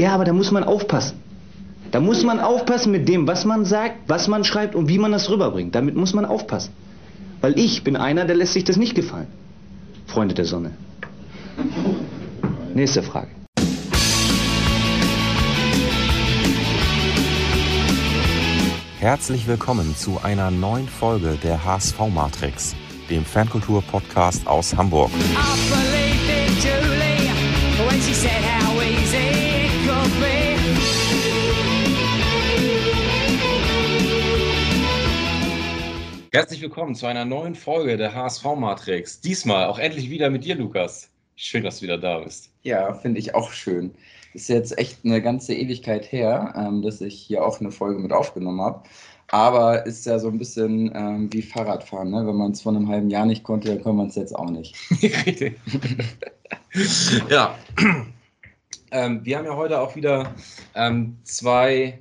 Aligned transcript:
Ja, 0.00 0.14
aber 0.14 0.24
da 0.24 0.32
muss 0.32 0.50
man 0.50 0.64
aufpassen. 0.64 1.18
Da 1.90 2.00
muss 2.00 2.24
man 2.24 2.40
aufpassen 2.40 2.90
mit 2.90 3.06
dem, 3.06 3.26
was 3.26 3.44
man 3.44 3.66
sagt, 3.66 3.96
was 4.06 4.28
man 4.28 4.44
schreibt 4.44 4.74
und 4.74 4.88
wie 4.88 4.96
man 4.96 5.12
das 5.12 5.28
rüberbringt. 5.28 5.74
Damit 5.74 5.94
muss 5.94 6.14
man 6.14 6.24
aufpassen. 6.24 6.72
Weil 7.42 7.58
ich 7.58 7.84
bin 7.84 7.96
einer, 7.96 8.24
der 8.24 8.34
lässt 8.36 8.54
sich 8.54 8.64
das 8.64 8.78
nicht 8.78 8.94
gefallen. 8.94 9.26
Freunde 10.06 10.34
der 10.34 10.46
Sonne. 10.46 10.70
Nächste 12.72 13.02
Frage. 13.02 13.28
Herzlich 19.00 19.46
willkommen 19.46 19.94
zu 19.96 20.18
einer 20.22 20.50
neuen 20.50 20.88
Folge 20.88 21.36
der 21.42 21.62
HSV 21.62 21.98
Matrix, 22.14 22.74
dem 23.10 23.26
Fankultur-Podcast 23.26 24.46
aus 24.46 24.74
Hamburg. 24.74 25.10
Herzlich 36.32 36.62
willkommen 36.62 36.94
zu 36.94 37.06
einer 37.06 37.24
neuen 37.24 37.56
Folge 37.56 37.96
der 37.96 38.14
HSV 38.14 38.44
Matrix. 38.56 39.20
Diesmal 39.20 39.66
auch 39.66 39.80
endlich 39.80 40.10
wieder 40.10 40.30
mit 40.30 40.44
dir, 40.44 40.54
Lukas. 40.54 41.10
Schön, 41.34 41.64
dass 41.64 41.78
du 41.78 41.82
wieder 41.82 41.98
da 41.98 42.20
bist. 42.20 42.52
Ja, 42.62 42.94
finde 42.94 43.18
ich 43.18 43.34
auch 43.34 43.50
schön. 43.50 43.92
Ist 44.32 44.48
jetzt 44.48 44.78
echt 44.78 45.04
eine 45.04 45.20
ganze 45.20 45.54
Ewigkeit 45.54 46.12
her, 46.12 46.54
ähm, 46.56 46.82
dass 46.82 47.00
ich 47.00 47.20
hier 47.20 47.44
auch 47.44 47.58
eine 47.60 47.72
Folge 47.72 47.98
mit 47.98 48.12
aufgenommen 48.12 48.60
habe. 48.60 48.84
Aber 49.26 49.84
ist 49.86 50.06
ja 50.06 50.20
so 50.20 50.28
ein 50.28 50.38
bisschen 50.38 50.92
ähm, 50.94 51.32
wie 51.32 51.42
Fahrradfahren. 51.42 52.12
Ne? 52.12 52.24
Wenn 52.24 52.36
man 52.36 52.52
es 52.52 52.62
vor 52.62 52.76
einem 52.76 52.86
halben 52.88 53.10
Jahr 53.10 53.26
nicht 53.26 53.42
konnte, 53.42 53.66
dann 53.66 53.82
kann 53.82 53.96
man 53.96 54.06
es 54.06 54.14
jetzt 54.14 54.36
auch 54.36 54.50
nicht. 54.50 54.76
Richtig. 55.26 55.58
ja. 57.28 57.58
Ähm, 58.92 59.24
wir 59.24 59.36
haben 59.36 59.46
ja 59.46 59.56
heute 59.56 59.80
auch 59.80 59.96
wieder 59.96 60.32
ähm, 60.76 61.16
zwei 61.24 61.98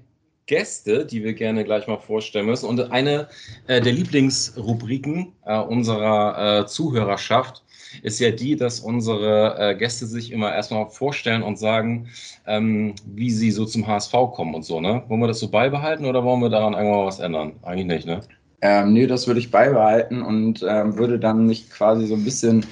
Gäste, 0.49 1.05
die 1.05 1.23
wir 1.23 1.33
gerne 1.33 1.63
gleich 1.63 1.85
mal 1.85 1.99
vorstellen 1.99 2.47
müssen. 2.47 2.67
Und 2.67 2.91
eine 2.91 3.27
äh, 3.67 3.79
der 3.79 3.93
Lieblingsrubriken 3.93 5.33
äh, 5.45 5.59
unserer 5.59 6.61
äh, 6.61 6.65
Zuhörerschaft 6.65 7.63
ist 8.01 8.19
ja 8.19 8.31
die, 8.31 8.55
dass 8.55 8.79
unsere 8.79 9.55
äh, 9.59 9.75
Gäste 9.75 10.07
sich 10.07 10.31
immer 10.31 10.53
erstmal 10.53 10.89
vorstellen 10.89 11.43
und 11.43 11.59
sagen, 11.59 12.09
ähm, 12.47 12.95
wie 13.05 13.29
sie 13.29 13.51
so 13.51 13.65
zum 13.65 13.85
HSV 13.85 14.11
kommen 14.33 14.55
und 14.55 14.65
so. 14.65 14.81
Ne? 14.81 15.03
Wollen 15.07 15.21
wir 15.21 15.27
das 15.27 15.39
so 15.39 15.49
beibehalten 15.49 16.05
oder 16.05 16.23
wollen 16.23 16.41
wir 16.41 16.49
daran 16.49 16.73
irgendwann 16.73 17.05
was 17.05 17.19
ändern? 17.19 17.53
Eigentlich 17.61 17.85
nicht, 17.85 18.07
ne? 18.07 18.21
Ähm, 18.61 18.91
nee, 18.93 19.07
das 19.07 19.27
würde 19.27 19.39
ich 19.39 19.51
beibehalten 19.51 20.21
und 20.21 20.65
ähm, 20.67 20.97
würde 20.97 21.17
dann 21.17 21.45
nicht 21.45 21.69
quasi 21.69 22.07
so 22.07 22.15
ein 22.15 22.25
bisschen 22.25 22.65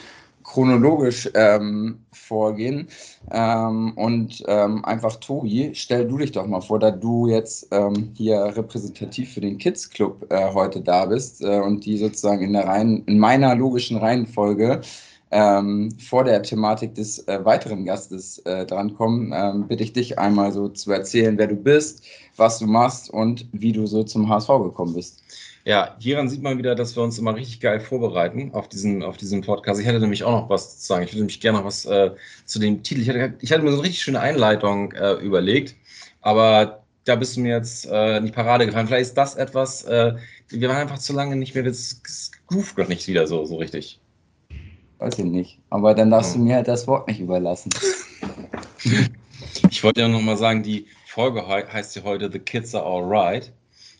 chronologisch 0.48 1.30
ähm, 1.36 2.00
vorgehen. 2.12 2.88
Ähm, 3.32 3.92
und 3.96 4.44
ähm, 4.48 4.84
einfach, 4.86 5.18
Tobi, 5.18 5.72
stell 5.74 6.08
du 6.08 6.18
dich 6.18 6.32
doch 6.32 6.48
mal 6.48 6.62
vor, 6.62 6.80
da 6.80 6.90
du 6.90 7.28
jetzt 7.28 7.68
ähm, 7.72 8.12
hier 8.16 8.40
repräsentativ 8.56 9.34
für 9.34 9.42
den 9.42 9.58
Kids 9.58 9.90
Club 9.90 10.26
äh, 10.30 10.54
heute 10.54 10.82
da 10.82 11.06
bist 11.06 11.44
äh, 11.44 11.60
und 11.60 11.86
die 11.86 11.98
sozusagen 11.98 12.44
in, 12.44 12.54
der 12.54 12.66
Reihen, 12.66 13.04
in 13.06 13.20
meiner 13.20 13.56
logischen 13.56 13.98
Reihenfolge 13.98 14.82
ähm, 15.32 15.92
vor 16.00 16.24
der 16.24 16.42
Thematik 16.42 16.96
des 16.96 17.28
äh, 17.28 17.44
weiteren 17.44 17.84
Gastes 17.84 18.40
äh, 18.40 18.66
drankommen, 18.66 19.34
ähm, 19.36 19.68
bitte 19.68 19.84
ich 19.84 19.92
dich 19.92 20.18
einmal 20.18 20.54
so 20.54 20.70
zu 20.70 20.92
erzählen, 20.94 21.38
wer 21.38 21.48
du 21.48 21.56
bist, 21.56 22.06
was 22.38 22.60
du 22.60 22.68
machst 22.68 23.10
und 23.10 23.46
wie 23.52 23.74
du 23.74 23.86
so 23.86 24.04
zum 24.04 24.30
HSV 24.30 24.48
gekommen 24.48 24.94
bist. 24.94 25.22
Ja, 25.68 25.98
hieran 26.00 26.30
sieht 26.30 26.42
man 26.42 26.58
wieder, 26.58 26.76
dass 26.76 26.96
wir 26.96 27.04
uns 27.04 27.20
immer 27.20 27.36
richtig 27.36 27.60
geil 27.60 27.82
vorbereiten 27.82 28.52
auf 28.54 28.70
diesen, 28.70 29.04
auf 29.04 29.18
diesen 29.18 29.42
Podcast. 29.42 29.82
Ich 29.82 29.86
hätte 29.86 30.00
nämlich 30.00 30.24
auch 30.24 30.44
noch 30.44 30.50
was 30.50 30.80
zu 30.80 30.88
sagen. 30.88 31.04
Ich 31.04 31.12
würde 31.12 31.24
nämlich 31.24 31.42
gerne 31.42 31.58
noch 31.58 31.66
was 31.66 31.84
äh, 31.84 32.12
zu 32.46 32.60
dem 32.60 32.84
Titel. 32.84 33.02
Ich 33.02 33.10
hatte, 33.10 33.34
ich 33.42 33.52
hatte 33.52 33.64
mir 33.64 33.72
so 33.72 33.80
eine 33.80 33.84
richtig 33.84 34.02
schöne 34.02 34.22
Einleitung 34.22 34.94
äh, 34.94 35.16
überlegt, 35.16 35.76
aber 36.22 36.84
da 37.04 37.18
bist 37.18 37.36
du 37.36 37.42
mir 37.42 37.58
jetzt 37.58 37.86
äh, 37.86 38.16
in 38.16 38.28
die 38.28 38.32
Parade 38.32 38.66
gefallen. 38.66 38.88
Vielleicht 38.88 39.10
ist 39.10 39.18
das 39.18 39.36
etwas, 39.36 39.84
äh, 39.84 40.16
wir 40.48 40.70
waren 40.70 40.78
einfach 40.78 41.00
zu 41.00 41.12
lange 41.12 41.36
nicht 41.36 41.54
mehr, 41.54 41.66
das 41.66 42.00
groove 42.48 42.78
noch 42.78 42.88
nicht 42.88 43.06
wieder 43.10 43.28
so, 43.28 43.44
so 43.44 43.58
richtig. 43.58 44.00
Weiß 45.00 45.20
ich 45.20 45.26
nicht. 45.26 45.60
Aber 45.70 45.94
dann 45.94 46.12
darfst 46.12 46.36
du 46.36 46.40
mir 46.40 46.56
halt 46.56 46.70
das 46.70 46.88
Wort 46.88 47.10
nicht 47.10 47.20
überlassen. 47.20 47.72
ich 49.70 49.84
wollte 49.84 50.00
ja 50.00 50.08
noch 50.08 50.22
mal 50.22 50.38
sagen, 50.38 50.64
die 50.64 50.86
Folge 51.08 51.46
heißt 51.46 51.94
ja 51.98 52.04
heute 52.04 52.32
The 52.32 52.40
Kids 52.40 52.74
Are 52.74 52.86
Alright. 52.86 53.52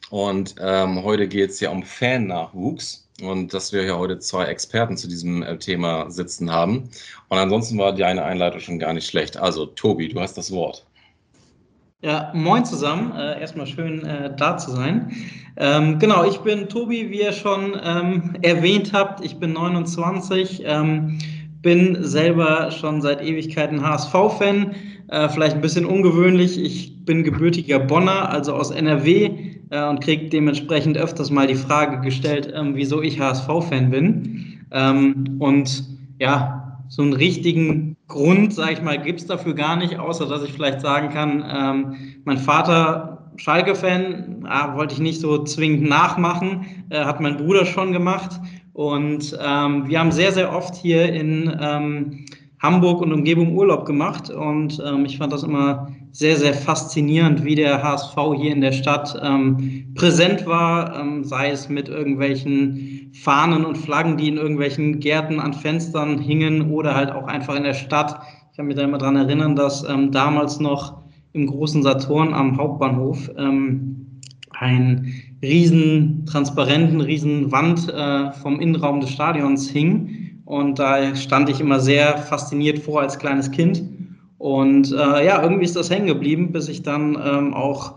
Und 0.10 0.56
ähm, 0.62 1.04
heute 1.04 1.28
geht 1.28 1.50
es 1.50 1.60
ja 1.60 1.70
um 1.70 1.84
Fan-Nachwuchs 1.84 3.10
und 3.22 3.54
dass 3.54 3.74
wir 3.74 3.84
ja 3.84 3.98
heute 3.98 4.20
zwei 4.20 4.46
Experten 4.46 4.96
zu 4.96 5.08
diesem 5.08 5.44
äh, 5.44 5.58
Thema 5.58 6.10
sitzen 6.10 6.52
haben. 6.52 6.90
Und 7.30 7.38
ansonsten 7.38 7.78
war 7.78 7.94
die 7.94 8.04
eine 8.04 8.24
Einleitung 8.24 8.60
schon 8.60 8.80
gar 8.80 8.94
nicht 8.94 9.10
schlecht. 9.10 9.38
Also, 9.38 9.66
Tobi, 9.66 10.08
du 10.08 10.20
hast 10.20 10.38
das 10.38 10.52
Wort. 10.52 10.86
Ja, 12.02 12.32
moin 12.34 12.64
zusammen. 12.64 13.12
Äh, 13.16 13.42
erstmal 13.42 13.66
schön 13.66 14.06
äh, 14.06 14.34
da 14.36 14.58
zu 14.58 14.72
sein. 14.72 15.12
Ähm, 15.58 15.98
genau, 15.98 16.24
ich 16.24 16.38
bin 16.38 16.70
Tobi, 16.70 17.10
wie 17.10 17.22
ihr 17.22 17.34
schon 17.34 17.76
ähm, 17.84 18.36
erwähnt 18.44 18.94
habt. 18.94 19.26
Ich 19.26 19.38
bin 19.40 19.54
29, 19.54 20.62
ähm, 20.64 21.18
bin 21.64 21.98
selber 22.04 22.70
schon 22.70 23.02
seit 23.02 23.22
Ewigkeiten 23.22 23.84
HSV-Fan. 23.84 24.76
Äh, 25.08 25.30
vielleicht 25.30 25.56
ein 25.56 25.62
bisschen 25.62 25.86
ungewöhnlich. 25.86 26.60
Ich 26.60 27.04
bin 27.04 27.24
gebürtiger 27.24 27.80
Bonner, 27.80 28.30
also 28.30 28.54
aus 28.54 28.70
NRW 28.70 29.57
äh, 29.70 29.88
und 29.88 30.02
kriege 30.02 30.30
dementsprechend 30.30 30.98
öfters 30.98 31.30
mal 31.32 31.48
die 31.48 31.56
Frage 31.56 32.02
gestellt, 32.02 32.52
ähm, 32.56 32.76
wieso 32.76 33.02
ich 33.02 33.20
HSV-Fan 33.20 33.90
bin. 33.90 34.66
Ähm, 34.72 35.38
und 35.40 35.84
ja, 36.20 36.80
so 36.90 37.02
einen 37.02 37.14
richtigen 37.14 37.98
Grund, 38.08 38.54
sage 38.54 38.74
ich 38.74 38.82
mal, 38.82 39.02
gibt 39.02 39.20
es 39.20 39.28
dafür 39.28 39.54
gar 39.54 39.76
nicht, 39.76 40.00
außer 40.00 40.28
dass 40.28 40.44
ich 40.44 40.54
vielleicht 40.54 40.82
sagen 40.82 41.10
kann, 41.10 41.44
ähm, 41.48 41.96
mein 42.24 42.38
Vater 42.38 43.32
Schalke-Fan, 43.38 44.46
ah, 44.48 44.76
wollte 44.76 44.96
ich 44.96 45.00
nicht 45.00 45.22
so 45.22 45.44
zwingend 45.44 45.88
nachmachen, 45.88 46.66
äh, 46.90 47.04
hat 47.04 47.22
mein 47.22 47.38
Bruder 47.38 47.66
schon 47.66 47.94
gemacht. 47.94 48.32
Und 48.74 49.38
ähm, 49.44 49.88
wir 49.88 50.00
haben 50.00 50.12
sehr, 50.12 50.32
sehr 50.32 50.56
oft 50.56 50.76
hier 50.76 51.12
in 51.12 51.56
ähm, 51.60 52.26
Hamburg 52.60 53.02
und 53.02 53.14
Umgebung 53.14 53.56
Urlaub 53.56 53.86
gemacht. 53.86 54.30
Und 54.30 54.82
ähm, 54.86 55.06
ich 55.06 55.18
fand 55.18 55.32
das 55.32 55.44
immer 55.44 55.88
sehr, 56.12 56.38
sehr 56.38 56.54
faszinierend, 56.54 57.44
wie 57.44 57.56
der 57.56 57.84
HSV 57.84 58.16
hier 58.38 58.52
in 58.52 58.62
der 58.62 58.72
Stadt 58.72 59.20
ähm, 59.24 59.94
präsent 59.94 60.46
war, 60.48 61.00
ähm, 61.00 61.24
sei 61.24 61.52
es 61.52 61.70
mit 61.70 61.90
irgendwelchen 61.90 63.12
Fahnen 63.14 63.66
und 63.66 63.78
Flaggen, 63.78 64.18
die 64.18 64.28
in 64.30 64.38
irgendwelchen 64.38 65.00
Gärten 65.00 65.40
an 65.40 65.54
Fenstern 65.54 66.18
hingen 66.18 66.72
oder 66.72 66.96
halt 66.96 67.12
auch 67.12 67.28
einfach 67.28 67.56
in 67.56 67.64
der 67.64 67.76
Stadt. 67.76 68.20
Ich 68.52 68.58
kann 68.58 68.68
mich 68.68 68.76
da 68.76 68.84
immer 68.84 68.98
dran 68.98 69.16
erinnern, 69.16 69.56
dass 69.56 69.88
ähm, 69.88 70.12
damals 70.12 70.60
noch 70.60 71.04
im 71.34 71.46
großen 71.46 71.84
Saturn 71.84 72.34
am 72.34 72.58
Hauptbahnhof 72.58 73.30
ähm, 73.38 74.22
ein 74.60 75.14
riesen 75.42 76.26
transparenten, 76.26 77.02
riesen 77.02 77.52
Wand 77.52 77.88
äh, 77.90 78.32
vom 78.32 78.60
Innenraum 78.60 79.02
des 79.02 79.12
Stadions 79.12 79.70
hing. 79.70 80.27
Und 80.48 80.80
da 80.80 81.16
stand 81.16 81.50
ich 81.50 81.60
immer 81.60 81.80
sehr 81.80 82.18
fasziniert 82.18 82.80
vor 82.80 83.02
als 83.02 83.20
kleines 83.20 83.52
Kind 83.52 83.84
und 84.38 84.92
äh, 84.92 85.26
ja, 85.26 85.42
irgendwie 85.42 85.66
ist 85.66 85.76
das 85.76 85.90
hängen 85.90 86.08
geblieben, 86.08 86.52
bis 86.52 86.70
ich 86.70 86.84
dann 86.84 87.18
ähm, 87.24 87.54
auch 87.54 87.96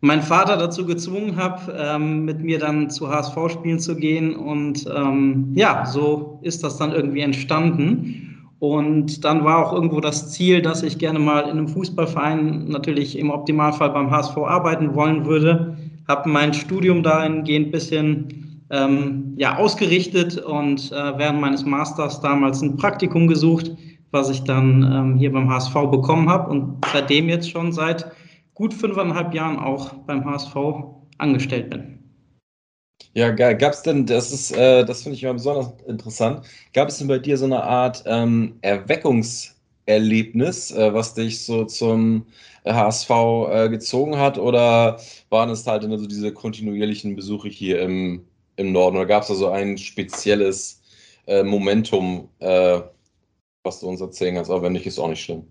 meinen 0.00 0.22
Vater 0.22 0.56
dazu 0.56 0.84
gezwungen 0.86 1.36
habe, 1.36 1.72
ähm, 1.78 2.24
mit 2.24 2.40
mir 2.40 2.58
dann 2.58 2.90
zu 2.90 3.08
HSV-Spielen 3.08 3.78
zu 3.78 3.96
gehen. 3.96 4.34
Und 4.34 4.86
ähm, 4.94 5.52
ja, 5.54 5.86
so 5.86 6.40
ist 6.42 6.64
das 6.64 6.78
dann 6.78 6.92
irgendwie 6.92 7.20
entstanden. 7.20 8.48
Und 8.58 9.24
dann 9.24 9.44
war 9.44 9.64
auch 9.64 9.72
irgendwo 9.72 10.00
das 10.00 10.32
Ziel, 10.32 10.60
dass 10.60 10.82
ich 10.82 10.98
gerne 10.98 11.18
mal 11.18 11.42
in 11.44 11.50
einem 11.50 11.68
Fußballverein 11.68 12.68
natürlich 12.68 13.18
im 13.18 13.30
Optimalfall 13.30 13.90
beim 13.90 14.10
HSV 14.10 14.36
arbeiten 14.38 14.94
wollen 14.94 15.24
würde. 15.24 15.76
Habe 16.08 16.28
mein 16.28 16.52
Studium 16.52 17.02
dahingehend 17.02 17.68
ein 17.68 17.70
bisschen 17.70 18.49
ähm, 18.70 19.34
ja, 19.36 19.56
ausgerichtet 19.56 20.38
und 20.38 20.92
äh, 20.92 21.18
während 21.18 21.40
meines 21.40 21.64
Masters 21.64 22.20
damals 22.20 22.62
ein 22.62 22.76
Praktikum 22.76 23.26
gesucht 23.26 23.72
was 24.10 24.28
ich 24.30 24.42
dann 24.42 24.82
ähm, 24.82 25.16
hier 25.16 25.32
beim 25.32 25.48
HSV 25.48 25.72
bekommen 25.90 26.28
habe 26.28 26.50
und 26.50 26.84
seitdem 26.92 27.28
jetzt 27.28 27.48
schon 27.50 27.72
seit 27.72 28.10
gut 28.54 28.74
fünfeinhalb 28.74 29.32
Jahren 29.34 29.58
auch 29.58 29.92
beim 30.06 30.24
HSV 30.24 30.54
angestellt 31.18 31.70
bin. 31.70 31.98
Ja, 33.14 33.30
gab 33.30 33.72
es 33.72 33.82
denn, 33.82 34.06
das 34.06 34.32
ist, 34.32 34.56
äh, 34.56 34.84
das 34.84 35.02
finde 35.02 35.16
ich 35.16 35.24
immer 35.24 35.34
besonders 35.34 35.72
interessant, 35.86 36.46
gab 36.74 36.88
es 36.88 36.98
denn 36.98 37.08
bei 37.08 37.18
dir 37.18 37.36
so 37.36 37.44
eine 37.44 37.62
Art 37.62 38.04
ähm, 38.06 38.54
Erweckungserlebnis, 38.60 40.70
äh, 40.70 40.94
was 40.94 41.14
dich 41.14 41.44
so 41.44 41.64
zum 41.64 42.26
HSV 42.64 43.10
äh, 43.50 43.68
gezogen 43.68 44.16
hat, 44.16 44.38
oder 44.38 45.00
waren 45.28 45.50
es 45.50 45.66
halt 45.66 45.82
immer 45.82 45.98
so 45.98 46.06
diese 46.06 46.32
kontinuierlichen 46.32 47.16
Besuche 47.16 47.48
hier 47.48 47.82
im, 47.82 48.24
im 48.60 48.72
Norden, 48.72 48.96
oder 48.96 49.06
gab 49.06 49.22
es 49.22 49.28
da 49.28 49.34
so 49.34 49.48
ein 49.48 49.78
spezielles 49.78 50.82
äh, 51.26 51.42
Momentum, 51.42 52.28
äh, 52.40 52.80
was 53.64 53.80
du 53.80 53.88
uns 53.88 54.00
erzählen 54.00 54.34
kannst, 54.34 54.50
aber 54.50 54.62
wenn 54.62 54.72
nicht, 54.72 54.86
ist 54.86 54.98
auch 54.98 55.08
nicht 55.08 55.22
schlimm. 55.22 55.44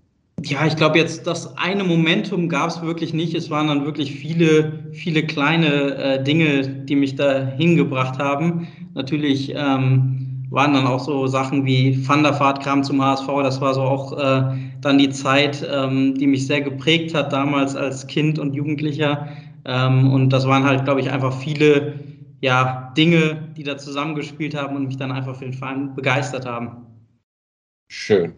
Ja, 0.44 0.66
ich 0.66 0.78
glaube 0.78 0.98
jetzt, 0.98 1.28
das 1.28 1.58
eine 1.58 1.84
Momentum 1.84 2.48
gab 2.48 2.70
es 2.70 2.82
wirklich 2.82 3.14
nicht. 3.14 3.36
Es 3.36 3.50
waren 3.50 3.68
dann 3.68 3.84
wirklich 3.84 4.14
viele, 4.14 4.86
viele 4.94 5.24
kleine 5.24 5.96
äh, 5.96 6.24
Dinge, 6.24 6.68
die 6.86 6.96
mich 6.96 7.16
da 7.16 7.46
hingebracht 7.58 8.20
haben. 8.20 8.68
Natürlich 8.94 9.54
ähm, 9.54 10.46
waren 10.50 10.74
dann 10.74 10.88
auch 10.88 11.02
so 11.02 11.28
Sachen 11.28 11.66
wie 11.66 12.08
Van 12.08 12.24
der 12.24 12.40
Vaart 12.40 12.64
kam 12.64 12.84
zum 12.84 13.04
HSV. 13.04 13.28
Das 13.44 13.60
war 13.60 13.74
so 13.74 13.82
auch 13.82 14.18
äh, 14.18 14.56
dann 14.80 14.98
die 14.98 15.10
Zeit, 15.10 15.68
ähm, 15.70 16.16
die 16.16 16.28
mich 16.28 16.48
sehr 16.48 16.62
geprägt 16.62 17.14
hat 17.14 17.34
damals 17.34 17.76
als 17.76 18.08
Kind 18.08 18.40
und 18.40 18.54
Jugendlicher. 18.54 19.28
Ähm, 19.66 20.10
und 20.12 20.30
das 20.30 20.48
waren 20.48 20.64
halt, 20.64 20.86
glaube 20.86 21.02
ich, 21.02 21.12
einfach 21.12 21.34
viele 21.34 21.96
ja, 22.42 22.94
Dinge, 22.96 23.50
die 23.56 23.64
da 23.64 23.78
zusammengespielt 23.78 24.56
haben 24.56 24.76
und 24.76 24.88
mich 24.88 24.98
dann 24.98 25.12
einfach 25.12 25.36
für 25.36 25.46
den 25.46 25.54
Verein 25.54 25.96
begeistert 25.96 26.46
haben. 26.46 26.86
Schön. 27.90 28.34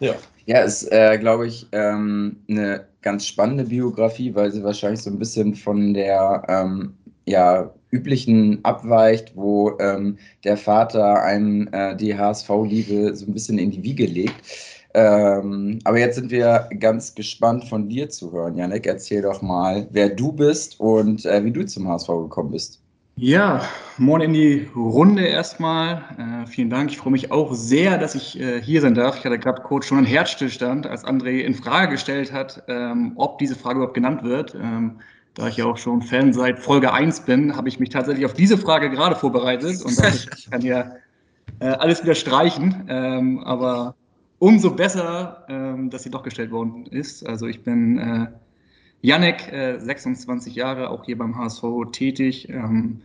Ja. 0.00 0.14
Ja, 0.46 0.60
ist, 0.60 0.92
äh, 0.92 1.18
glaube 1.18 1.48
ich, 1.48 1.66
ähm, 1.72 2.36
eine 2.48 2.86
ganz 3.02 3.26
spannende 3.26 3.64
Biografie, 3.64 4.32
weil 4.34 4.52
sie 4.52 4.62
wahrscheinlich 4.62 5.02
so 5.02 5.10
ein 5.10 5.18
bisschen 5.18 5.54
von 5.56 5.92
der 5.92 6.44
ähm, 6.48 6.94
ja, 7.24 7.74
üblichen 7.90 8.64
abweicht, 8.64 9.32
wo 9.34 9.76
ähm, 9.80 10.18
der 10.44 10.56
Vater 10.56 11.22
einem 11.22 11.68
äh, 11.72 11.96
die 11.96 12.16
HSV-Liebe 12.16 13.16
so 13.16 13.26
ein 13.26 13.32
bisschen 13.32 13.58
in 13.58 13.72
die 13.72 13.82
Wiege 13.82 14.06
legt. 14.06 14.34
Ähm, 14.96 15.78
aber 15.84 15.98
jetzt 15.98 16.14
sind 16.14 16.30
wir 16.30 16.70
ganz 16.80 17.14
gespannt 17.14 17.68
von 17.68 17.86
dir 17.86 18.08
zu 18.08 18.32
hören. 18.32 18.56
Janek, 18.56 18.86
erzähl 18.86 19.20
doch 19.20 19.42
mal, 19.42 19.86
wer 19.90 20.08
du 20.08 20.32
bist 20.32 20.80
und 20.80 21.26
äh, 21.26 21.44
wie 21.44 21.50
du 21.50 21.66
zum 21.66 21.86
HSV 21.86 22.08
gekommen 22.08 22.52
bist. 22.52 22.80
Ja, 23.16 23.62
moin 23.98 24.22
in 24.22 24.32
die 24.32 24.70
Runde 24.74 25.26
erstmal. 25.26 26.02
Äh, 26.16 26.46
vielen 26.46 26.70
Dank. 26.70 26.90
Ich 26.90 26.96
freue 26.96 27.12
mich 27.12 27.30
auch 27.30 27.52
sehr, 27.52 27.98
dass 27.98 28.14
ich 28.14 28.40
äh, 28.40 28.62
hier 28.62 28.80
sein 28.80 28.94
darf. 28.94 29.18
Ich 29.18 29.24
hatte 29.26 29.38
gerade 29.38 29.60
kurz 29.60 29.84
schon 29.84 29.98
einen 29.98 30.06
Herzstillstand, 30.06 30.86
als 30.86 31.04
André 31.04 31.40
in 31.40 31.52
Frage 31.52 31.92
gestellt 31.92 32.32
hat, 32.32 32.62
ähm, 32.66 33.12
ob 33.16 33.36
diese 33.36 33.54
Frage 33.54 33.76
überhaupt 33.76 33.94
genannt 33.94 34.22
wird. 34.22 34.54
Ähm, 34.54 35.00
da 35.34 35.48
ich 35.48 35.58
ja 35.58 35.66
auch 35.66 35.76
schon 35.76 36.00
Fan 36.00 36.32
seit 36.32 36.58
Folge 36.58 36.90
1 36.90 37.20
bin, 37.20 37.54
habe 37.54 37.68
ich 37.68 37.78
mich 37.78 37.90
tatsächlich 37.90 38.24
auf 38.24 38.32
diese 38.32 38.56
Frage 38.56 38.88
gerade 38.88 39.14
vorbereitet 39.14 39.82
und 39.82 39.98
dachte, 39.98 40.30
ich 40.38 40.50
kann 40.50 40.62
ja 40.62 40.92
äh, 41.60 41.66
alles 41.66 42.02
wieder 42.02 42.14
streichen. 42.14 42.86
Ähm, 42.88 43.40
aber 43.44 43.94
umso 44.38 44.70
besser, 44.70 45.44
ähm, 45.48 45.90
dass 45.90 46.02
sie 46.02 46.10
doch 46.10 46.22
gestellt 46.22 46.50
worden 46.50 46.86
ist. 46.86 47.26
Also 47.26 47.46
ich 47.46 47.62
bin 47.62 47.98
äh, 47.98 48.26
Janek, 49.02 49.52
äh, 49.52 49.78
26 49.78 50.54
Jahre, 50.54 50.90
auch 50.90 51.04
hier 51.04 51.18
beim 51.18 51.36
HSV 51.36 51.62
tätig. 51.92 52.48
Ähm, 52.48 53.00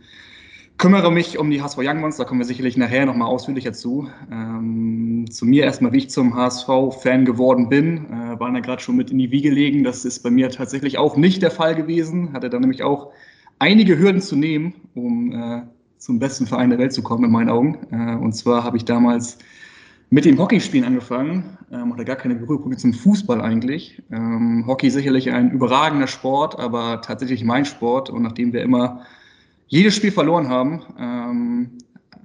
kümmere 0.78 1.12
mich 1.12 1.38
um 1.38 1.50
die 1.50 1.62
HSV 1.62 1.78
Young 1.78 2.02
Ones, 2.02 2.16
da 2.16 2.24
kommen 2.24 2.40
wir 2.40 2.44
sicherlich 2.44 2.76
nachher 2.76 3.06
nochmal 3.06 3.28
ausführlicher 3.28 3.72
zu. 3.72 4.08
Ähm, 4.30 5.26
zu 5.30 5.46
mir 5.46 5.64
erstmal, 5.64 5.92
wie 5.92 5.98
ich 5.98 6.10
zum 6.10 6.34
HSV-Fan 6.34 7.24
geworden 7.24 7.68
bin, 7.68 8.06
äh, 8.06 8.40
waren 8.40 8.54
da 8.54 8.60
gerade 8.60 8.82
schon 8.82 8.96
mit 8.96 9.10
in 9.10 9.18
die 9.18 9.30
Wiege 9.30 9.50
legen. 9.50 9.84
Das 9.84 10.04
ist 10.04 10.22
bei 10.22 10.30
mir 10.30 10.50
tatsächlich 10.50 10.98
auch 10.98 11.16
nicht 11.16 11.42
der 11.42 11.50
Fall 11.50 11.74
gewesen. 11.74 12.32
Hatte 12.32 12.50
da 12.50 12.58
nämlich 12.58 12.82
auch 12.82 13.12
einige 13.58 13.98
Hürden 13.98 14.20
zu 14.20 14.34
nehmen, 14.34 14.74
um 14.94 15.32
äh, 15.32 15.62
zum 15.98 16.18
besten 16.18 16.46
Verein 16.46 16.70
der 16.70 16.80
Welt 16.80 16.92
zu 16.92 17.02
kommen, 17.02 17.24
in 17.24 17.30
meinen 17.30 17.48
Augen. 17.48 17.78
Äh, 17.92 18.16
und 18.16 18.32
zwar 18.32 18.64
habe 18.64 18.76
ich 18.76 18.84
damals 18.84 19.38
mit 20.12 20.26
dem 20.26 20.38
Hockeyspielen 20.38 20.86
angefangen, 20.86 21.56
ähm, 21.72 21.90
hatte 21.94 22.04
gar 22.04 22.16
keine 22.16 22.34
Berührpunkte 22.34 22.76
zum 22.76 22.92
Fußball 22.92 23.40
eigentlich. 23.40 24.02
Ähm, 24.12 24.62
Hockey 24.66 24.90
sicherlich 24.90 25.30
ein 25.30 25.50
überragender 25.52 26.06
Sport, 26.06 26.60
aber 26.60 27.00
tatsächlich 27.00 27.44
mein 27.44 27.64
Sport. 27.64 28.10
Und 28.10 28.20
nachdem 28.20 28.52
wir 28.52 28.60
immer 28.60 29.06
jedes 29.68 29.96
Spiel 29.96 30.12
verloren 30.12 30.50
haben, 30.50 30.82
ähm, 30.98 31.70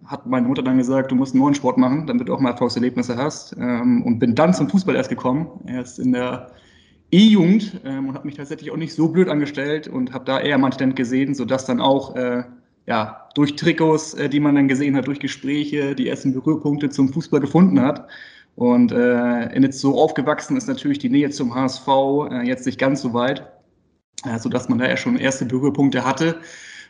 hat 0.03 0.27
meine 0.27 0.49
Mutter 0.49 0.63
dann 0.63 0.77
gesagt, 0.77 1.11
du 1.11 1.15
musst 1.15 1.33
einen 1.33 1.43
neuen 1.43 1.55
Sport 1.55 1.77
machen, 1.77 2.05
damit 2.07 2.27
du 2.27 2.33
auch 2.33 2.41
mal 2.41 2.51
Erfolgserlebnisse 2.51 3.15
hast. 3.15 3.55
Ähm, 3.57 4.03
und 4.03 4.19
bin 4.19 4.35
dann 4.35 4.53
zum 4.53 4.67
Fußball 4.67 4.97
erst 4.97 5.09
gekommen, 5.09 5.47
erst 5.65 5.97
in 5.97 6.11
der 6.11 6.51
E-Jugend 7.11 7.79
ähm, 7.85 8.09
und 8.09 8.15
habe 8.15 8.27
mich 8.27 8.35
tatsächlich 8.35 8.69
auch 8.69 8.77
nicht 8.77 8.93
so 8.93 9.07
blöd 9.07 9.29
angestellt 9.29 9.87
und 9.87 10.13
habe 10.13 10.25
da 10.25 10.41
eher 10.41 10.57
mein 10.57 10.71
Talent 10.71 10.97
gesehen, 10.97 11.33
sodass 11.33 11.63
dann 11.63 11.79
auch 11.79 12.17
äh, 12.17 12.43
ja, 12.87 13.27
durch 13.35 13.55
Trikots, 13.55 14.15
äh, 14.15 14.29
die 14.29 14.39
man 14.39 14.55
dann 14.55 14.67
gesehen 14.67 14.95
hat, 14.95 15.07
durch 15.07 15.19
Gespräche, 15.19 15.93
die 15.93 16.07
ersten 16.07 16.33
Berührpunkte 16.33 16.89
zum 16.89 17.13
Fußball 17.13 17.41
gefunden 17.41 17.79
hat. 17.81 18.07
Und 18.55 18.91
äh, 18.91 19.59
jetzt 19.59 19.79
so 19.79 19.99
aufgewachsen 20.01 20.57
ist 20.57 20.67
natürlich 20.67 20.97
die 20.97 21.09
Nähe 21.09 21.29
zum 21.29 21.53
HSV 21.53 21.87
äh, 22.31 22.47
jetzt 22.47 22.65
nicht 22.65 22.79
ganz 22.79 23.01
so 23.01 23.13
weit, 23.13 23.45
äh, 24.25 24.39
sodass 24.39 24.67
man 24.67 24.79
da 24.79 24.87
ja 24.87 24.97
schon 24.97 25.17
erste 25.17 25.45
Berührpunkte 25.45 26.03
hatte. 26.03 26.39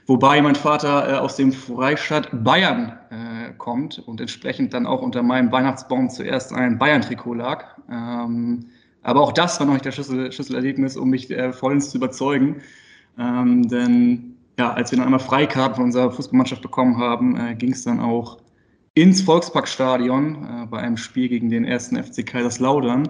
Wobei 0.06 0.42
mein 0.42 0.56
Vater 0.56 1.10
äh, 1.10 1.14
aus 1.16 1.36
dem 1.36 1.52
Freistaat 1.52 2.30
Bayern 2.44 2.98
äh, 3.10 3.54
kommt 3.58 4.00
und 4.00 4.22
entsprechend 4.22 4.74
dann 4.74 4.86
auch 4.86 5.02
unter 5.02 5.22
meinem 5.24 5.52
Weihnachtsbaum 5.52 6.10
zuerst 6.10 6.54
ein 6.54 6.78
Bayern-Trikot 6.78 7.34
lag. 7.34 7.66
Ähm, 7.92 8.68
aber 9.02 9.22
auch 9.22 9.34
das 9.34 9.60
war 9.60 9.66
noch 9.66 9.74
nicht 9.74 9.86
das 9.86 9.96
Schlüssel, 9.96 10.32
Schlüsselerlebnis, 10.32 10.96
um 10.96 11.10
mich 11.10 11.30
äh, 11.32 11.52
vollends 11.52 11.90
zu 11.90 11.98
überzeugen. 11.98 12.62
Ähm, 13.20 13.68
denn 13.68 14.37
ja, 14.58 14.74
als 14.74 14.92
wir 14.92 14.98
dann 14.98 15.06
einmal 15.06 15.20
Freikarten 15.20 15.76
von 15.76 15.84
unserer 15.86 16.12
Fußballmannschaft 16.12 16.62
bekommen 16.62 16.98
haben, 16.98 17.38
äh, 17.38 17.56
ging 17.56 17.72
es 17.72 17.84
dann 17.84 18.00
auch 18.00 18.40
ins 18.96 19.22
Volksparkstadion 19.22 20.36
äh, 20.36 20.66
bei 20.66 20.80
einem 20.80 20.98
Spiel 20.98 21.30
gegen 21.30 21.50
den 21.50 21.66
ersten 21.66 22.02
FC 22.02 22.26
Kaiserslautern. 22.26 23.08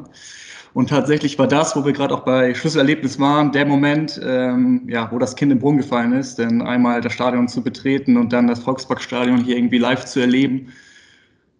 Und 0.73 0.89
tatsächlich 0.89 1.39
war 1.39 1.47
das, 1.47 1.75
wo 1.75 1.85
wir 1.85 1.93
gerade 1.93 2.13
auch 2.13 2.25
bei 2.25 2.53
Schlüsselerlebnis 2.53 3.19
waren, 3.19 3.51
der 3.51 3.65
Moment, 3.65 4.19
ähm, 4.23 4.87
ja, 4.87 5.09
wo 5.11 5.17
das 5.17 5.35
Kind 5.35 5.51
im 5.51 5.59
Brunnen 5.59 5.77
gefallen 5.77 6.11
ist. 6.11 6.37
Denn 6.37 6.61
einmal 6.61 7.01
das 7.01 7.13
Stadion 7.13 7.47
zu 7.47 7.63
betreten 7.63 8.17
und 8.17 8.33
dann 8.33 8.47
das 8.47 8.59
Volksparkstadion 8.59 9.43
hier 9.43 9.55
irgendwie 9.57 9.77
live 9.77 10.05
zu 10.05 10.19
erleben, 10.19 10.73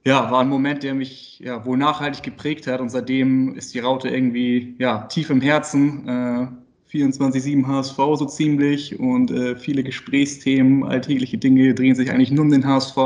ja, 0.06 0.30
war 0.30 0.42
ein 0.42 0.50
Moment, 0.50 0.84
der 0.84 0.94
mich 0.94 1.40
ja, 1.40 1.66
wohl 1.66 1.78
nachhaltig 1.78 2.24
geprägt 2.24 2.68
hat. 2.68 2.82
Und 2.82 2.90
seitdem 2.90 3.56
ist 3.56 3.74
die 3.74 3.80
Raute 3.80 4.10
irgendwie 4.10 4.76
ja, 4.78 5.04
tief 5.04 5.30
im 5.30 5.42
Herzen. 5.42 6.08
Äh, 6.08 6.48
24-7 6.92 7.68
HSV 7.68 7.96
so 7.96 8.26
ziemlich 8.26 9.00
und 9.00 9.32
äh, 9.32 9.56
viele 9.56 9.84
Gesprächsthemen, 9.84 10.84
alltägliche 10.84 11.38
Dinge 11.38 11.74
drehen 11.74 11.96
sich 11.96 12.12
eigentlich 12.12 12.32
nur 12.32 12.46
um 12.46 12.52
den 12.52 12.66
HSV. 12.66 12.98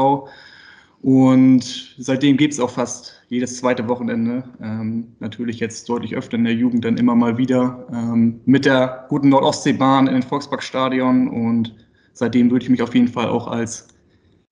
Und 1.01 1.95
seitdem 1.97 2.37
gibt 2.37 2.53
es 2.53 2.59
auch 2.59 2.69
fast 2.69 3.23
jedes 3.29 3.57
zweite 3.57 3.87
Wochenende. 3.87 4.43
Ähm, 4.61 5.07
natürlich 5.19 5.59
jetzt 5.59 5.89
deutlich 5.89 6.15
öfter 6.15 6.37
in 6.37 6.43
der 6.43 6.53
Jugend 6.53 6.85
dann 6.85 6.97
immer 6.97 7.15
mal 7.15 7.37
wieder 7.37 7.87
ähm, 7.91 8.39
mit 8.45 8.65
der 8.65 9.05
guten 9.09 9.29
Nordostseebahn 9.29 10.05
in 10.07 10.13
den 10.13 10.23
Volksparkstadion. 10.23 11.27
Und 11.27 11.73
seitdem 12.13 12.51
würde 12.51 12.63
ich 12.63 12.69
mich 12.69 12.83
auf 12.83 12.93
jeden 12.93 13.07
Fall 13.07 13.29
auch 13.29 13.47
als 13.47 13.87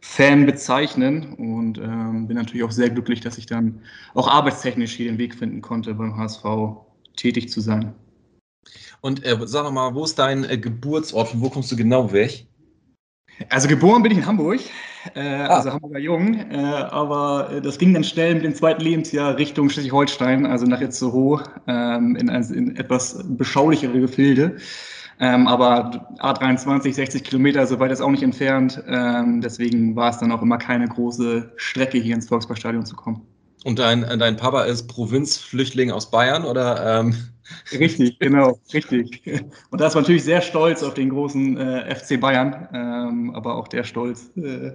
Fan 0.02 0.46
bezeichnen 0.46 1.34
und 1.34 1.78
ähm, 1.78 2.28
bin 2.28 2.38
natürlich 2.38 2.64
auch 2.64 2.72
sehr 2.72 2.90
glücklich, 2.90 3.20
dass 3.20 3.38
ich 3.38 3.46
dann 3.46 3.81
auch 4.16 4.28
arbeitstechnisch 4.28 4.94
hier 4.94 5.12
den 5.12 5.18
Weg 5.18 5.36
finden 5.36 5.62
konnte, 5.62 5.94
beim 5.94 6.18
HSV 6.18 6.44
tätig 7.16 7.50
zu 7.50 7.60
sein. 7.60 7.94
Und 9.01 9.25
äh, 9.25 9.38
sag 9.45 9.63
doch 9.63 9.71
mal, 9.71 9.94
wo 9.95 10.03
ist 10.03 10.19
dein 10.19 10.44
äh, 10.44 10.57
Geburtsort 10.57 11.33
und 11.33 11.41
wo 11.41 11.50
kommst 11.50 11.71
du 11.71 11.75
genau 11.75 12.11
weg? 12.11 12.47
Also 13.47 13.69
geboren 13.69 14.03
bin 14.03 14.11
ich 14.11 14.17
in 14.17 14.25
Hamburg, 14.25 14.59
äh, 15.15 15.21
ah. 15.21 15.47
also 15.47 15.71
Hamburger 15.71 16.00
Jung, 16.00 16.33
äh, 16.51 16.57
aber 16.57 17.50
äh, 17.51 17.61
das 17.61 17.77
ging 17.77 17.94
dann 17.94 18.03
schnell 18.03 18.35
mit 18.35 18.44
dem 18.44 18.53
zweiten 18.53 18.81
Lebensjahr 18.81 19.38
Richtung 19.38 19.69
Schleswig-Holstein, 19.69 20.45
also 20.45 20.65
nach 20.65 20.81
Itzehoe, 20.81 21.41
ähm, 21.67 22.17
in, 22.17 22.27
in 22.27 22.75
etwas 22.75 23.23
beschaulichere 23.25 23.97
Gefilde. 23.97 24.57
Ähm, 25.21 25.47
aber 25.47 26.07
A23, 26.19 26.94
60 26.94 27.23
Kilometer, 27.23 27.66
so 27.68 27.80
weit 27.80 27.92
ist 27.92 28.01
auch 28.01 28.11
nicht 28.11 28.23
entfernt. 28.23 28.81
Ähm, 28.87 29.42
deswegen 29.42 29.95
war 29.95 30.09
es 30.11 30.18
dann 30.18 30.31
auch 30.31 30.42
immer 30.42 30.57
keine 30.57 30.87
große 30.87 31.51
Strecke, 31.57 31.97
hier 31.97 32.16
ins 32.16 32.28
Volksparkstadion 32.28 32.85
zu 32.85 32.95
kommen. 32.95 33.21
Und 33.66 33.80
dein, 33.80 34.06
dein 34.19 34.37
Papa 34.37 34.63
ist 34.63 34.87
Provinzflüchtling 34.87 35.92
aus 35.92 36.09
Bayern 36.09 36.45
oder? 36.45 37.11
Richtig, 37.71 38.19
genau, 38.19 38.59
richtig. 38.73 39.21
Und 39.69 39.81
da 39.81 39.87
ist 39.87 39.95
man 39.95 40.03
natürlich 40.03 40.23
sehr 40.23 40.41
stolz 40.41 40.83
auf 40.83 40.94
den 40.94 41.09
großen 41.09 41.57
äh, 41.57 41.95
FC 41.95 42.19
Bayern, 42.19 42.68
ähm, 42.73 43.35
aber 43.35 43.56
auch 43.56 43.68
der 43.68 43.83
Stolz 43.83 44.31
äh, 44.37 44.71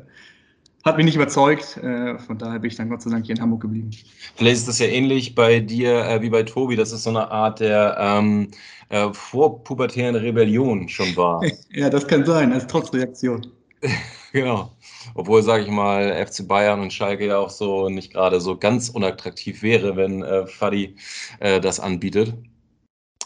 hat 0.85 0.97
mich 0.97 1.07
nicht 1.07 1.17
überzeugt. 1.17 1.79
Äh, 1.79 2.19
von 2.19 2.39
daher 2.39 2.59
bin 2.59 2.71
ich 2.71 2.77
dann 2.77 2.91
Gott 2.91 3.03
sei 3.03 3.11
Dank 3.11 3.27
hier 3.27 3.35
in 3.35 3.41
Hamburg 3.41 3.63
geblieben. 3.63 3.91
Vielleicht 4.37 4.57
ist 4.57 4.69
das 4.69 4.79
ja 4.79 4.87
ähnlich 4.87 5.35
bei 5.35 5.61
dir 5.61 6.05
äh, 6.05 6.23
wie 6.23 6.31
bei 6.31 6.43
Tobi, 6.43 6.77
dass 6.77 6.93
es 6.93 7.03
so 7.03 7.11
eine 7.11 7.31
Art 7.31 7.61
der 7.61 7.97
ähm, 7.99 8.51
äh, 8.91 9.13
vorpubertären 9.13 10.15
Rebellion 10.15 10.89
schon 10.89 11.17
war. 11.17 11.41
ja, 11.71 11.89
das 11.89 12.07
kann 12.07 12.25
sein, 12.25 12.53
als 12.53 12.67
Trotzreaktion. 12.67 13.47
genau. 14.33 14.73
Obwohl, 15.15 15.43
sage 15.43 15.65
ich 15.65 15.71
mal, 15.71 16.27
FC 16.27 16.47
Bayern 16.47 16.81
und 16.81 16.93
Schalke 16.93 17.27
ja 17.27 17.39
auch 17.39 17.51
so 17.51 17.89
nicht 17.89 18.13
gerade 18.13 18.41
so 18.41 18.57
ganz 18.57 18.89
unattraktiv 18.89 19.63
wäre, 19.63 19.97
wenn 19.97 20.23
äh, 20.23 20.47
Fadi 20.47 20.97
äh, 21.41 21.61
das 21.61 21.81
anbietet. 21.81 22.35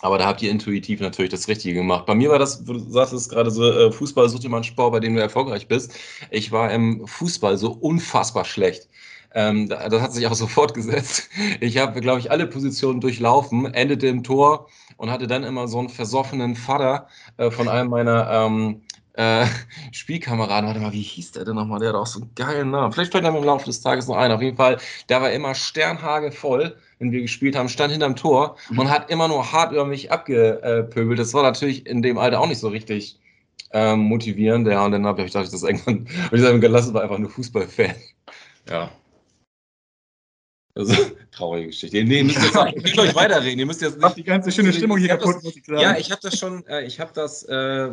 Aber 0.02 0.18
da 0.18 0.26
habt 0.26 0.42
ihr 0.42 0.50
intuitiv 0.50 1.00
natürlich 1.00 1.30
das 1.30 1.48
Richtige 1.48 1.74
gemacht. 1.74 2.06
Bei 2.06 2.14
mir 2.14 2.30
war 2.30 2.38
das, 2.38 2.64
du 2.64 2.78
sagst 2.78 3.12
es 3.12 3.28
gerade 3.28 3.50
so, 3.50 3.70
äh, 3.70 3.90
Fußball 3.90 4.28
sucht 4.28 4.44
immer 4.44 4.58
einen 4.58 4.64
Sport, 4.64 4.92
bei 4.92 5.00
dem 5.00 5.14
du 5.14 5.20
erfolgreich 5.20 5.66
bist. 5.66 5.92
Ich 6.30 6.52
war 6.52 6.70
im 6.70 7.06
Fußball 7.06 7.58
so 7.58 7.72
unfassbar 7.72 8.44
schlecht. 8.44 8.88
Ähm, 9.34 9.68
das 9.68 10.00
hat 10.00 10.12
sich 10.12 10.26
auch 10.26 10.34
so 10.34 10.46
fortgesetzt. 10.46 11.28
Ich 11.60 11.78
habe, 11.78 12.00
glaube 12.00 12.20
ich, 12.20 12.30
alle 12.30 12.46
Positionen 12.46 13.00
durchlaufen, 13.00 13.72
endete 13.74 14.06
im 14.06 14.22
Tor 14.22 14.68
und 14.96 15.10
hatte 15.10 15.26
dann 15.26 15.44
immer 15.44 15.68
so 15.68 15.78
einen 15.78 15.88
versoffenen 15.88 16.54
Vater 16.54 17.08
äh, 17.36 17.50
von 17.50 17.68
einem 17.68 17.90
meiner 17.90 18.30
ähm, 18.30 18.82
äh, 19.14 19.46
Spielkameraden. 19.92 20.68
Warte 20.68 20.80
mal, 20.80 20.92
wie 20.92 21.02
hieß 21.02 21.32
der 21.32 21.44
denn 21.44 21.56
nochmal? 21.56 21.80
Der 21.80 21.90
hat 21.90 21.96
auch 21.96 22.06
so 22.06 22.20
einen 22.20 22.34
geilen 22.34 22.70
Namen. 22.70 22.92
Vielleicht 22.92 23.12
fällt 23.12 23.24
er 23.24 23.32
mir 23.32 23.38
im 23.38 23.44
Laufe 23.44 23.66
des 23.66 23.80
Tages 23.80 24.06
noch 24.06 24.16
ein. 24.16 24.32
Auf 24.32 24.42
jeden 24.42 24.56
Fall, 24.56 24.78
der 25.08 25.20
war 25.20 25.30
immer 25.32 25.54
sternhagevoll 25.54 26.76
wenn 26.98 27.12
wir 27.12 27.20
gespielt 27.22 27.56
haben, 27.56 27.68
stand 27.68 27.92
hinterm 27.92 28.16
Tor 28.16 28.56
mhm. 28.70 28.80
und 28.80 28.90
hat 28.90 29.10
immer 29.10 29.28
nur 29.28 29.52
hart 29.52 29.72
über 29.72 29.84
mich 29.84 30.10
abgepöbelt. 30.10 31.18
Das 31.18 31.34
war 31.34 31.42
natürlich 31.42 31.86
in 31.86 32.02
dem 32.02 32.18
Alter 32.18 32.40
auch 32.40 32.48
nicht 32.48 32.58
so 32.58 32.68
richtig 32.68 33.18
ähm, 33.72 34.00
motivierend. 34.00 34.66
Ja, 34.66 34.84
und 34.84 34.92
dann 34.92 35.06
habe 35.06 35.22
ich, 35.22 35.34
hab 35.34 35.44
ich 35.44 35.50
das 35.50 35.62
irgendwann, 35.62 36.06
hab 36.24 36.32
ich 36.32 36.42
das 36.42 36.60
gelassen, 36.60 36.94
war 36.94 37.02
einfach 37.02 37.18
nur 37.18 37.30
Fußballfan. 37.30 37.94
Ja. 38.68 38.90
Also, 40.74 40.94
traurige 41.32 41.68
Geschichte. 41.68 42.02
Nee, 42.04 42.18
ihr 42.18 42.24
müsst 42.24 42.42
jetzt 42.42 42.86
ich 42.86 42.98
euch 42.98 43.14
weiterreden. 43.14 43.58
Ihr 43.58 43.66
müsst 43.66 43.82
jetzt 43.82 43.98
Macht 44.00 44.16
die 44.16 44.24
ganze 44.24 44.52
schöne 44.52 44.72
Stimmung 44.72 44.98
hier 44.98 45.08
kaputt, 45.08 45.42
muss 45.42 45.56
ich 45.56 45.64
sagen. 45.64 45.80
Ja, 45.80 45.96
ich 45.96 46.10
habe 46.10 46.20
das 46.22 46.38
schon, 46.38 46.64
äh, 46.66 46.84
ich 46.84 47.00
habe 47.00 47.10
das 47.14 47.42
äh, 47.44 47.90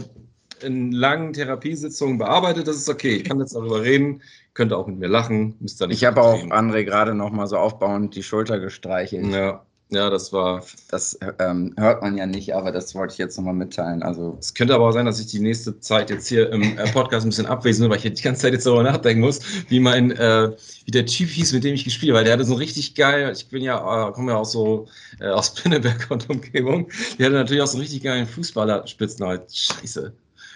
in 0.62 0.92
langen 0.92 1.34
Therapiesitzungen 1.34 2.18
bearbeitet. 2.18 2.68
Das 2.68 2.78
ist 2.78 2.90
okay. 2.90 3.18
Ich 3.18 3.24
kann 3.26 3.40
jetzt 3.40 3.56
darüber 3.56 3.82
reden. 3.82 4.22
Könnt 4.54 4.74
auch 4.74 4.88
mit 4.88 5.00
mir 5.00 5.08
lachen. 5.08 5.56
Müsst 5.60 5.82
da 5.82 5.88
nicht 5.88 5.98
ich 5.98 6.06
habe 6.06 6.22
auch 6.22 6.42
André 6.44 6.84
gerade 6.84 7.14
noch 7.14 7.32
mal 7.32 7.48
so 7.48 7.58
aufbauend 7.58 8.16
die 8.16 8.24
Schulter 8.24 8.60
gestreichelt. 8.60 9.28
Ja. 9.28 9.66
Ja, 9.90 10.10
das 10.10 10.34
war. 10.34 10.66
Das 10.90 11.18
ähm, 11.40 11.74
hört 11.78 12.02
man 12.02 12.18
ja 12.18 12.26
nicht, 12.26 12.56
aber 12.56 12.72
das 12.72 12.96
wollte 12.96 13.14
ich 13.14 13.18
jetzt 13.20 13.38
nochmal 13.38 13.54
mitteilen. 13.54 14.02
Also 14.02 14.36
es 14.40 14.56
könnte 14.56 14.74
aber 14.74 14.90
auch 14.90 14.92
sein, 14.92 15.06
dass 15.06 15.20
ich 15.20 15.28
die 15.28 15.40
nächste 15.40 15.80
Zeit 15.80 16.10
jetzt 16.10 16.28
hier 16.28 16.52
im 16.52 16.78
äh, 16.78 16.92
Podcast 16.92 17.26
ein 17.26 17.30
bisschen 17.30 17.46
abwesend 17.46 17.84
bin, 17.84 17.92
weil 17.92 18.04
ich 18.04 18.14
die 18.14 18.24
ganze 18.24 18.42
Zeit 18.42 18.54
jetzt 18.54 18.66
darüber 18.66 18.82
nachdenken 18.82 19.22
muss, 19.22 19.42
wie 19.70 19.80
mein, 19.80 20.12
äh, 20.12 20.52
wie 20.86 20.92
der 20.92 21.06
Chief 21.06 21.32
hieß, 21.32 21.54
mit 21.54 21.64
dem 21.64 21.76
ich 21.76 21.84
gespielt 21.84 22.12
habe. 22.12 22.18
Weil 22.18 22.26
der 22.26 22.34
hatte 22.34 22.46
so 22.46 22.56
richtig 22.56 22.96
geil, 22.96 23.32
ich 23.32 23.48
bin 23.48 23.62
ja, 23.62 24.08
äh, 24.08 24.12
komme 24.12 24.32
ja 24.32 24.40
auch 24.40 24.46
so 24.46 24.88
äh, 25.20 25.28
aus 25.28 25.54
Pinneberg 25.54 26.08
und 26.10 26.30
Umgebung. 26.32 26.90
Der 27.20 27.28
hatte 27.28 27.36
natürlich 27.36 27.62
auch 27.62 27.68
so 27.68 27.78
einen 27.78 27.84
richtig 27.84 28.02
geilen 28.02 28.26
Fußballer-Spitznamen. 28.26 29.42
Scheiße. 29.54 30.14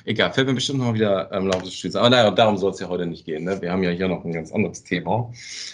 Egal, 0.09 0.33
fällt 0.33 0.47
mir 0.47 0.55
bestimmt 0.55 0.79
noch 0.79 0.95
wieder 0.95 1.31
im 1.31 1.45
Laufe 1.45 1.65
des 1.65 1.75
Spiels. 1.75 1.95
Aber 1.95 2.09
naja, 2.09 2.31
darum 2.31 2.57
soll 2.57 2.71
es 2.71 2.79
ja 2.79 2.89
heute 2.89 3.05
nicht 3.05 3.25
gehen. 3.25 3.43
Ne? 3.43 3.61
Wir 3.61 3.71
haben 3.71 3.83
ja 3.83 3.91
hier 3.91 4.07
noch 4.07 4.25
ein 4.25 4.31
ganz 4.31 4.51
anderes 4.51 4.83
Thema. 4.83 5.31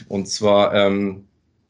Und 0.10 0.27
zwar 0.27 0.74
ähm, 0.74 1.24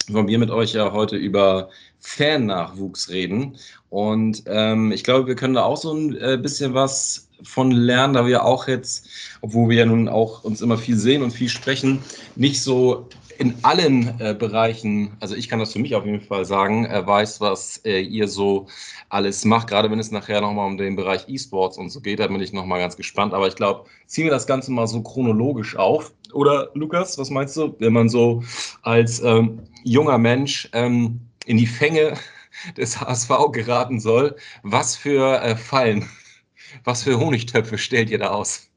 wollen 0.07 0.27
wir 0.27 0.39
mit 0.39 0.49
euch 0.49 0.73
ja 0.73 0.91
heute 0.91 1.15
über 1.15 1.69
Fan-Nachwuchs 1.99 3.09
reden. 3.09 3.55
Und 3.91 4.45
ähm, 4.47 4.91
ich 4.91 5.03
glaube, 5.03 5.27
wir 5.27 5.35
können 5.35 5.53
da 5.53 5.61
auch 5.61 5.77
so 5.77 5.93
ein 5.93 6.17
äh, 6.17 6.39
bisschen 6.41 6.73
was 6.73 7.29
von 7.43 7.69
lernen, 7.69 8.15
da 8.15 8.25
wir 8.25 8.43
auch 8.43 8.67
jetzt, 8.67 9.09
obwohl 9.41 9.69
wir 9.69 9.77
ja 9.77 9.85
nun 9.85 10.09
auch 10.09 10.43
uns 10.43 10.61
immer 10.61 10.79
viel 10.79 10.97
sehen 10.97 11.21
und 11.21 11.29
viel 11.29 11.49
sprechen, 11.49 12.01
nicht 12.35 12.63
so 12.63 13.07
in 13.37 13.55
allen 13.63 14.19
äh, 14.19 14.33
Bereichen, 14.33 15.15
also 15.19 15.35
ich 15.35 15.49
kann 15.49 15.59
das 15.59 15.73
für 15.73 15.79
mich 15.79 15.95
auf 15.95 16.05
jeden 16.05 16.21
Fall 16.21 16.45
sagen, 16.45 16.85
äh, 16.85 17.05
weiß, 17.05 17.41
was 17.41 17.77
äh, 17.85 17.99
ihr 18.01 18.27
so 18.27 18.67
alles 19.09 19.45
macht, 19.45 19.67
gerade 19.67 19.91
wenn 19.91 19.99
es 19.99 20.11
nachher 20.11 20.41
nochmal 20.41 20.67
um 20.67 20.77
den 20.77 20.95
Bereich 20.95 21.27
E-Sports 21.27 21.77
und 21.77 21.89
so 21.89 22.01
geht, 22.01 22.19
da 22.19 22.27
bin 22.27 22.41
ich 22.41 22.53
nochmal 22.53 22.79
ganz 22.79 22.97
gespannt. 22.97 23.33
Aber 23.33 23.47
ich 23.47 23.55
glaube, 23.55 23.89
ziehen 24.07 24.25
wir 24.25 24.31
das 24.31 24.47
Ganze 24.47 24.71
mal 24.71 24.87
so 24.87 25.01
chronologisch 25.01 25.75
auf. 25.75 26.13
Oder 26.33 26.69
Lukas, 26.73 27.17
was 27.17 27.29
meinst 27.29 27.55
du, 27.57 27.75
wenn 27.79 27.93
man 27.93 28.09
so 28.09 28.43
als 28.81 29.21
ähm, 29.21 29.61
junger 29.83 30.17
Mensch 30.17 30.69
ähm, 30.73 31.19
in 31.45 31.57
die 31.57 31.67
Fänge 31.67 32.13
des 32.77 32.99
HSV 32.99 33.29
geraten 33.51 33.99
soll, 33.99 34.35
was 34.63 34.95
für 34.95 35.41
äh, 35.41 35.55
Fallen, 35.55 36.09
was 36.83 37.03
für 37.03 37.19
Honigtöpfe 37.19 37.77
stellt 37.77 38.09
ihr 38.09 38.19
da 38.19 38.29
aus? 38.29 38.69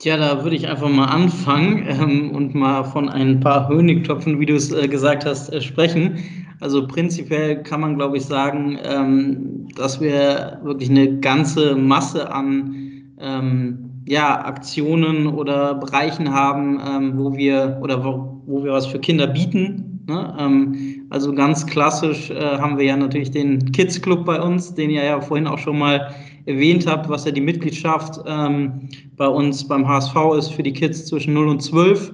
Tja, 0.00 0.16
da 0.16 0.44
würde 0.44 0.54
ich 0.54 0.68
einfach 0.68 0.88
mal 0.88 1.06
anfangen 1.06 1.84
ähm, 1.88 2.30
und 2.30 2.54
mal 2.54 2.84
von 2.84 3.08
ein 3.08 3.40
paar 3.40 3.68
Honigtöpfen, 3.68 4.38
wie 4.38 4.46
du 4.46 4.54
es 4.54 4.70
äh, 4.70 4.86
gesagt 4.86 5.26
hast, 5.26 5.52
äh, 5.52 5.60
sprechen. 5.60 6.18
Also 6.60 6.86
prinzipiell 6.86 7.64
kann 7.64 7.80
man, 7.80 7.96
glaube 7.96 8.16
ich, 8.16 8.24
sagen, 8.24 8.78
ähm, 8.84 9.66
dass 9.74 10.00
wir 10.00 10.60
wirklich 10.62 10.88
eine 10.88 11.18
ganze 11.18 11.74
Masse 11.74 12.30
an 12.30 12.76
ähm, 13.18 14.02
ja, 14.06 14.44
Aktionen 14.44 15.26
oder 15.26 15.74
Bereichen 15.74 16.32
haben, 16.32 16.80
ähm, 16.80 17.18
wo 17.18 17.36
wir 17.36 17.80
oder 17.82 18.04
wo, 18.04 18.40
wo 18.46 18.62
wir 18.62 18.70
was 18.70 18.86
für 18.86 19.00
Kinder 19.00 19.26
bieten. 19.26 20.04
Ne? 20.06 20.36
Ähm, 20.38 21.06
also 21.10 21.34
ganz 21.34 21.66
klassisch 21.66 22.30
äh, 22.30 22.58
haben 22.58 22.78
wir 22.78 22.84
ja 22.84 22.96
natürlich 22.96 23.32
den 23.32 23.72
Kids 23.72 24.00
Club 24.00 24.24
bei 24.24 24.40
uns, 24.40 24.74
den 24.76 24.90
ihr 24.90 25.02
ja 25.02 25.20
vorhin 25.20 25.48
auch 25.48 25.58
schon 25.58 25.76
mal 25.76 26.14
erwähnt 26.48 26.86
habt, 26.86 27.08
was 27.08 27.24
ja 27.24 27.30
die 27.30 27.40
Mitgliedschaft 27.40 28.20
ähm, 28.26 28.88
bei 29.16 29.28
uns 29.28 29.66
beim 29.66 29.86
HSV 29.86 30.16
ist 30.38 30.48
für 30.48 30.62
die 30.62 30.72
Kids 30.72 31.06
zwischen 31.06 31.34
0 31.34 31.48
und 31.48 31.60
12. 31.62 32.12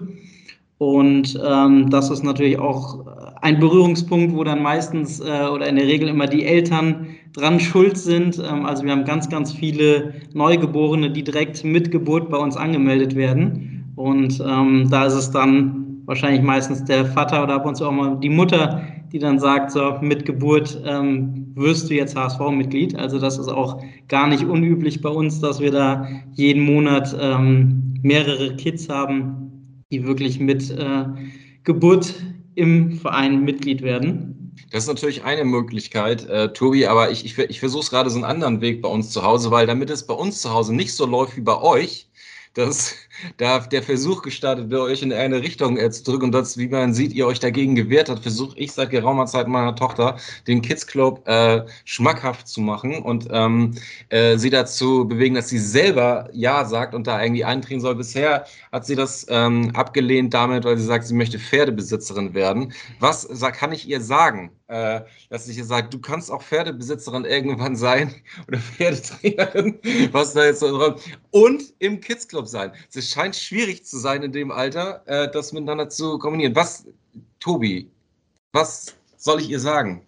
Und 0.79 1.41
ähm, 1.47 1.89
das 1.89 2.11
ist 2.11 2.25
natürlich 2.25 2.59
auch 2.59 3.07
ein 3.41 3.61
Berührungspunkt, 3.61 4.35
wo 4.35 4.43
dann 4.43 4.63
meistens 4.63 5.21
äh, 5.21 5.47
oder 5.53 5.69
in 5.69 5.77
der 5.77 5.87
Regel 5.87 6.09
immer 6.09 6.27
die 6.27 6.45
Eltern 6.45 7.07
dran 7.33 7.61
schuld 7.61 7.97
sind. 7.97 8.39
Ähm, 8.39 8.67
also 8.67 8.85
wir 8.85 8.91
haben 8.91 9.05
ganz, 9.05 9.29
ganz 9.29 9.53
viele 9.53 10.15
Neugeborene, 10.33 11.11
die 11.11 11.23
direkt 11.23 11.63
mit 11.63 11.91
Geburt 11.91 12.29
bei 12.29 12.39
uns 12.39 12.57
angemeldet 12.57 13.15
werden. 13.15 13.93
Und 13.97 14.43
ähm, 14.47 14.89
da 14.91 15.07
ist 15.07 15.15
es 15.15 15.31
dann 15.31 16.03
wahrscheinlich 16.07 16.43
meistens 16.43 16.85
der 16.85 17.07
Vater 17.07 17.45
oder 17.45 17.55
ab 17.55 17.67
und 17.67 17.77
zu 17.77 17.87
auch 17.87 17.93
mal 17.93 18.19
die 18.19 18.29
Mutter, 18.29 18.83
die 19.15 19.21
dann 19.21 19.39
sagt, 19.39 19.71
so 19.71 19.97
mit 20.01 20.27
Geburt 20.27 20.83
ähm, 20.85 21.53
wirst 21.55 21.89
du 21.89 21.95
jetzt 21.95 22.17
HSV-Mitglied. 22.17 22.97
Also 22.97 23.21
das 23.21 23.39
ist 23.39 23.47
auch 23.47 23.81
gar 24.09 24.27
nicht 24.27 24.43
unüblich 24.43 25.03
bei 25.03 25.09
uns, 25.09 25.41
dass 25.41 25.61
wir 25.61 25.71
da 25.71 26.09
jeden 26.33 26.65
Monat 26.65 27.17
ähm, 27.21 27.95
mehrere 28.03 28.57
Kids 28.57 28.89
haben, 28.89 29.85
die 29.93 30.05
wirklich 30.05 30.41
mit 30.41 30.69
äh, 30.73 31.05
Geburt 31.63 32.13
im 32.57 32.99
Verein 32.99 33.45
Mitglied 33.45 33.83
werden. 33.83 34.53
Das 34.73 34.83
ist 34.83 34.89
natürlich 34.89 35.23
eine 35.23 35.45
Möglichkeit, 35.45 36.29
äh, 36.29 36.53
Tobi, 36.53 36.87
aber 36.87 37.13
ich, 37.13 37.25
ich, 37.25 37.39
ich 37.39 37.61
versuche 37.61 37.85
es 37.85 37.91
gerade 37.91 38.11
so 38.11 38.17
einen 38.17 38.25
anderen 38.25 38.61
Weg 38.63 38.83
bei 38.83 38.89
uns 38.89 39.11
zu 39.11 39.23
Hause, 39.23 39.53
weil 39.53 39.69
damit 39.69 39.91
es 39.91 40.05
bei 40.05 40.15
uns 40.15 40.41
zu 40.41 40.53
Hause 40.53 40.75
nicht 40.75 40.93
so 40.93 41.07
läuft 41.07 41.37
wie 41.37 41.43
bei 41.43 41.61
euch, 41.61 42.09
dass 42.55 42.97
da 43.37 43.59
der 43.61 43.83
Versuch 43.83 44.23
gestartet 44.23 44.71
wird, 44.71 44.83
euch 44.83 45.03
in 45.03 45.13
eine 45.13 45.43
Richtung 45.43 45.77
äh, 45.77 45.91
zu 45.91 46.05
drücken 46.05 46.27
und 46.27 46.33
das, 46.33 46.59
wie 46.59 46.69
man 46.69 46.95
sieht, 46.95 47.13
ihr 47.13 47.27
euch 47.27 47.41
dagegen 47.41 47.75
gewehrt 47.75 48.09
habt, 48.09 48.23
versuche 48.23 48.57
ich 48.59 48.73
seit 48.73 48.91
geraumer 48.91 49.27
Zeit 49.27 49.49
meiner 49.49 49.75
Tochter 49.77 50.17
den 50.47 50.63
Kids 50.63 50.87
Club 50.87 51.27
äh, 51.27 51.63
schmackhaft 51.85 52.49
zu 52.49 52.61
machen 52.61 52.99
und 53.03 53.29
ähm, 53.31 53.75
äh, 54.09 54.37
sie 54.37 54.51
dazu 54.51 55.07
bewegen, 55.07 55.35
dass 55.35 55.49
sie 55.49 55.59
selber 55.59 56.29
Ja 56.33 56.65
sagt 56.65 56.95
und 56.95 57.07
da 57.07 57.23
irgendwie 57.23 57.45
eintreten 57.45 57.81
soll. 57.81 57.95
Bisher 57.95 58.45
hat 58.73 58.87
sie 58.87 58.95
das 58.95 59.27
ähm, 59.29 59.71
abgelehnt 59.75 60.35
damit, 60.35 60.65
weil 60.65 60.77
sie 60.77 60.85
sagt, 60.85 61.07
sie 61.07 61.15
möchte 61.15 61.39
Pferdebesitzerin 61.39 62.35
werden. 62.35 62.73
Was 63.01 63.29
kann 63.53 63.73
ich 63.73 63.89
ihr 63.89 64.01
sagen? 64.01 64.51
Äh, 64.69 65.03
dass 65.29 65.49
ich 65.49 65.63
sage, 65.65 65.89
du 65.89 65.99
kannst 66.01 66.31
auch 66.31 66.43
Pferdebesitzerin 66.43 67.25
irgendwann 67.25 67.77
sein 67.77 68.15
oder 68.49 68.59
Pferdetrainerin, 68.59 69.79
was 70.13 70.35
da 70.35 70.45
jetzt 70.45 70.61
so 70.61 70.79
dran 70.79 70.95
und 71.31 71.63
im 71.81 72.01
Kids 72.01 72.27
Club 72.29 72.47
sein. 72.47 72.73
Es 72.95 73.11
scheint 73.11 73.37
schwierig 73.37 73.85
zu 73.85 73.99
sein 73.99 74.23
in 74.23 74.33
dem 74.33 74.51
Alter, 74.51 75.03
äh, 75.07 75.31
das 75.31 75.53
miteinander 75.53 75.89
zu 75.89 76.19
kombinieren. 76.19 76.55
Was, 76.57 76.87
Tobi, 77.41 77.91
was 78.53 78.95
soll 79.17 79.41
ich 79.41 79.51
ihr 79.51 79.61
sagen? 79.61 80.07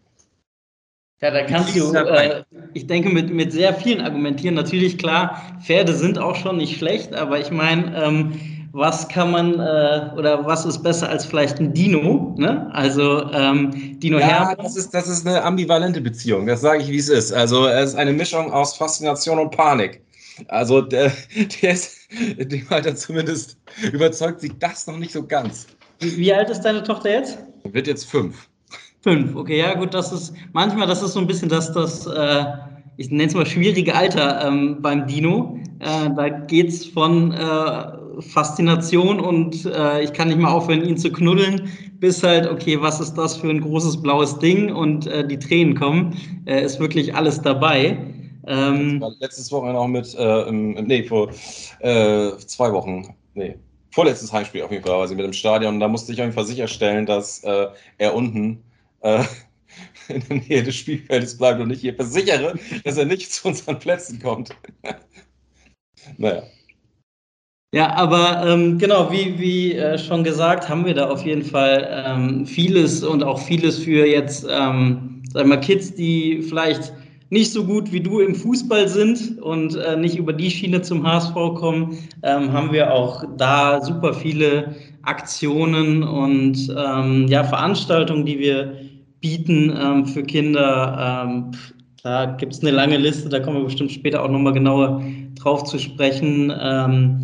Ja, 1.22 1.30
da 1.30 1.44
kannst 1.44 1.74
du, 1.74 1.94
äh, 1.94 2.44
ich 2.74 2.86
denke, 2.86 3.08
mit, 3.08 3.32
mit 3.32 3.50
sehr 3.50 3.72
vielen 3.72 4.02
argumentieren. 4.02 4.54
Natürlich, 4.54 4.98
klar, 4.98 5.58
Pferde 5.64 5.94
sind 5.94 6.18
auch 6.18 6.36
schon 6.36 6.58
nicht 6.58 6.76
schlecht, 6.76 7.14
aber 7.14 7.40
ich 7.40 7.50
meine, 7.50 8.04
ähm, 8.04 8.55
was 8.76 9.08
kann 9.08 9.30
man 9.30 9.58
äh, 9.58 10.10
oder 10.16 10.44
was 10.44 10.66
ist 10.66 10.82
besser 10.82 11.08
als 11.08 11.24
vielleicht 11.24 11.58
ein 11.58 11.72
Dino? 11.72 12.34
Ne? 12.36 12.68
Also 12.74 13.30
ähm, 13.32 13.98
Dino 13.98 14.18
ja, 14.18 14.26
Hermann. 14.26 14.56
Das 14.58 14.76
ist, 14.76 14.92
das 14.92 15.08
ist 15.08 15.26
eine 15.26 15.42
ambivalente 15.42 16.00
Beziehung, 16.00 16.46
das 16.46 16.60
sage 16.60 16.82
ich, 16.82 16.90
wie 16.90 16.98
es 16.98 17.08
ist. 17.08 17.32
Also 17.32 17.66
es 17.66 17.90
ist 17.90 17.96
eine 17.96 18.12
Mischung 18.12 18.52
aus 18.52 18.76
Faszination 18.76 19.38
und 19.38 19.50
Panik. 19.50 20.02
Also 20.48 20.82
der, 20.82 21.10
der 21.62 21.70
ist, 21.70 21.96
dem 22.38 22.66
Alter 22.68 22.94
zumindest 22.94 23.56
überzeugt 23.92 24.42
sich 24.42 24.52
das 24.58 24.86
noch 24.86 24.98
nicht 24.98 25.12
so 25.12 25.26
ganz. 25.26 25.66
Wie, 26.00 26.14
wie 26.18 26.34
alt 26.34 26.50
ist 26.50 26.60
deine 26.60 26.82
Tochter 26.82 27.10
jetzt? 27.10 27.38
Wird 27.64 27.86
jetzt 27.86 28.04
fünf. 28.04 28.46
Fünf, 29.00 29.34
okay, 29.36 29.58
ja 29.58 29.72
gut, 29.72 29.94
das 29.94 30.12
ist 30.12 30.34
manchmal, 30.52 30.86
das 30.86 31.02
ist 31.02 31.12
so 31.12 31.20
ein 31.20 31.26
bisschen 31.26 31.48
das, 31.48 31.72
das 31.72 32.06
äh, 32.06 32.44
ich 32.96 33.10
nenne 33.10 33.24
es 33.24 33.34
mal 33.34 33.46
schwierige 33.46 33.94
Alter 33.94 34.46
ähm, 34.46 34.78
beim 34.80 35.06
Dino. 35.06 35.58
Äh, 35.80 36.10
da 36.16 36.28
geht 36.28 36.68
es 36.68 36.86
von 36.86 37.32
äh, 37.32 38.22
Faszination 38.22 39.20
und 39.20 39.66
äh, 39.66 40.02
ich 40.02 40.12
kann 40.12 40.28
nicht 40.28 40.40
mal 40.40 40.50
aufhören, 40.50 40.82
ihn 40.84 40.96
zu 40.96 41.12
knuddeln, 41.12 41.68
bis 42.00 42.22
halt, 42.22 42.50
okay, 42.50 42.80
was 42.80 43.00
ist 43.00 43.14
das 43.14 43.36
für 43.36 43.50
ein 43.50 43.60
großes 43.60 44.00
blaues 44.00 44.38
Ding 44.38 44.72
und 44.72 45.06
äh, 45.06 45.26
die 45.26 45.38
Tränen 45.38 45.74
kommen, 45.74 46.16
äh, 46.46 46.64
ist 46.64 46.80
wirklich 46.80 47.14
alles 47.14 47.42
dabei. 47.42 47.98
Ähm, 48.46 49.04
letztes 49.20 49.50
Wochenende 49.52 49.80
auch 49.80 49.88
mit, 49.88 50.14
äh, 50.14 50.42
im, 50.48 50.72
nee, 50.72 51.02
vor 51.02 51.30
zwei 51.32 52.72
Wochen, 52.72 53.14
nee, 53.34 53.56
vorletztes 53.90 54.32
Heimspiel 54.32 54.62
auf 54.62 54.70
jeden 54.70 54.84
Fall, 54.84 55.00
also 55.00 55.14
mit 55.14 55.24
dem 55.24 55.32
Stadion, 55.32 55.80
da 55.80 55.88
musste 55.88 56.12
ich 56.12 56.20
auf 56.20 56.26
jeden 56.26 56.34
Fall 56.34 56.46
sicherstellen, 56.46 57.06
dass 57.06 57.40
er 57.40 58.14
unten 58.14 58.62
in 60.08 60.22
der 60.28 60.36
Nähe 60.38 60.62
des 60.62 60.76
Spielfeldes 60.76 61.36
bleibt 61.38 61.60
und 61.60 61.70
ich 61.70 61.80
hier 61.80 61.94
versichere, 61.94 62.54
dass 62.84 62.96
er 62.96 63.06
nicht 63.06 63.32
zu 63.32 63.48
unseren 63.48 63.78
Plätzen 63.78 64.20
kommt. 64.20 64.50
naja. 66.18 66.42
Ja, 67.74 67.92
aber 67.94 68.46
ähm, 68.46 68.78
genau, 68.78 69.10
wie, 69.10 69.38
wie 69.38 69.72
äh, 69.74 69.98
schon 69.98 70.24
gesagt, 70.24 70.68
haben 70.68 70.86
wir 70.86 70.94
da 70.94 71.10
auf 71.10 71.26
jeden 71.26 71.42
Fall 71.42 72.04
ähm, 72.06 72.46
vieles 72.46 73.02
und 73.02 73.22
auch 73.22 73.38
vieles 73.38 73.78
für 73.78 74.06
jetzt, 74.06 74.46
ähm, 74.48 75.22
sag 75.32 75.46
mal, 75.46 75.60
Kids, 75.60 75.94
die 75.94 76.42
vielleicht 76.42 76.92
nicht 77.28 77.52
so 77.52 77.64
gut 77.64 77.92
wie 77.92 78.00
du 78.00 78.20
im 78.20 78.34
Fußball 78.34 78.88
sind 78.88 79.42
und 79.42 79.74
äh, 79.74 79.96
nicht 79.96 80.16
über 80.16 80.32
die 80.32 80.50
Schiene 80.50 80.80
zum 80.82 81.04
HSV 81.04 81.34
kommen, 81.34 81.98
ähm, 82.22 82.52
haben 82.52 82.72
wir 82.72 82.92
auch 82.92 83.24
da 83.36 83.82
super 83.82 84.14
viele 84.14 84.76
Aktionen 85.02 86.02
und 86.02 86.74
ähm, 86.76 87.26
ja, 87.28 87.42
Veranstaltungen, 87.44 88.24
die 88.24 88.38
wir 88.38 88.85
bieten 89.20 89.74
ähm, 89.76 90.06
für 90.06 90.22
Kinder. 90.22 91.24
Ähm, 91.26 91.50
Da 92.02 92.26
gibt 92.38 92.52
es 92.52 92.60
eine 92.60 92.70
lange 92.70 92.98
Liste, 92.98 93.28
da 93.28 93.40
kommen 93.40 93.56
wir 93.58 93.64
bestimmt 93.64 93.90
später 93.90 94.22
auch 94.22 94.30
nochmal 94.30 94.52
genauer 94.52 95.02
drauf 95.34 95.64
zu 95.64 95.76
sprechen. 95.78 96.52
Ähm, 96.56 97.18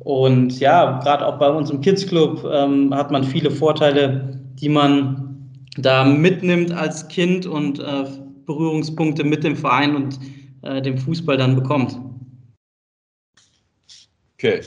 und 0.00 0.58
ja, 0.58 0.98
gerade 1.04 1.24
auch 1.24 1.38
bei 1.38 1.48
uns 1.48 1.70
im 1.70 1.80
Kids 1.80 2.04
Club 2.06 2.44
ähm, 2.52 2.92
hat 2.92 3.12
man 3.12 3.22
viele 3.22 3.50
Vorteile, 3.50 4.40
die 4.60 4.68
man 4.68 5.48
da 5.78 6.04
mitnimmt 6.04 6.72
als 6.72 7.06
Kind 7.06 7.46
und 7.46 7.78
äh, 7.78 8.04
Berührungspunkte 8.46 9.22
mit 9.22 9.44
dem 9.44 9.56
Verein 9.56 9.94
und 9.94 10.18
äh, 10.62 10.82
dem 10.82 10.98
Fußball 10.98 11.36
dann 11.36 11.54
bekommt. 11.54 11.96
Okay. 14.34 14.62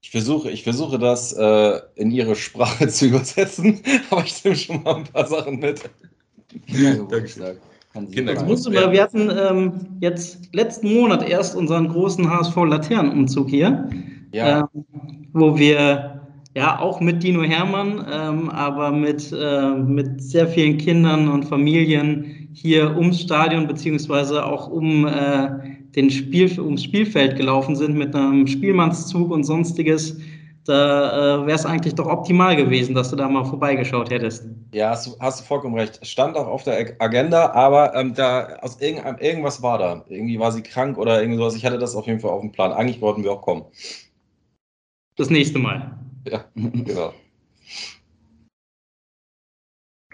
Ich 0.00 0.10
versuche, 0.10 0.50
ich 0.50 0.62
versuche 0.62 0.98
das 0.98 1.32
äh, 1.32 1.80
in 1.96 2.10
Ihre 2.10 2.36
Sprache 2.36 2.88
zu 2.88 3.06
übersetzen, 3.06 3.80
aber 4.10 4.24
ich 4.24 4.42
nehme 4.44 4.56
schon 4.56 4.82
mal 4.82 4.96
ein 4.96 5.04
paar 5.04 5.26
Sachen 5.26 5.58
mit. 5.58 5.90
So 6.68 7.04
Dankeschön. 7.04 7.56
Das 8.26 8.44
musste 8.44 8.70
mal, 8.70 8.92
wir 8.92 9.02
hatten 9.02 9.30
ähm, 9.30 9.72
jetzt 10.00 10.54
letzten 10.54 10.94
Monat 10.94 11.28
erst 11.28 11.56
unseren 11.56 11.88
großen 11.88 12.30
HSV 12.30 12.56
Laternenumzug 12.56 13.48
hier, 13.48 13.88
ja. 14.32 14.60
ähm, 14.60 14.84
wo 15.32 15.58
wir 15.58 16.20
ja 16.54 16.78
auch 16.78 17.00
mit 17.00 17.22
Dino 17.22 17.42
Hermann, 17.42 18.04
ähm, 18.10 18.50
aber 18.50 18.92
mit, 18.92 19.32
äh, 19.32 19.70
mit 19.70 20.22
sehr 20.22 20.46
vielen 20.46 20.78
Kindern 20.78 21.28
und 21.28 21.44
Familien 21.44 22.48
hier 22.52 22.96
ums 22.96 23.20
Stadion 23.20 23.66
beziehungsweise 23.66 24.44
auch 24.44 24.68
um 24.68 25.06
äh, 25.06 25.77
den 25.98 26.10
Spiel, 26.10 26.58
ums 26.60 26.84
Spielfeld 26.84 27.36
gelaufen 27.36 27.74
sind 27.76 27.96
mit 27.96 28.14
einem 28.14 28.46
Spielmannszug 28.46 29.30
und 29.30 29.44
sonstiges 29.44 30.16
da 30.68 31.40
äh, 31.42 31.46
wäre 31.46 31.56
es 31.56 31.64
eigentlich 31.64 31.94
doch 31.94 32.06
optimal 32.06 32.54
gewesen, 32.54 32.94
dass 32.94 33.08
du 33.08 33.16
da 33.16 33.26
mal 33.26 33.44
vorbeigeschaut 33.44 34.10
hättest. 34.10 34.44
Ja, 34.74 34.90
hast 34.90 35.06
du, 35.06 35.16
hast 35.18 35.40
du 35.40 35.44
vollkommen 35.44 35.74
recht. 35.74 36.06
Stand 36.06 36.36
auch 36.36 36.46
auf 36.46 36.62
der 36.64 36.94
Agenda, 36.98 37.52
aber 37.52 37.94
ähm, 37.94 38.12
da 38.12 38.58
aus 38.60 38.78
irgendeinem, 38.78 39.16
irgendwas 39.16 39.62
war 39.62 39.78
da. 39.78 40.04
Irgendwie 40.08 40.38
war 40.38 40.52
sie 40.52 40.62
krank 40.62 40.98
oder 40.98 41.22
irgendwie 41.22 41.38
sowas. 41.38 41.56
Ich 41.56 41.64
hatte 41.64 41.78
das 41.78 41.96
auf 41.96 42.06
jeden 42.06 42.20
Fall 42.20 42.32
auf 42.32 42.42
dem 42.42 42.52
Plan. 42.52 42.72
Eigentlich 42.72 43.00
wollten 43.00 43.24
wir 43.24 43.32
auch 43.32 43.40
kommen. 43.40 43.64
Das 45.16 45.30
nächste 45.30 45.58
Mal. 45.58 45.98
Ja, 46.30 46.44
genau. 46.54 47.14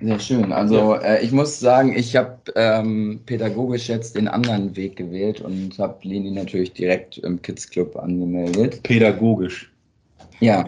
Sehr 0.01 0.19
schön. 0.19 0.53
Also 0.53 0.95
ja. 0.95 1.01
äh, 1.03 1.25
ich 1.25 1.31
muss 1.31 1.61
sagen, 1.61 1.97
ich 1.97 2.17
habe 2.17 2.39
ähm, 2.57 3.21
pädagogisch 3.27 3.89
jetzt 3.89 4.17
den 4.17 4.27
anderen 4.27 4.75
Weg 4.77 4.97
gewählt 4.97 5.41
und 5.41 5.79
habe 5.79 5.97
Leni 6.03 6.33
natürlich 6.33 6.73
direkt 6.73 7.19
im 7.19 7.41
Kids 7.41 7.71
Club 7.71 7.97
angemeldet. 7.97 8.83
Pädagogisch. 8.83 9.73
Ja, 10.41 10.67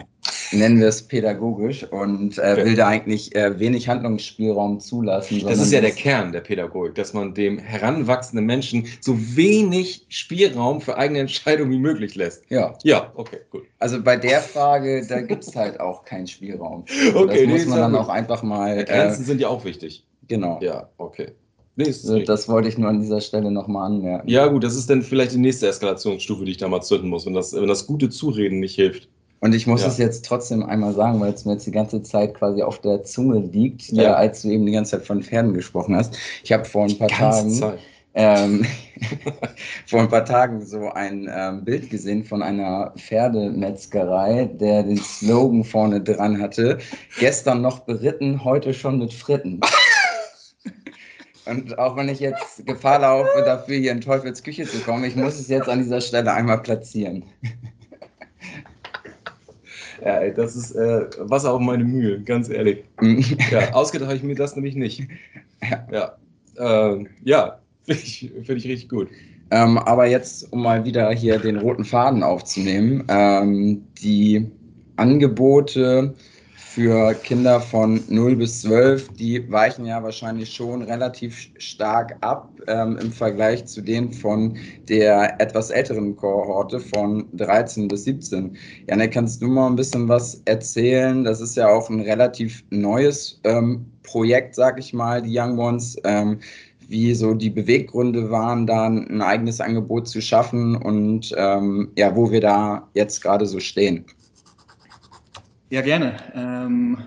nennen 0.51 0.79
wir 0.79 0.87
es 0.87 1.01
pädagogisch 1.01 1.83
und 1.83 2.37
äh, 2.37 2.65
will 2.65 2.75
da 2.75 2.87
eigentlich 2.87 3.35
äh, 3.35 3.59
wenig 3.59 3.87
Handlungsspielraum 3.87 4.79
zulassen. 4.79 5.41
Das 5.45 5.59
ist 5.59 5.71
ja 5.71 5.81
der 5.81 5.91
Kern 5.91 6.31
der 6.31 6.41
Pädagogik, 6.41 6.95
dass 6.95 7.13
man 7.13 7.33
dem 7.33 7.57
heranwachsenden 7.57 8.45
Menschen 8.45 8.85
so 9.01 9.17
wenig 9.35 10.05
Spielraum 10.09 10.81
für 10.81 10.97
eigene 10.97 11.19
Entscheidungen 11.19 11.71
wie 11.71 11.79
möglich 11.79 12.15
lässt. 12.15 12.43
Ja. 12.49 12.73
Ja, 12.83 13.11
okay, 13.15 13.39
gut. 13.49 13.63
Also 13.79 14.01
bei 14.01 14.15
der 14.15 14.41
Frage, 14.41 15.05
da 15.07 15.21
gibt 15.21 15.43
es 15.43 15.55
halt 15.55 15.79
auch 15.79 16.05
keinen 16.05 16.27
Spielraum. 16.27 16.85
Also 17.05 17.19
okay, 17.19 17.45
das 17.45 17.53
muss 17.53 17.65
man 17.67 17.79
dann 17.79 17.95
auch 17.95 18.09
einfach 18.09 18.43
mal. 18.43 18.83
Grenzen 18.85 19.23
äh, 19.23 19.25
sind 19.25 19.41
ja 19.41 19.47
auch 19.49 19.65
wichtig. 19.65 20.05
Genau. 20.27 20.59
Ja, 20.61 20.89
okay. 20.97 21.31
Nee, 21.77 21.85
das, 21.85 22.07
das 22.25 22.49
wollte 22.49 22.67
ich 22.67 22.77
nur 22.79 22.89
an 22.89 23.01
dieser 23.01 23.21
Stelle 23.21 23.51
nochmal 23.51 23.85
anmerken. 23.85 24.27
Ja, 24.27 24.47
gut, 24.47 24.63
das 24.63 24.75
ist 24.75 24.89
dann 24.89 25.03
vielleicht 25.03 25.33
die 25.33 25.37
nächste 25.37 25.67
Eskalationsstufe, 25.67 26.43
die 26.43 26.51
ich 26.51 26.57
da 26.57 26.67
mal 26.67 26.81
zünden 26.81 27.07
muss, 27.07 27.27
wenn 27.27 27.35
das, 27.35 27.53
wenn 27.53 27.67
das 27.67 27.85
gute 27.85 28.09
Zureden 28.09 28.59
nicht 28.59 28.73
hilft. 28.73 29.07
Und 29.39 29.53
ich 29.53 29.67
muss 29.67 29.81
ja. 29.81 29.87
es 29.87 29.97
jetzt 29.97 30.25
trotzdem 30.25 30.63
einmal 30.63 30.93
sagen, 30.93 31.19
weil 31.19 31.31
es 31.31 31.45
mir 31.45 31.53
jetzt 31.53 31.67
die 31.67 31.71
ganze 31.71 32.01
Zeit 32.01 32.33
quasi 32.33 32.63
auf 32.63 32.79
der 32.79 33.03
Zunge 33.03 33.39
liegt, 33.39 33.89
ja. 33.89 34.03
äh, 34.03 34.07
als 34.07 34.41
du 34.41 34.49
eben 34.49 34.65
die 34.65 34.71
ganze 34.71 34.91
Zeit 34.91 35.05
von 35.05 35.21
Pferden 35.21 35.53
gesprochen 35.53 35.95
hast. 35.95 36.17
Ich 36.43 36.51
habe 36.51 36.65
vor 36.65 36.85
ein 36.85 36.97
paar 36.97 37.07
Tagen 37.07 37.77
ähm, 38.17 38.65
vor 39.85 40.01
ein 40.01 40.09
paar 40.09 40.25
Tagen 40.25 40.65
so 40.65 40.89
ein 40.89 41.29
ähm, 41.31 41.63
Bild 41.63 41.89
gesehen 41.91 42.23
von 42.23 42.41
einer 42.41 42.93
Pferdemetzgerei, 42.97 44.45
der 44.45 44.83
den 44.83 44.97
Slogan 44.97 45.63
vorne 45.63 46.01
dran 46.01 46.41
hatte: 46.41 46.79
Gestern 47.19 47.61
noch 47.61 47.81
beritten, 47.81 48.43
heute 48.43 48.73
schon 48.73 48.97
mit 48.99 49.13
Fritten. 49.13 49.61
Und 51.45 51.79
auch 51.79 51.95
wenn 51.95 52.09
ich 52.09 52.19
jetzt 52.19 52.65
Gefahr 52.65 52.99
laufe, 52.99 53.29
dafür 53.45 53.77
hier 53.77 53.93
in 53.93 54.01
Teufels 54.01 54.43
Küche 54.43 54.65
zu 54.65 54.79
kommen, 54.79 55.05
ich 55.05 55.15
muss 55.15 55.39
es 55.39 55.47
jetzt 55.47 55.69
an 55.69 55.79
dieser 55.79 56.01
Stelle 56.01 56.33
einmal 56.33 56.61
platzieren. 56.61 57.23
Ja, 60.03 60.19
ey, 60.19 60.33
das 60.33 60.55
ist 60.55 60.71
äh, 60.75 61.05
Wasser 61.19 61.53
auf 61.53 61.61
meine 61.61 61.83
Mühe, 61.83 62.21
ganz 62.21 62.49
ehrlich. 62.49 62.83
ja, 63.51 63.73
ausgedacht 63.73 64.09
habe 64.09 64.17
ich 64.17 64.23
mir 64.23 64.35
das 64.35 64.55
nämlich 64.55 64.75
nicht. 64.75 65.07
Ja, 65.91 66.17
ähm, 66.57 67.07
ja 67.23 67.59
finde 67.85 68.01
ich, 68.03 68.31
find 68.43 68.59
ich 68.59 68.67
richtig 68.67 68.89
gut. 68.89 69.09
Ähm, 69.49 69.77
aber 69.77 70.07
jetzt, 70.07 70.51
um 70.51 70.61
mal 70.61 70.83
wieder 70.83 71.09
hier 71.11 71.39
den 71.39 71.57
roten 71.57 71.85
Faden 71.85 72.21
aufzunehmen, 72.21 73.05
ähm, 73.07 73.83
die 74.01 74.45
Angebote 74.97 76.13
für 76.77 77.15
Kinder 77.15 77.59
von 77.59 78.03
0 78.07 78.35
bis 78.35 78.61
12, 78.61 79.09
die 79.13 79.51
weichen 79.51 79.87
ja 79.87 80.03
wahrscheinlich 80.03 80.53
schon 80.53 80.83
relativ 80.83 81.49
stark 81.57 82.15
ab 82.21 82.51
ähm, 82.67 82.99
im 83.01 83.11
Vergleich 83.11 83.65
zu 83.65 83.81
denen 83.81 84.13
von 84.13 84.55
der 84.87 85.41
etwas 85.41 85.71
älteren 85.71 86.15
Kohorte 86.15 86.79
von 86.79 87.27
13 87.33 87.87
bis 87.87 88.03
17. 88.03 88.55
Janne, 88.87 89.09
kannst 89.09 89.41
du 89.41 89.47
mal 89.47 89.65
ein 89.65 89.75
bisschen 89.75 90.07
was 90.07 90.39
erzählen? 90.45 91.23
Das 91.23 91.41
ist 91.41 91.57
ja 91.57 91.67
auch 91.67 91.89
ein 91.89 92.01
relativ 92.01 92.63
neues 92.69 93.39
ähm, 93.43 93.83
Projekt, 94.03 94.53
sag 94.53 94.77
ich 94.77 94.93
mal, 94.93 95.23
die 95.23 95.35
Young 95.35 95.57
Ones. 95.57 95.97
Ähm, 96.03 96.37
wie 96.89 97.13
so 97.15 97.33
die 97.33 97.49
Beweggründe 97.49 98.29
waren, 98.29 98.67
da 98.67 98.85
ein 98.85 99.21
eigenes 99.21 99.59
Angebot 99.59 100.07
zu 100.07 100.21
schaffen 100.21 100.75
und 100.75 101.33
ähm, 101.35 101.91
ja, 101.97 102.15
wo 102.15 102.31
wir 102.31 102.39
da 102.39 102.87
jetzt 102.93 103.21
gerade 103.21 103.45
so 103.45 103.59
stehen. 103.59 104.05
Ja, 105.69 105.81
gerne. 105.81 106.15
Ähm, 106.33 106.97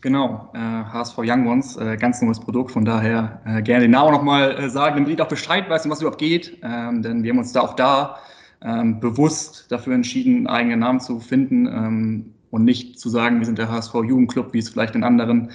genau, 0.00 0.52
äh, 0.54 0.58
HSV 0.58 1.18
Young 1.18 1.48
Ones, 1.48 1.76
äh, 1.76 1.96
ganz 1.96 2.22
neues 2.22 2.38
Produkt, 2.38 2.70
von 2.70 2.84
daher 2.84 3.40
äh, 3.44 3.60
gerne 3.60 3.82
den 3.82 3.90
Namen 3.90 4.12
nochmal 4.12 4.56
äh, 4.56 4.70
sagen, 4.70 4.96
damit 4.96 5.12
ich 5.12 5.20
auch 5.20 5.26
Bescheid 5.26 5.68
weiß, 5.68 5.84
um 5.84 5.90
was 5.90 6.00
überhaupt 6.00 6.20
geht, 6.20 6.58
ähm, 6.62 7.02
denn 7.02 7.24
wir 7.24 7.30
haben 7.30 7.38
uns 7.38 7.52
da 7.52 7.60
auch 7.62 7.74
da 7.74 8.18
ähm, 8.62 9.00
bewusst 9.00 9.66
dafür 9.70 9.94
entschieden, 9.94 10.36
einen 10.36 10.46
eigenen 10.46 10.78
Namen 10.78 11.00
zu 11.00 11.18
finden 11.18 11.66
ähm, 11.66 12.34
und 12.50 12.62
nicht 12.62 13.00
zu 13.00 13.08
sagen, 13.08 13.40
wir 13.40 13.46
sind 13.46 13.58
der 13.58 13.68
HSV 13.68 13.94
Jugendclub, 13.94 14.52
wie 14.52 14.58
es 14.60 14.68
vielleicht 14.68 14.94
in 14.94 15.02
anderen 15.02 15.50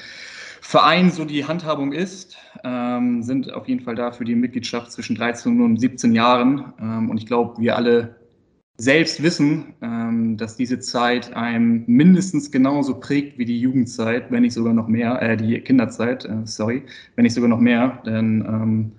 Vereinen 0.59 1.11
so 1.11 1.23
die 1.23 1.45
Handhabung 1.45 1.93
ist, 1.93 2.35
ähm, 2.65 3.23
sind 3.23 3.53
auf 3.53 3.69
jeden 3.69 3.85
Fall 3.85 3.95
da 3.95 4.11
für 4.11 4.25
die 4.25 4.35
Mitgliedschaft 4.35 4.91
zwischen 4.91 5.15
13 5.15 5.61
und 5.61 5.79
17 5.79 6.11
Jahren. 6.11 6.73
Ähm, 6.81 7.09
und 7.09 7.17
ich 7.19 7.25
glaube, 7.25 7.61
wir 7.61 7.77
alle 7.77 8.16
selbst 8.77 9.23
wissen, 9.23 9.73
ähm, 9.81 10.37
dass 10.37 10.55
diese 10.55 10.79
Zeit 10.79 11.35
einem 11.35 11.83
mindestens 11.87 12.51
genauso 12.51 12.99
prägt 12.99 13.37
wie 13.39 13.45
die 13.45 13.59
Jugendzeit, 13.59 14.31
wenn 14.31 14.43
nicht 14.43 14.53
sogar 14.53 14.73
noch 14.73 14.87
mehr, 14.87 15.19
äh, 15.21 15.35
die 15.35 15.59
Kinderzeit, 15.61 16.25
äh, 16.25 16.45
sorry, 16.45 16.83
wenn 17.15 17.23
nicht 17.23 17.33
sogar 17.33 17.49
noch 17.49 17.59
mehr, 17.59 18.01
denn 18.05 18.45
ähm, 18.47 18.91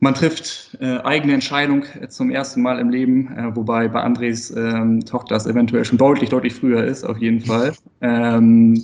man 0.00 0.14
trifft 0.14 0.76
äh, 0.80 0.98
eigene 1.02 1.34
Entscheidung 1.34 1.84
zum 2.08 2.30
ersten 2.30 2.62
Mal 2.62 2.78
im 2.80 2.88
Leben, 2.88 3.36
äh, 3.36 3.54
wobei 3.54 3.86
bei 3.86 4.00
Andres 4.00 4.50
ähm, 4.56 5.04
Tochter 5.04 5.36
es 5.36 5.46
eventuell 5.46 5.84
schon 5.84 5.98
deutlich, 5.98 6.30
deutlich 6.30 6.54
früher 6.54 6.84
ist, 6.84 7.04
auf 7.04 7.18
jeden 7.18 7.42
Fall. 7.42 7.72
Ähm, 8.00 8.82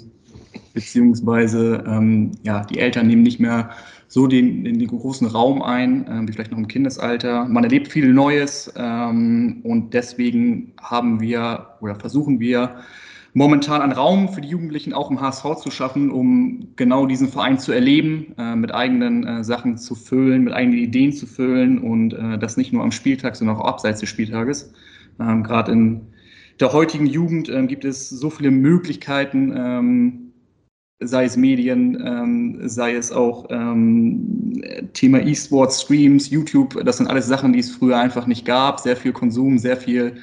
beziehungsweise 0.74 1.82
ähm, 1.86 2.32
ja, 2.42 2.64
die 2.64 2.78
Eltern 2.78 3.06
nehmen 3.06 3.22
nicht 3.22 3.40
mehr 3.40 3.70
so 4.08 4.26
den, 4.26 4.64
den, 4.64 4.78
den 4.78 4.88
großen 4.88 5.26
Raum 5.26 5.62
ein, 5.62 6.06
äh, 6.06 6.28
wie 6.28 6.32
vielleicht 6.32 6.50
noch 6.50 6.58
im 6.58 6.68
Kindesalter. 6.68 7.46
Man 7.46 7.64
erlebt 7.64 7.88
viel 7.88 8.12
Neues 8.12 8.72
ähm, 8.76 9.60
und 9.64 9.94
deswegen 9.94 10.72
haben 10.80 11.20
wir 11.20 11.66
oder 11.80 11.94
versuchen 11.94 12.40
wir 12.40 12.76
momentan 13.36 13.82
einen 13.82 13.92
Raum 13.92 14.30
für 14.30 14.40
die 14.40 14.48
Jugendlichen 14.48 14.94
auch 14.94 15.10
im 15.10 15.20
HSV 15.20 15.56
zu 15.62 15.70
schaffen, 15.70 16.10
um 16.10 16.68
genau 16.76 17.04
diesen 17.04 17.28
Verein 17.28 17.58
zu 17.58 17.70
erleben, 17.70 18.34
äh, 18.38 18.56
mit 18.56 18.72
eigenen 18.72 19.26
äh, 19.26 19.44
Sachen 19.44 19.76
zu 19.76 19.94
füllen, 19.94 20.44
mit 20.44 20.54
eigenen 20.54 20.78
Ideen 20.78 21.12
zu 21.12 21.26
füllen 21.26 21.78
und 21.78 22.14
äh, 22.14 22.38
das 22.38 22.56
nicht 22.56 22.72
nur 22.72 22.82
am 22.82 22.92
Spieltag, 22.92 23.36
sondern 23.36 23.56
auch 23.56 23.64
abseits 23.64 24.00
des 24.00 24.08
Spieltages. 24.08 24.72
Ähm, 25.20 25.42
Gerade 25.42 25.72
in 25.72 26.00
der 26.60 26.72
heutigen 26.72 27.06
Jugend 27.06 27.50
ähm, 27.50 27.68
gibt 27.68 27.84
es 27.84 28.08
so 28.08 28.30
viele 28.30 28.50
Möglichkeiten, 28.50 29.52
ähm, 29.54 30.25
sei 31.00 31.24
es 31.24 31.36
Medien, 31.36 32.02
ähm, 32.04 32.68
sei 32.68 32.94
es 32.94 33.12
auch 33.12 33.46
ähm, 33.50 34.62
Thema 34.94 35.20
E-Sports, 35.20 35.82
Streams, 35.82 36.30
YouTube, 36.30 36.82
das 36.84 36.96
sind 36.96 37.08
alles 37.08 37.26
Sachen, 37.26 37.52
die 37.52 37.58
es 37.58 37.70
früher 37.70 37.98
einfach 37.98 38.26
nicht 38.26 38.46
gab. 38.46 38.80
Sehr 38.80 38.96
viel 38.96 39.12
Konsum, 39.12 39.58
sehr 39.58 39.76
viel 39.76 40.16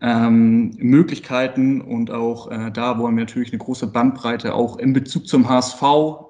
ähm, 0.00 0.70
Möglichkeiten 0.78 1.80
und 1.80 2.10
auch 2.10 2.50
äh, 2.50 2.70
da 2.70 2.98
wollen 2.98 3.16
wir 3.16 3.24
natürlich 3.24 3.52
eine 3.52 3.58
große 3.58 3.86
Bandbreite 3.86 4.54
auch 4.54 4.78
in 4.78 4.92
Bezug 4.92 5.26
zum 5.26 5.48
HSV 5.48 5.82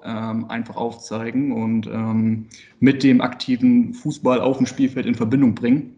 ähm, 0.03 0.45
einfach 0.49 0.75
aufzeigen 0.75 1.51
und 1.51 1.87
ähm, 1.87 2.47
mit 2.79 3.03
dem 3.03 3.21
aktiven 3.21 3.93
Fußball 3.93 4.39
auf 4.39 4.57
dem 4.57 4.65
Spielfeld 4.65 5.05
in 5.05 5.15
Verbindung 5.15 5.55
bringen 5.55 5.95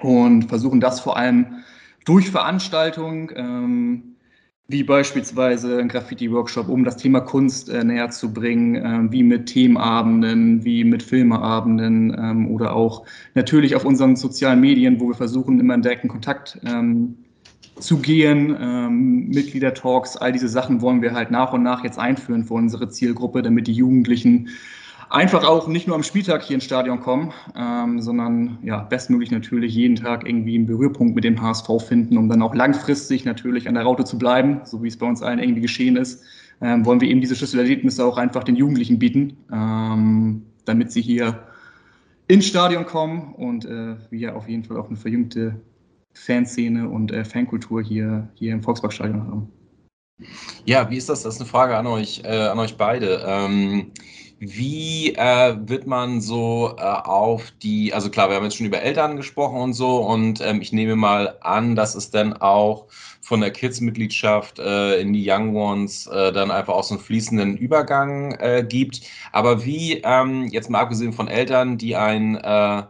und 0.00 0.44
versuchen 0.44 0.80
das 0.80 1.00
vor 1.00 1.16
allem 1.16 1.62
durch 2.04 2.30
Veranstaltungen, 2.30 3.28
ähm, 3.36 4.11
wie 4.68 4.82
beispielsweise 4.84 5.78
ein 5.78 5.88
Graffiti-Workshop, 5.88 6.68
um 6.68 6.84
das 6.84 6.96
Thema 6.96 7.20
Kunst 7.20 7.68
äh, 7.68 7.84
näher 7.84 8.10
zu 8.10 8.32
bringen, 8.32 8.74
äh, 8.76 9.12
wie 9.12 9.22
mit 9.22 9.46
Themenabenden, 9.46 10.64
wie 10.64 10.84
mit 10.84 11.02
Filmeabenden 11.02 12.16
ähm, 12.18 12.48
oder 12.48 12.74
auch 12.74 13.04
natürlich 13.34 13.74
auf 13.76 13.84
unseren 13.84 14.16
sozialen 14.16 14.60
Medien, 14.60 15.00
wo 15.00 15.08
wir 15.08 15.14
versuchen, 15.14 15.60
immer 15.60 15.74
in 15.74 15.82
direkten 15.82 16.08
Kontakt 16.08 16.58
ähm, 16.64 17.16
zu 17.78 17.98
gehen, 17.98 18.56
ähm, 18.60 19.28
Mitgliedertalks, 19.28 20.16
all 20.16 20.32
diese 20.32 20.48
Sachen 20.48 20.80
wollen 20.80 21.02
wir 21.02 21.12
halt 21.12 21.30
nach 21.30 21.52
und 21.52 21.62
nach 21.62 21.82
jetzt 21.82 21.98
einführen 21.98 22.44
für 22.44 22.54
unsere 22.54 22.88
Zielgruppe, 22.88 23.42
damit 23.42 23.66
die 23.66 23.72
Jugendlichen 23.72 24.48
einfach 25.12 25.44
auch 25.44 25.68
nicht 25.68 25.86
nur 25.86 25.94
am 25.94 26.02
Spieltag 26.02 26.42
hier 26.42 26.54
ins 26.54 26.64
Stadion 26.64 27.00
kommen, 27.00 27.32
ähm, 27.54 28.00
sondern 28.00 28.58
ja, 28.62 28.82
bestmöglich 28.82 29.30
natürlich 29.30 29.74
jeden 29.74 29.96
Tag 29.96 30.26
irgendwie 30.26 30.54
einen 30.54 30.66
Berührpunkt 30.66 31.14
mit 31.14 31.24
dem 31.24 31.40
HSV 31.40 31.68
finden, 31.86 32.16
um 32.16 32.28
dann 32.28 32.40
auch 32.40 32.54
langfristig 32.54 33.24
natürlich 33.24 33.68
an 33.68 33.74
der 33.74 33.82
Raute 33.82 34.04
zu 34.04 34.18
bleiben, 34.18 34.62
so 34.64 34.82
wie 34.82 34.88
es 34.88 34.96
bei 34.96 35.06
uns 35.06 35.22
allen 35.22 35.38
irgendwie 35.38 35.60
geschehen 35.60 35.96
ist. 35.96 36.24
Ähm, 36.62 36.86
wollen 36.86 37.00
wir 37.00 37.08
eben 37.08 37.20
diese 37.20 37.36
Schlüsselerlebnisse 37.36 38.04
auch 38.04 38.16
einfach 38.16 38.44
den 38.44 38.56
Jugendlichen 38.56 38.98
bieten, 38.98 39.36
ähm, 39.52 40.46
damit 40.64 40.92
sie 40.92 41.02
hier 41.02 41.42
ins 42.28 42.46
Stadion 42.46 42.86
kommen 42.86 43.34
und 43.34 43.66
äh, 43.66 43.96
wir 44.10 44.34
auf 44.34 44.48
jeden 44.48 44.64
Fall 44.64 44.78
auch 44.78 44.88
eine 44.88 44.96
verjüngte 44.96 45.60
Fanszene 46.14 46.88
und 46.88 47.12
äh, 47.12 47.24
Fankultur 47.24 47.82
hier, 47.82 48.28
hier 48.34 48.52
im 48.52 48.62
Volksparkstadion 48.62 49.26
haben. 49.26 49.48
Ja, 50.64 50.88
wie 50.88 50.96
ist 50.96 51.08
das? 51.08 51.22
Das 51.22 51.34
ist 51.34 51.40
eine 51.40 51.50
Frage 51.50 51.76
an 51.76 51.86
euch, 51.86 52.22
äh, 52.24 52.28
an 52.28 52.58
euch 52.58 52.76
beide. 52.76 53.22
Ähm, 53.26 53.90
wie 54.44 55.14
äh, 55.14 55.56
wird 55.68 55.86
man 55.86 56.20
so 56.20 56.74
äh, 56.76 56.82
auf 56.82 57.52
die, 57.62 57.94
also 57.94 58.10
klar, 58.10 58.28
wir 58.28 58.34
haben 58.34 58.42
jetzt 58.42 58.56
schon 58.56 58.66
über 58.66 58.82
Eltern 58.82 59.16
gesprochen 59.16 59.60
und 59.60 59.72
so, 59.72 59.98
und 59.98 60.40
ähm, 60.40 60.60
ich 60.60 60.72
nehme 60.72 60.96
mal 60.96 61.36
an, 61.42 61.76
dass 61.76 61.94
es 61.94 62.10
dann 62.10 62.32
auch 62.32 62.88
von 63.20 63.40
der 63.40 63.52
Kids-Mitgliedschaft 63.52 64.58
äh, 64.58 65.00
in 65.00 65.12
die 65.12 65.24
Young 65.30 65.54
Ones 65.54 66.08
äh, 66.08 66.32
dann 66.32 66.50
einfach 66.50 66.74
auch 66.74 66.82
so 66.82 66.94
einen 66.94 67.04
fließenden 67.04 67.56
Übergang 67.56 68.32
äh, 68.32 68.66
gibt. 68.68 69.02
Aber 69.30 69.64
wie, 69.64 70.00
ähm, 70.04 70.48
jetzt 70.48 70.68
mal 70.68 70.80
abgesehen 70.80 71.12
von 71.12 71.28
Eltern, 71.28 71.78
die 71.78 71.94
ein 71.94 72.34
äh, 72.34 72.82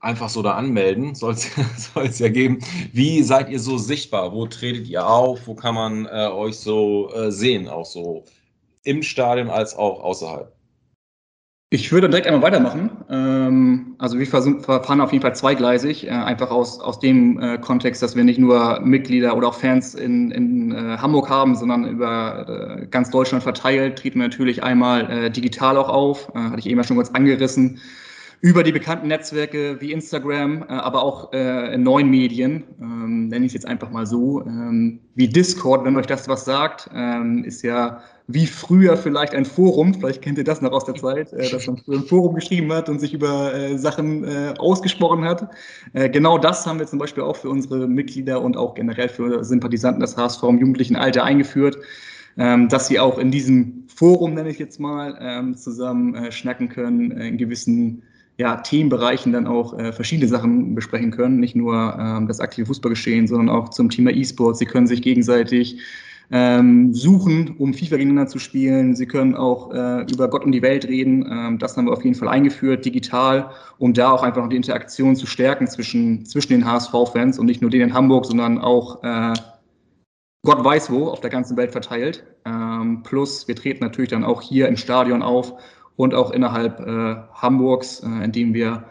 einfach 0.00 0.28
so 0.28 0.42
da 0.42 0.52
anmelden, 0.52 1.14
soll 1.14 1.34
es 1.34 2.18
ja 2.18 2.28
geben. 2.28 2.58
Wie 2.92 3.22
seid 3.22 3.48
ihr 3.48 3.60
so 3.60 3.78
sichtbar? 3.78 4.34
Wo 4.34 4.46
tretet 4.46 4.86
ihr 4.86 5.08
auf? 5.08 5.46
Wo 5.46 5.54
kann 5.54 5.74
man 5.74 6.06
euch 6.06 6.58
so 6.58 7.10
sehen, 7.30 7.68
auch 7.68 7.86
so 7.86 8.24
im 8.84 9.02
Stadion 9.02 9.50
als 9.50 9.74
auch 9.74 10.00
außerhalb? 10.00 10.57
Ich 11.70 11.92
würde 11.92 12.08
direkt 12.08 12.26
einmal 12.26 12.40
weitermachen. 12.40 12.90
Ähm, 13.10 13.94
also 13.98 14.18
wir 14.18 14.26
fahren 14.26 15.00
auf 15.02 15.12
jeden 15.12 15.20
Fall 15.20 15.34
zweigleisig, 15.34 16.06
äh, 16.06 16.10
einfach 16.10 16.50
aus, 16.50 16.80
aus 16.80 16.98
dem 16.98 17.38
äh, 17.38 17.58
Kontext, 17.58 18.02
dass 18.02 18.16
wir 18.16 18.24
nicht 18.24 18.38
nur 18.38 18.80
Mitglieder 18.80 19.36
oder 19.36 19.48
auch 19.48 19.54
Fans 19.54 19.94
in, 19.94 20.30
in 20.30 20.72
äh, 20.72 20.96
Hamburg 20.96 21.28
haben, 21.28 21.54
sondern 21.56 21.86
über 21.86 22.86
ganz 22.90 23.10
Deutschland 23.10 23.42
verteilt, 23.42 23.98
treten 23.98 24.18
wir 24.18 24.28
natürlich 24.28 24.62
einmal 24.62 25.30
digital 25.30 25.76
auch 25.76 25.90
auf, 25.90 26.32
hatte 26.34 26.58
ich 26.58 26.66
eben 26.66 26.78
ja 26.78 26.84
schon 26.84 26.96
kurz 26.96 27.10
angerissen, 27.10 27.80
über 28.40 28.62
die 28.62 28.72
bekannten 28.72 29.08
Netzwerke 29.08 29.80
wie 29.80 29.92
Instagram, 29.92 30.62
aber 30.62 31.02
auch 31.02 31.32
in 31.32 31.82
neuen 31.82 32.08
Medien, 32.08 32.64
ähm, 32.80 33.28
nenne 33.28 33.44
ich 33.44 33.50
es 33.50 33.54
jetzt 33.54 33.66
einfach 33.66 33.90
mal 33.90 34.06
so, 34.06 34.42
ähm, 34.46 35.00
wie 35.16 35.28
Discord, 35.28 35.84
wenn 35.84 35.96
euch 35.96 36.06
das 36.06 36.28
was 36.28 36.44
sagt, 36.44 36.88
ist 37.44 37.62
ja 37.62 38.00
wie 38.30 38.46
früher 38.46 38.96
vielleicht 38.98 39.34
ein 39.34 39.46
Forum, 39.46 39.94
vielleicht 39.94 40.20
kennt 40.20 40.36
ihr 40.36 40.44
das 40.44 40.60
noch 40.60 40.72
aus 40.72 40.84
der 40.84 40.94
Zeit, 40.94 41.32
äh, 41.32 41.50
dass 41.50 41.66
man 41.66 41.80
ein 41.88 42.04
Forum 42.04 42.34
geschrieben 42.34 42.70
hat 42.72 42.90
und 42.90 43.00
sich 43.00 43.14
über 43.14 43.54
äh, 43.54 43.78
Sachen 43.78 44.22
äh, 44.24 44.54
ausgesprochen 44.58 45.24
hat. 45.24 45.48
Äh, 45.94 46.10
genau 46.10 46.36
das 46.36 46.66
haben 46.66 46.78
wir 46.78 46.86
zum 46.86 46.98
Beispiel 46.98 47.22
auch 47.22 47.36
für 47.36 47.48
unsere 47.48 47.88
Mitglieder 47.88 48.42
und 48.42 48.58
auch 48.58 48.74
generell 48.74 49.08
für 49.08 49.42
Sympathisanten 49.42 50.00
des 50.00 50.16
HSV 50.16 50.42
im 50.42 50.58
jugendlichen 50.58 50.94
Alter 50.94 51.24
eingeführt, 51.24 51.78
ähm, 52.36 52.68
dass 52.68 52.88
sie 52.88 53.00
auch 53.00 53.16
in 53.16 53.30
diesem 53.30 53.84
Forum, 53.88 54.34
nenne 54.34 54.50
ich 54.50 54.58
jetzt 54.58 54.78
mal, 54.78 55.18
ähm, 55.22 55.56
zusammen 55.56 56.14
äh, 56.14 56.30
schnacken 56.30 56.68
können, 56.68 57.10
äh, 57.12 57.28
in 57.28 57.38
gewissen 57.38 58.02
ja, 58.36 58.56
Themenbereichen 58.56 59.32
dann 59.32 59.46
auch 59.46 59.76
äh, 59.78 59.90
verschiedene 59.90 60.28
Sachen 60.28 60.74
besprechen 60.74 61.12
können, 61.12 61.40
nicht 61.40 61.56
nur 61.56 61.96
ähm, 61.98 62.28
das 62.28 62.40
aktive 62.40 62.66
Fußballgeschehen, 62.66 63.26
sondern 63.26 63.48
auch 63.48 63.70
zum 63.70 63.88
Thema 63.88 64.10
E-Sport. 64.10 64.58
Sie 64.58 64.66
können 64.66 64.86
sich 64.86 65.00
gegenseitig 65.00 65.80
ähm, 66.30 66.92
suchen, 66.92 67.56
um 67.58 67.72
FIFA 67.72 67.96
gegeneinander 67.96 68.30
zu 68.30 68.38
spielen. 68.38 68.94
Sie 68.94 69.06
können 69.06 69.34
auch 69.34 69.72
äh, 69.72 70.02
über 70.12 70.28
Gott 70.28 70.44
und 70.44 70.52
die 70.52 70.62
Welt 70.62 70.86
reden. 70.86 71.26
Ähm, 71.30 71.58
das 71.58 71.76
haben 71.76 71.86
wir 71.86 71.92
auf 71.92 72.04
jeden 72.04 72.16
Fall 72.16 72.28
eingeführt, 72.28 72.84
digital, 72.84 73.50
um 73.78 73.94
da 73.94 74.10
auch 74.10 74.22
einfach 74.22 74.42
noch 74.42 74.50
die 74.50 74.56
Interaktion 74.56 75.16
zu 75.16 75.26
stärken 75.26 75.66
zwischen, 75.66 76.26
zwischen 76.26 76.52
den 76.52 76.66
HSV-Fans 76.66 77.38
und 77.38 77.46
nicht 77.46 77.62
nur 77.62 77.70
denen 77.70 77.90
in 77.90 77.94
Hamburg, 77.94 78.26
sondern 78.26 78.58
auch 78.58 79.02
äh, 79.02 79.32
Gott 80.44 80.64
weiß 80.64 80.90
wo 80.90 81.08
auf 81.08 81.20
der 81.20 81.30
ganzen 81.30 81.56
Welt 81.56 81.72
verteilt. 81.72 82.24
Ähm, 82.44 83.02
plus, 83.02 83.48
wir 83.48 83.56
treten 83.56 83.82
natürlich 83.82 84.10
dann 84.10 84.24
auch 84.24 84.42
hier 84.42 84.68
im 84.68 84.76
Stadion 84.76 85.22
auf 85.22 85.54
und 85.96 86.14
auch 86.14 86.30
innerhalb 86.30 86.80
äh, 86.80 87.16
Hamburgs, 87.34 88.00
äh, 88.00 88.24
indem 88.24 88.54
wir 88.54 88.84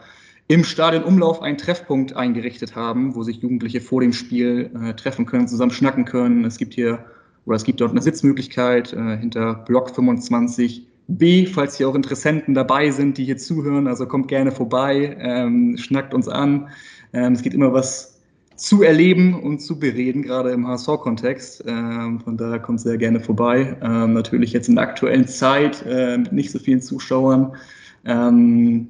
im 0.48 0.64
Stadionumlauf 0.64 1.42
einen 1.42 1.58
Treffpunkt 1.58 2.16
eingerichtet 2.16 2.74
haben, 2.74 3.14
wo 3.14 3.22
sich 3.22 3.38
Jugendliche 3.38 3.80
vor 3.80 4.00
dem 4.00 4.12
Spiel 4.12 4.70
äh, 4.82 4.94
treffen 4.94 5.26
können, 5.26 5.48
zusammen 5.48 5.70
schnacken 5.70 6.04
können. 6.04 6.44
Es 6.44 6.58
gibt 6.58 6.74
hier 6.74 7.04
oder 7.48 7.56
es 7.56 7.64
gibt 7.64 7.80
dort 7.80 7.92
eine 7.92 8.02
Sitzmöglichkeit 8.02 8.92
äh, 8.92 9.16
hinter 9.16 9.54
Block 9.54 9.90
25b, 9.90 11.48
falls 11.50 11.78
hier 11.78 11.88
auch 11.88 11.94
Interessenten 11.94 12.52
dabei 12.52 12.90
sind, 12.90 13.16
die 13.16 13.24
hier 13.24 13.38
zuhören. 13.38 13.86
Also 13.86 14.06
kommt 14.06 14.28
gerne 14.28 14.52
vorbei, 14.52 15.16
ähm, 15.18 15.78
schnackt 15.78 16.12
uns 16.12 16.28
an. 16.28 16.68
Ähm, 17.14 17.32
es 17.32 17.40
gibt 17.40 17.54
immer 17.54 17.72
was 17.72 18.20
zu 18.56 18.82
erleben 18.82 19.40
und 19.40 19.60
zu 19.60 19.78
bereden, 19.78 20.22
gerade 20.22 20.50
im 20.50 20.66
HSV-Kontext. 20.66 21.64
Ähm, 21.66 22.20
von 22.20 22.36
daher 22.36 22.58
kommt 22.58 22.82
sehr 22.82 22.98
gerne 22.98 23.18
vorbei. 23.18 23.78
Ähm, 23.80 24.12
natürlich 24.12 24.52
jetzt 24.52 24.68
in 24.68 24.74
der 24.74 24.84
aktuellen 24.84 25.26
Zeit 25.26 25.82
äh, 25.88 26.18
mit 26.18 26.32
nicht 26.32 26.50
so 26.50 26.58
vielen 26.58 26.82
Zuschauern. 26.82 27.56
Ähm, 28.04 28.88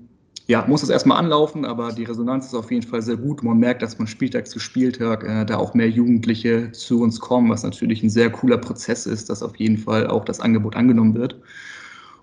ja, 0.49 0.65
muss 0.67 0.83
es 0.83 0.89
erstmal 0.89 1.19
anlaufen, 1.19 1.67
aber 1.67 1.93
die 1.93 2.05
Resonanz 2.05 2.47
ist 2.47 2.55
auf 2.55 2.71
jeden 2.71 2.87
Fall 2.87 3.03
sehr 3.03 3.19
gut. 3.19 3.43
Man 3.43 3.59
merkt, 3.59 3.83
dass 3.83 3.99
man 3.99 4.09
Spieltag 4.09 4.47
zu 4.47 4.59
Spieltag 4.59 5.23
äh, 5.23 5.45
da 5.45 5.59
auch 5.59 5.75
mehr 5.75 5.91
Jugendliche 5.91 6.73
zu 6.73 7.03
uns 7.03 7.21
kommen, 7.21 7.51
was 7.51 7.63
natürlich 7.65 8.03
ein 8.03 8.09
sehr 8.09 8.31
cooler 8.31 8.57
Prozess 8.57 9.05
ist, 9.05 9.29
dass 9.29 9.43
auf 9.43 9.57
jeden 9.57 9.77
Fall 9.77 10.07
auch 10.07 10.25
das 10.25 10.41
Angebot 10.41 10.75
angenommen 10.75 11.15
wird. 11.15 11.39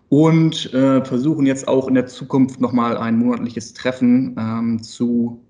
Und 0.09 0.73
äh, 0.73 1.05
versuchen 1.05 1.45
jetzt 1.45 1.67
auch 1.67 1.88
in 1.88 1.93
der 1.93 2.07
Zukunft 2.07 2.59
nochmal 2.59 2.97
ein 2.97 3.19
monatliches 3.19 3.73
Treffen 3.73 4.35
ähm, 4.39 4.81
zu, 4.81 5.43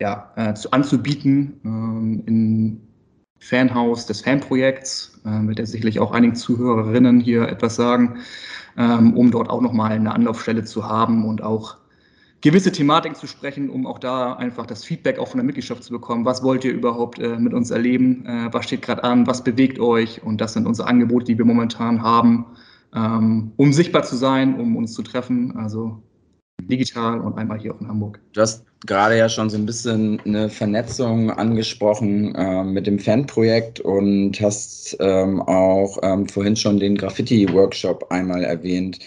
ja, 0.00 0.32
äh, 0.36 0.54
zu 0.54 0.70
anzubieten 0.70 1.60
ähm, 1.64 2.22
im 2.24 2.80
Fanhaus 3.40 4.06
des 4.06 4.22
Fanprojekts, 4.22 5.20
äh, 5.26 5.46
wird 5.48 5.58
ja 5.58 5.66
sicherlich 5.66 6.00
auch 6.00 6.12
einigen 6.12 6.34
Zuhörerinnen 6.34 7.20
hier 7.20 7.46
etwas 7.48 7.76
sagen, 7.76 8.20
ähm, 8.78 9.14
um 9.14 9.30
dort 9.30 9.50
auch 9.50 9.60
nochmal 9.60 9.92
eine 9.92 10.14
Anlaufstelle 10.14 10.64
zu 10.64 10.88
haben 10.88 11.26
und 11.26 11.42
auch 11.42 11.81
gewisse 12.42 12.72
Thematiken 12.72 13.16
zu 13.16 13.26
sprechen, 13.26 13.70
um 13.70 13.86
auch 13.86 13.98
da 13.98 14.34
einfach 14.34 14.66
das 14.66 14.84
Feedback 14.84 15.18
auch 15.18 15.28
von 15.28 15.38
der 15.38 15.44
Mitgliedschaft 15.44 15.82
zu 15.84 15.92
bekommen. 15.92 16.24
Was 16.24 16.42
wollt 16.42 16.64
ihr 16.64 16.72
überhaupt 16.72 17.18
äh, 17.18 17.38
mit 17.38 17.54
uns 17.54 17.70
erleben? 17.70 18.26
Äh, 18.26 18.52
was 18.52 18.66
steht 18.66 18.82
gerade 18.82 19.04
an? 19.04 19.26
Was 19.26 19.42
bewegt 19.44 19.78
euch? 19.78 20.22
Und 20.22 20.40
das 20.40 20.52
sind 20.52 20.66
unsere 20.66 20.88
Angebote, 20.88 21.26
die 21.26 21.38
wir 21.38 21.44
momentan 21.44 22.02
haben, 22.02 22.46
ähm, 22.94 23.52
um 23.56 23.72
sichtbar 23.72 24.02
zu 24.02 24.16
sein, 24.16 24.60
um 24.60 24.76
uns 24.76 24.92
zu 24.92 25.02
treffen. 25.02 25.56
Also 25.56 26.02
digital 26.68 27.20
und 27.20 27.38
einmal 27.38 27.58
hier 27.58 27.74
auch 27.74 27.80
in 27.80 27.88
Hamburg. 27.88 28.20
Du 28.32 28.40
hast 28.40 28.64
gerade 28.86 29.16
ja 29.16 29.28
schon 29.28 29.48
so 29.48 29.56
ein 29.56 29.66
bisschen 29.66 30.20
eine 30.24 30.48
Vernetzung 30.48 31.30
angesprochen 31.30 32.34
äh, 32.34 32.64
mit 32.64 32.86
dem 32.86 32.98
Fanprojekt 32.98 33.80
und 33.80 34.40
hast 34.40 34.96
ähm, 35.00 35.40
auch 35.42 35.98
ähm, 36.02 36.28
vorhin 36.28 36.56
schon 36.56 36.78
den 36.78 36.96
Graffiti-Workshop 36.96 38.10
einmal 38.10 38.44
erwähnt. 38.44 38.98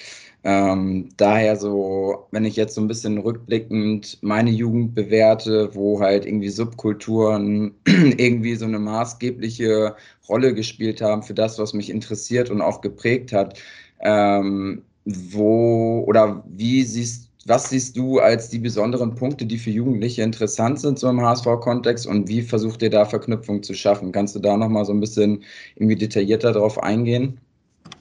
Ähm, 0.47 1.09
daher 1.17 1.55
so, 1.55 2.27
wenn 2.29 2.45
ich 2.45 2.55
jetzt 2.55 2.75
so 2.75 2.81
ein 2.81 2.87
bisschen 2.87 3.17
rückblickend 3.17 4.19
meine 4.21 4.51
Jugend 4.51 4.93
bewerte, 4.93 5.73
wo 5.73 5.99
halt 5.99 6.27
irgendwie 6.27 6.49
Subkulturen 6.49 7.73
irgendwie 7.87 8.55
so 8.55 8.65
eine 8.65 8.77
maßgebliche 8.77 9.95
Rolle 10.29 10.53
gespielt 10.53 11.01
haben 11.01 11.23
für 11.23 11.33
das, 11.33 11.57
was 11.57 11.73
mich 11.73 11.89
interessiert 11.89 12.51
und 12.51 12.61
auch 12.61 12.81
geprägt 12.81 13.33
hat, 13.33 13.57
ähm, 14.01 14.83
wo 15.05 16.03
oder 16.07 16.43
wie 16.47 16.83
siehst 16.83 17.31
was 17.47 17.69
siehst 17.69 17.97
du 17.97 18.19
als 18.19 18.49
die 18.49 18.59
besonderen 18.59 19.15
Punkte, 19.15 19.45
die 19.45 19.57
für 19.59 19.69
Jugendliche 19.69 20.23
interessant 20.23 20.79
sind, 20.79 20.97
so 20.97 21.09
im 21.09 21.21
HSV-Kontext 21.21 22.07
und 22.07 22.27
wie 22.27 22.41
versucht 22.41 22.81
ihr 22.81 22.89
da 22.89 23.05
Verknüpfung 23.05 23.61
zu 23.63 23.73
schaffen? 23.73 24.11
Kannst 24.11 24.35
du 24.35 24.39
da 24.39 24.57
nochmal 24.57 24.85
so 24.85 24.93
ein 24.93 24.99
bisschen 24.99 25.43
irgendwie 25.75 25.95
detaillierter 25.95 26.53
drauf 26.53 26.81
eingehen? 26.81 27.39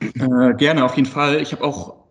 Äh, 0.00 0.54
gerne, 0.56 0.84
auf 0.84 0.96
jeden 0.96 1.08
Fall. 1.08 1.42
Ich 1.42 1.52
habe 1.52 1.62
auch 1.62 2.03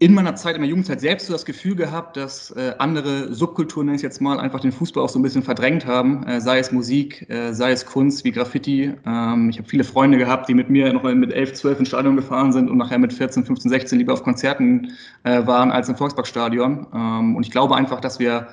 in 0.00 0.14
meiner 0.14 0.36
Zeit, 0.36 0.54
in 0.54 0.60
meiner 0.60 0.70
Jugendzeit 0.70 1.00
selbst 1.00 1.26
so 1.26 1.32
das 1.32 1.44
Gefühl 1.44 1.74
gehabt, 1.74 2.16
dass 2.16 2.52
äh, 2.52 2.74
andere 2.78 3.34
Subkulturen, 3.34 3.86
nenne 3.86 3.96
ich 3.96 4.02
jetzt 4.02 4.20
mal, 4.20 4.38
einfach 4.38 4.60
den 4.60 4.70
Fußball 4.70 5.02
auch 5.02 5.08
so 5.08 5.18
ein 5.18 5.22
bisschen 5.22 5.42
verdrängt 5.42 5.86
haben, 5.86 6.24
äh, 6.24 6.40
sei 6.40 6.60
es 6.60 6.70
Musik, 6.70 7.28
äh, 7.28 7.52
sei 7.52 7.72
es 7.72 7.84
Kunst 7.84 8.24
wie 8.24 8.30
Graffiti. 8.30 8.92
Ähm, 9.04 9.50
ich 9.50 9.58
habe 9.58 9.68
viele 9.68 9.82
Freunde 9.82 10.16
gehabt, 10.16 10.48
die 10.48 10.54
mit 10.54 10.70
mir 10.70 10.92
noch 10.92 11.02
mit 11.02 11.32
11, 11.32 11.54
12 11.54 11.80
ins 11.80 11.88
Stadion 11.88 12.14
gefahren 12.14 12.52
sind 12.52 12.70
und 12.70 12.76
nachher 12.76 12.98
mit 12.98 13.12
14, 13.12 13.44
15, 13.44 13.70
16 13.70 13.98
lieber 13.98 14.12
auf 14.12 14.22
Konzerten 14.22 14.92
äh, 15.24 15.44
waren 15.46 15.72
als 15.72 15.88
im 15.88 15.96
Volksparkstadion. 15.96 16.86
Ähm, 16.94 17.34
und 17.34 17.44
ich 17.44 17.50
glaube 17.50 17.74
einfach, 17.74 18.00
dass 18.00 18.20
wir 18.20 18.48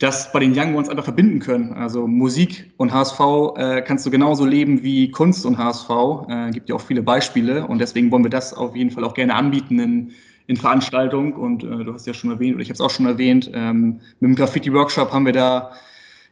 das 0.00 0.32
bei 0.32 0.40
den 0.40 0.58
Young 0.58 0.74
Ones 0.74 0.88
einfach 0.88 1.04
verbinden 1.04 1.38
können. 1.38 1.72
Also 1.74 2.08
Musik 2.08 2.72
und 2.78 2.92
HSV 2.92 3.20
äh, 3.56 3.82
kannst 3.82 4.04
du 4.04 4.10
genauso 4.10 4.44
leben 4.44 4.82
wie 4.82 5.08
Kunst 5.12 5.46
und 5.46 5.56
HSV. 5.56 5.88
Äh, 6.28 6.50
gibt 6.50 6.68
ja 6.68 6.74
auch 6.74 6.80
viele 6.80 7.02
Beispiele 7.04 7.64
und 7.64 7.78
deswegen 7.78 8.10
wollen 8.10 8.24
wir 8.24 8.30
das 8.30 8.52
auf 8.54 8.74
jeden 8.74 8.90
Fall 8.90 9.04
auch 9.04 9.14
gerne 9.14 9.36
anbieten 9.36 9.78
in, 9.78 10.12
in 10.46 10.56
Veranstaltungen. 10.56 11.32
Und 11.32 11.64
äh, 11.64 11.84
du 11.84 11.92
hast 11.92 12.06
ja 12.06 12.14
schon 12.14 12.30
erwähnt, 12.30 12.54
oder 12.54 12.62
ich 12.62 12.68
habe 12.68 12.74
es 12.74 12.80
auch 12.80 12.90
schon 12.90 13.06
erwähnt, 13.06 13.50
ähm, 13.54 14.00
mit 14.20 14.30
dem 14.30 14.36
Graffiti-Workshop 14.36 15.12
haben 15.12 15.26
wir 15.26 15.32
da 15.32 15.72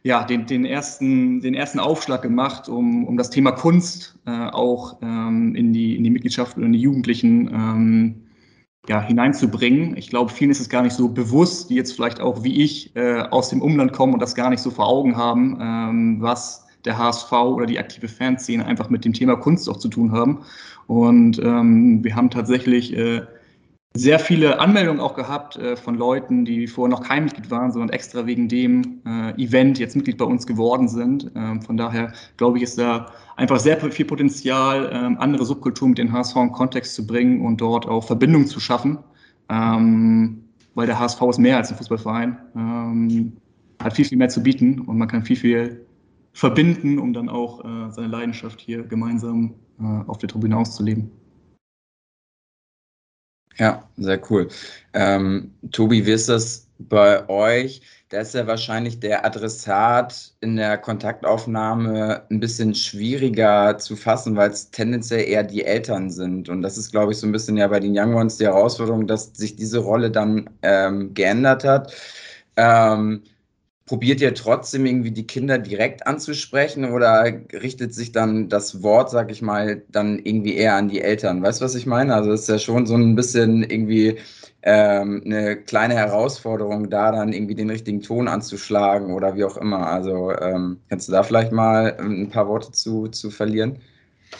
ja, 0.03 0.23
den, 0.25 0.45
den, 0.45 0.65
ersten, 0.65 1.39
den 1.39 1.53
ersten 1.53 1.79
Aufschlag 1.79 2.21
gemacht, 2.21 2.67
um, 2.67 3.05
um 3.05 3.15
das 3.17 3.29
Thema 3.29 3.51
Kunst 3.51 4.19
äh, 4.25 4.49
auch 4.49 4.97
ähm, 5.01 5.55
in, 5.55 5.71
die, 5.71 5.95
in 5.95 6.03
die 6.03 6.09
Mitgliedschaft 6.09 6.57
und 6.57 6.63
in 6.63 6.73
die 6.73 6.81
Jugendlichen 6.81 7.47
ähm, 7.47 8.15
ja, 8.89 9.01
hineinzubringen. 9.01 9.95
Ich 9.95 10.09
glaube, 10.09 10.29
vielen 10.29 10.51
ist 10.51 10.59
es 10.59 10.67
gar 10.67 10.81
nicht 10.81 10.93
so 10.93 11.07
bewusst, 11.07 11.69
die 11.69 11.75
jetzt 11.75 11.93
vielleicht 11.93 12.19
auch 12.19 12.43
wie 12.43 12.61
ich 12.61 12.93
äh, 12.97 13.21
aus 13.21 13.49
dem 13.49 13.61
Umland 13.61 13.93
kommen 13.93 14.13
und 14.13 14.21
das 14.21 14.35
gar 14.35 14.49
nicht 14.49 14.61
so 14.61 14.71
vor 14.71 14.87
Augen 14.87 15.15
haben, 15.15 15.57
ähm, 15.61 16.17
was 16.19 16.67
der 16.83 16.97
HSV 16.97 17.31
oder 17.31 17.65
die 17.65 17.79
aktive 17.79 18.09
Fanszene 18.09 18.65
einfach 18.65 18.89
mit 18.89 19.05
dem 19.05 19.13
Thema 19.13 19.37
Kunst 19.37 19.69
auch 19.69 19.77
zu 19.77 19.87
tun 19.87 20.11
haben. 20.11 20.39
Und 20.87 21.39
ähm, 21.39 22.03
wir 22.03 22.13
haben 22.13 22.29
tatsächlich 22.29 22.93
äh, 22.93 23.21
sehr 23.95 24.19
viele 24.19 24.59
Anmeldungen 24.59 24.99
auch 24.99 25.13
gehabt 25.13 25.55
äh, 25.55 25.75
von 25.75 25.95
Leuten, 25.95 26.45
die 26.45 26.67
vorher 26.67 26.89
noch 26.89 27.03
kein 27.03 27.25
Mitglied 27.25 27.51
waren, 27.51 27.71
sondern 27.71 27.89
extra 27.89 28.25
wegen 28.25 28.47
dem 28.47 29.01
äh, 29.05 29.31
Event 29.41 29.77
jetzt 29.77 29.95
Mitglied 29.95 30.17
bei 30.17 30.25
uns 30.25 30.47
geworden 30.47 30.87
sind. 30.87 31.31
Ähm, 31.35 31.61
von 31.61 31.77
daher 31.77 32.11
glaube 32.37 32.57
ich, 32.57 32.63
ist 32.63 32.79
da 32.79 33.11
einfach 33.35 33.59
sehr 33.59 33.79
viel 33.79 34.05
Potenzial, 34.05 34.89
ähm, 34.91 35.17
andere 35.19 35.45
Subkulturen 35.45 35.91
mit 35.91 35.99
den 35.99 36.11
HSV 36.11 36.35
in 36.37 36.51
Kontext 36.51 36.95
zu 36.95 37.05
bringen 37.05 37.45
und 37.45 37.61
dort 37.61 37.87
auch 37.87 38.03
Verbindungen 38.03 38.47
zu 38.47 38.59
schaffen. 38.59 38.97
Ähm, 39.49 40.43
weil 40.75 40.87
der 40.87 40.99
HSV 40.99 41.21
ist 41.29 41.37
mehr 41.37 41.57
als 41.57 41.69
ein 41.69 41.77
Fußballverein, 41.77 42.37
ähm, 42.55 43.33
hat 43.81 43.93
viel, 43.93 44.05
viel 44.05 44.17
mehr 44.17 44.29
zu 44.29 44.41
bieten 44.41 44.79
und 44.79 44.97
man 44.97 45.07
kann 45.07 45.23
viel, 45.23 45.35
viel 45.35 45.85
verbinden, 46.33 46.97
um 46.97 47.13
dann 47.13 47.29
auch 47.29 47.63
äh, 47.63 47.91
seine 47.91 48.07
Leidenschaft 48.07 48.59
hier 48.59 48.83
gemeinsam 48.83 49.53
äh, 49.79 49.83
auf 50.07 50.17
der 50.17 50.29
Tribüne 50.29 50.57
auszuleben. 50.57 51.11
Ja, 53.57 53.87
sehr 53.97 54.19
cool. 54.31 54.47
Ähm, 54.93 55.53
Tobi, 55.71 56.05
wie 56.05 56.11
ist 56.11 56.29
das 56.29 56.67
bei 56.79 57.27
euch? 57.29 57.81
Da 58.09 58.21
ist 58.21 58.33
ja 58.33 58.45
wahrscheinlich 58.47 58.99
der 58.99 59.25
Adressat 59.25 60.33
in 60.41 60.55
der 60.55 60.77
Kontaktaufnahme 60.77 62.25
ein 62.29 62.39
bisschen 62.39 62.75
schwieriger 62.75 63.77
zu 63.77 63.95
fassen, 63.95 64.35
weil 64.35 64.51
es 64.51 64.69
tendenziell 64.71 65.27
eher 65.27 65.43
die 65.43 65.63
Eltern 65.63 66.09
sind. 66.11 66.49
Und 66.49 66.61
das 66.61 66.77
ist, 66.77 66.91
glaube 66.91 67.11
ich, 67.11 67.17
so 67.19 67.27
ein 67.27 67.31
bisschen 67.31 67.57
ja 67.57 67.67
bei 67.67 67.79
den 67.79 67.97
Young 67.97 68.15
Ones 68.15 68.37
die 68.37 68.45
Herausforderung, 68.45 69.07
dass 69.07 69.31
sich 69.33 69.55
diese 69.55 69.79
Rolle 69.79 70.11
dann 70.11 70.49
ähm, 70.61 71.13
geändert 71.13 71.63
hat. 71.63 71.91
Ähm, 72.55 73.23
probiert 73.93 74.21
ihr 74.21 74.33
trotzdem 74.33 74.87
irgendwie 74.87 75.11
die 75.11 75.27
Kinder 75.27 75.59
direkt 75.59 76.07
anzusprechen 76.07 76.83
oder 76.83 77.25
richtet 77.53 77.93
sich 77.93 78.11
dann 78.11 78.49
das 78.49 78.81
Wort, 78.81 79.11
sag 79.11 79.29
ich 79.29 79.43
mal, 79.43 79.83
dann 79.87 80.17
irgendwie 80.17 80.55
eher 80.55 80.73
an 80.73 80.87
die 80.87 80.99
Eltern? 80.99 81.43
Weißt 81.43 81.61
du, 81.61 81.65
was 81.65 81.75
ich 81.75 81.85
meine? 81.85 82.15
Also 82.15 82.31
es 82.31 82.41
ist 82.41 82.49
ja 82.49 82.57
schon 82.57 82.87
so 82.87 82.95
ein 82.95 83.13
bisschen 83.13 83.61
irgendwie 83.61 84.17
ähm, 84.63 85.21
eine 85.23 85.57
kleine 85.57 85.93
Herausforderung, 85.93 86.89
da 86.89 87.11
dann 87.11 87.33
irgendwie 87.33 87.53
den 87.53 87.69
richtigen 87.69 88.01
Ton 88.01 88.27
anzuschlagen 88.27 89.13
oder 89.13 89.35
wie 89.35 89.43
auch 89.43 89.57
immer. 89.57 89.85
Also 89.85 90.31
ähm, 90.41 90.79
kannst 90.89 91.07
du 91.07 91.11
da 91.11 91.21
vielleicht 91.21 91.51
mal 91.51 91.95
ein 91.99 92.31
paar 92.31 92.47
Worte 92.47 92.71
zu, 92.71 93.09
zu 93.09 93.29
verlieren? 93.29 93.77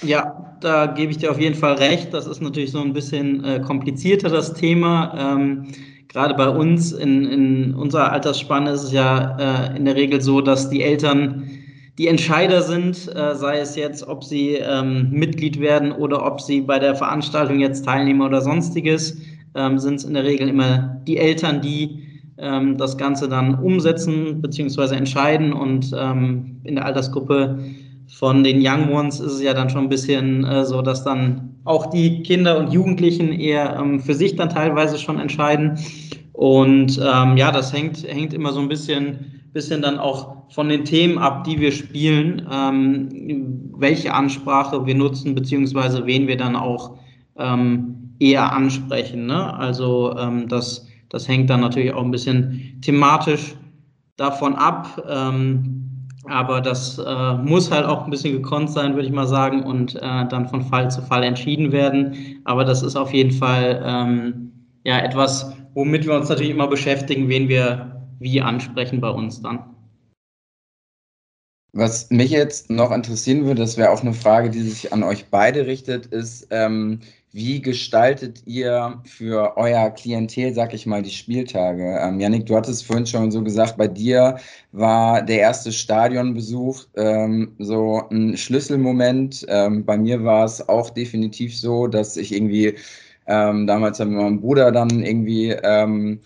Ja, 0.01 0.57
da 0.61 0.87
gebe 0.87 1.11
ich 1.11 1.19
dir 1.19 1.29
auf 1.29 1.39
jeden 1.39 1.53
Fall 1.53 1.75
recht. 1.75 2.11
Das 2.11 2.25
ist 2.25 2.41
natürlich 2.41 2.71
so 2.71 2.81
ein 2.81 2.93
bisschen 2.93 3.45
äh, 3.45 3.59
komplizierter, 3.59 4.29
das 4.29 4.55
Thema. 4.55 5.35
Ähm, 5.37 5.67
gerade 6.13 6.35
bei 6.35 6.47
uns 6.47 6.91
in, 6.91 7.25
in 7.25 7.73
unserer 7.73 8.11
Altersspanne 8.11 8.71
ist 8.71 8.83
es 8.83 8.91
ja 8.91 9.37
äh, 9.71 9.77
in 9.77 9.85
der 9.85 9.95
Regel 9.95 10.21
so, 10.21 10.41
dass 10.41 10.69
die 10.69 10.83
Eltern 10.83 11.49
die 11.97 12.07
Entscheider 12.07 12.61
sind, 12.61 13.13
äh, 13.15 13.35
sei 13.35 13.59
es 13.59 13.75
jetzt, 13.75 14.07
ob 14.07 14.23
sie 14.23 14.55
ähm, 14.55 15.09
Mitglied 15.11 15.59
werden 15.59 15.91
oder 15.91 16.25
ob 16.25 16.41
sie 16.41 16.61
bei 16.61 16.79
der 16.79 16.95
Veranstaltung 16.95 17.59
jetzt 17.59 17.85
teilnehmen 17.85 18.21
oder 18.21 18.41
sonstiges, 18.41 19.21
ähm, 19.55 19.77
sind 19.77 19.95
es 19.95 20.03
in 20.03 20.13
der 20.13 20.23
Regel 20.23 20.47
immer 20.49 21.01
die 21.05 21.17
Eltern, 21.17 21.61
die 21.61 22.03
ähm, 22.37 22.77
das 22.77 22.97
Ganze 22.97 23.29
dann 23.29 23.55
umsetzen 23.55 24.41
bzw. 24.41 24.95
entscheiden. 24.95 25.53
Und 25.53 25.91
ähm, 25.95 26.61
in 26.63 26.75
der 26.75 26.85
Altersgruppe 26.85 27.59
von 28.07 28.43
den 28.43 28.59
Young 28.59 28.91
Ones 28.91 29.19
ist 29.19 29.33
es 29.33 29.41
ja 29.41 29.53
dann 29.53 29.69
schon 29.69 29.83
ein 29.83 29.89
bisschen 29.89 30.43
äh, 30.45 30.65
so, 30.65 30.81
dass 30.81 31.03
dann 31.03 31.52
auch 31.65 31.87
die 31.87 32.23
Kinder 32.23 32.57
und 32.57 32.73
Jugendlichen 32.73 33.31
eher 33.31 33.77
ähm, 33.79 33.99
für 33.99 34.13
sich 34.13 34.35
dann 34.35 34.49
teilweise 34.49 34.97
schon 34.97 35.19
entscheiden. 35.19 35.77
Und 36.33 36.99
ähm, 37.03 37.37
ja, 37.37 37.51
das 37.51 37.71
hängt, 37.71 38.03
hängt 38.07 38.33
immer 38.33 38.51
so 38.51 38.59
ein 38.59 38.67
bisschen, 38.67 39.41
bisschen 39.53 39.81
dann 39.81 39.99
auch 39.99 40.49
von 40.49 40.69
den 40.69 40.83
Themen 40.83 41.17
ab, 41.17 41.43
die 41.43 41.59
wir 41.59 41.71
spielen, 41.71 42.47
ähm, 42.51 43.71
welche 43.77 44.13
Ansprache 44.13 44.85
wir 44.85 44.95
nutzen, 44.95 45.35
beziehungsweise 45.35 46.05
wen 46.05 46.27
wir 46.27 46.37
dann 46.37 46.55
auch 46.55 46.97
ähm, 47.37 48.15
eher 48.19 48.51
ansprechen. 48.51 49.25
Ne? 49.25 49.53
Also 49.53 50.15
ähm, 50.17 50.47
das, 50.47 50.87
das 51.09 51.27
hängt 51.27 51.49
dann 51.49 51.61
natürlich 51.61 51.93
auch 51.93 52.03
ein 52.03 52.11
bisschen 52.11 52.79
thematisch 52.81 53.55
davon 54.17 54.55
ab. 54.55 55.03
Ähm, 55.09 55.72
aber 56.25 56.61
das 56.61 56.97
äh, 56.97 57.33
muss 57.33 57.71
halt 57.71 57.85
auch 57.85 58.05
ein 58.05 58.11
bisschen 58.11 58.33
gekonnt 58.33 58.69
sein, 58.69 58.95
würde 58.95 59.07
ich 59.07 59.13
mal 59.13 59.27
sagen, 59.27 59.63
und 59.63 59.95
äh, 59.95 59.99
dann 59.99 60.47
von 60.47 60.61
Fall 60.61 60.89
zu 60.89 61.01
Fall 61.01 61.23
entschieden 61.23 61.71
werden. 61.71 62.41
Aber 62.45 62.63
das 62.63 62.81
ist 62.81 62.95
auf 62.95 63.13
jeden 63.13 63.31
Fall 63.31 63.83
ähm, 63.85 64.51
ja 64.83 64.99
etwas, 64.99 65.51
womit 65.73 66.05
wir 66.05 66.15
uns 66.15 66.29
natürlich 66.29 66.51
immer 66.51 66.67
beschäftigen, 66.67 67.27
wen 67.27 67.49
wir 67.49 68.01
wie 68.19 68.41
ansprechen 68.41 69.01
bei 69.01 69.09
uns 69.09 69.41
dann. 69.41 69.59
Was 71.75 72.09
mich 72.11 72.29
jetzt 72.29 72.69
noch 72.69 72.91
interessieren 72.91 73.45
würde, 73.45 73.61
das 73.61 73.77
wäre 73.77 73.89
auch 73.89 74.01
eine 74.01 74.13
Frage, 74.13 74.51
die 74.51 74.61
sich 74.61 74.93
an 74.93 75.03
euch 75.03 75.25
beide 75.31 75.65
richtet, 75.65 76.05
ist, 76.05 76.47
ähm, 76.51 76.99
wie 77.33 77.61
gestaltet 77.61 78.43
ihr 78.45 79.01
für 79.05 79.57
euer 79.57 79.89
Klientel, 79.89 80.53
sag 80.53 80.73
ich 80.73 80.85
mal, 80.85 81.01
die 81.01 81.09
Spieltage? 81.09 81.99
Ähm, 81.99 82.19
Janik, 82.19 82.45
du 82.45 82.55
hattest 82.55 82.85
vorhin 82.85 83.07
schon 83.07 83.31
so 83.31 83.43
gesagt, 83.43 83.75
bei 83.75 83.87
dir 83.87 84.37
war 84.71 85.21
der 85.23 85.39
erste 85.39 85.71
Stadionbesuch 85.71 86.85
ähm, 86.95 87.55
so 87.57 88.03
ein 88.11 88.37
Schlüsselmoment. 88.37 89.45
Ähm, 89.49 89.83
bei 89.83 89.97
mir 89.97 90.23
war 90.23 90.45
es 90.45 90.69
auch 90.69 90.91
definitiv 90.91 91.57
so, 91.59 91.87
dass 91.87 92.17
ich 92.17 92.31
irgendwie 92.33 92.75
ähm, 93.25 93.67
damals 93.67 93.99
haben 93.99 94.11
wir 94.15 94.23
meinem 94.23 94.41
Bruder 94.41 94.71
dann 94.71 95.03
irgendwie 95.03 95.51
ähm, 95.63 96.19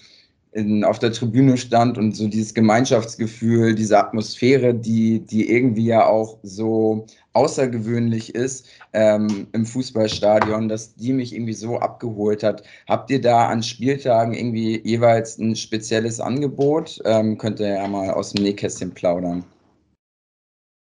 in, 0.58 0.84
auf 0.84 0.98
der 0.98 1.12
Tribüne 1.12 1.56
stand 1.56 1.98
und 1.98 2.16
so 2.16 2.28
dieses 2.28 2.54
Gemeinschaftsgefühl, 2.54 3.76
diese 3.76 4.00
Atmosphäre, 4.00 4.74
die, 4.74 5.20
die 5.20 5.50
irgendwie 5.52 5.86
ja 5.86 6.08
auch 6.08 6.40
so 6.42 7.06
außergewöhnlich 7.34 8.34
ist 8.34 8.68
ähm, 8.94 9.48
im 9.54 9.66
Fußballstadion, 9.66 10.68
dass 10.68 10.96
die 10.96 11.14
mich 11.14 11.36
irgendwie 11.36 11.54
so 11.54 11.78
abgeholt 11.78 12.42
hat. 12.42 12.64
Habt 12.88 13.12
ihr 13.12 13.22
da 13.22 13.48
an 13.48 13.62
Spieltagen 13.62 14.34
irgendwie 14.34 14.82
jeweils 14.84 15.38
ein 15.38 15.56
spezielles 15.56 16.20
Angebot? 16.20 17.00
Ähm, 17.06 17.38
könnt 17.38 17.60
ihr 17.60 17.76
ja 17.76 17.88
mal 17.88 18.10
aus 18.10 18.34
dem 18.34 18.44
Nähkästchen 18.44 18.92
plaudern. 18.92 19.44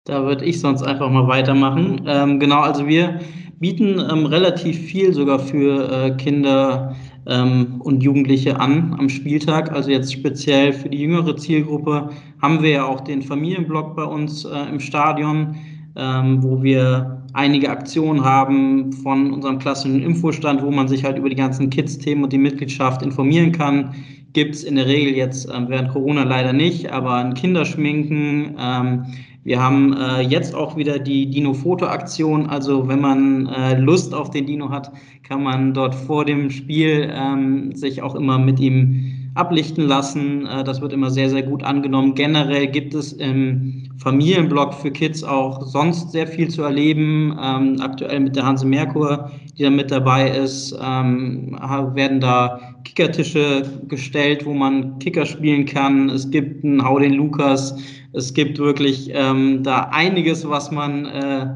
Da 0.05 0.23
würde 0.23 0.45
ich 0.45 0.61
sonst 0.61 0.83
einfach 0.83 1.09
mal 1.09 1.27
weitermachen. 1.27 2.05
Ähm, 2.07 2.39
genau, 2.39 2.61
also 2.61 2.87
wir 2.87 3.19
bieten 3.59 3.99
ähm, 3.99 4.25
relativ 4.25 4.77
viel 4.77 5.13
sogar 5.13 5.39
für 5.39 5.91
äh, 5.91 6.11
Kinder 6.11 6.95
ähm, 7.27 7.75
und 7.79 8.03
Jugendliche 8.03 8.59
an 8.59 8.95
am 8.97 9.09
Spieltag. 9.09 9.71
Also 9.71 9.91
jetzt 9.91 10.13
speziell 10.13 10.73
für 10.73 10.89
die 10.89 10.99
jüngere 10.99 11.35
Zielgruppe 11.37 12.09
haben 12.41 12.61
wir 12.61 12.69
ja 12.69 12.85
auch 12.85 13.01
den 13.01 13.21
Familienblock 13.21 13.95
bei 13.95 14.03
uns 14.03 14.45
äh, 14.45 14.69
im 14.69 14.79
Stadion, 14.79 15.55
ähm, 15.95 16.43
wo 16.43 16.61
wir 16.61 17.23
einige 17.33 17.69
Aktionen 17.69 18.23
haben 18.23 18.93
von 18.93 19.33
unserem 19.33 19.59
klassischen 19.59 20.01
Infostand, 20.01 20.63
wo 20.63 20.71
man 20.71 20.87
sich 20.87 21.03
halt 21.03 21.17
über 21.17 21.29
die 21.29 21.35
ganzen 21.35 21.69
Kids-Themen 21.69 22.23
und 22.23 22.33
die 22.33 22.37
Mitgliedschaft 22.37 23.01
informieren 23.01 23.51
kann. 23.51 23.93
Gibt 24.33 24.55
es 24.55 24.63
in 24.63 24.75
der 24.75 24.85
Regel 24.85 25.15
jetzt 25.15 25.49
äh, 25.49 25.67
während 25.67 25.89
Corona 25.89 26.23
leider 26.23 26.53
nicht, 26.53 26.91
aber 26.91 27.15
ein 27.15 27.33
Kinderschminken. 27.33 28.55
Ähm, 28.59 29.05
wir 29.45 29.61
haben 29.61 29.93
äh, 29.93 30.21
jetzt 30.21 30.55
auch 30.55 30.75
wieder 30.75 30.97
die 30.97 31.29
Dino-Foto-Aktion. 31.29 32.47
Also 32.47 32.87
wenn 32.87 32.99
man 32.99 33.45
äh, 33.45 33.77
Lust 33.77 34.15
auf 34.15 34.31
den 34.31 34.47
Dino 34.47 34.71
hat, 34.71 34.91
kann 35.21 35.43
man 35.43 35.75
dort 35.75 35.93
vor 35.93 36.25
dem 36.25 36.49
Spiel 36.49 37.13
ähm, 37.13 37.75
sich 37.75 38.01
auch 38.01 38.15
immer 38.15 38.39
mit 38.39 38.59
ihm 38.59 39.14
ablichten 39.35 39.85
lassen. 39.87 40.47
Äh, 40.47 40.63
das 40.63 40.81
wird 40.81 40.93
immer 40.93 41.11
sehr, 41.11 41.29
sehr 41.29 41.43
gut 41.43 41.63
angenommen. 41.63 42.15
Generell 42.15 42.67
gibt 42.67 42.95
es 42.95 43.13
im 43.13 43.83
Familienblog 43.97 44.73
für 44.73 44.91
Kids 44.91 45.23
auch 45.23 45.61
sonst 45.61 46.11
sehr 46.11 46.25
viel 46.25 46.47
zu 46.47 46.63
erleben. 46.63 47.37
Ähm, 47.41 47.77
aktuell 47.79 48.21
mit 48.21 48.35
der 48.35 48.45
Hanse 48.45 48.65
Merkur, 48.65 49.31
die 49.57 49.63
da 49.63 49.69
mit 49.69 49.91
dabei 49.91 50.29
ist, 50.29 50.77
ähm, 50.81 51.57
werden 51.93 52.19
da 52.19 52.59
Kickertische 52.83 53.63
gestellt, 53.87 54.45
wo 54.45 54.53
man 54.53 54.99
Kicker 54.99 55.25
spielen 55.25 55.65
kann. 55.65 56.09
Es 56.09 56.29
gibt 56.29 56.63
einen 56.63 56.83
Hau 56.83 56.99
den 56.99 57.13
Lukas. 57.13 57.77
Es 58.13 58.33
gibt 58.33 58.57
wirklich 58.57 59.11
ähm, 59.13 59.63
da 59.63 59.89
einiges, 59.91 60.47
was 60.47 60.71
man 60.71 61.05
äh, 61.05 61.47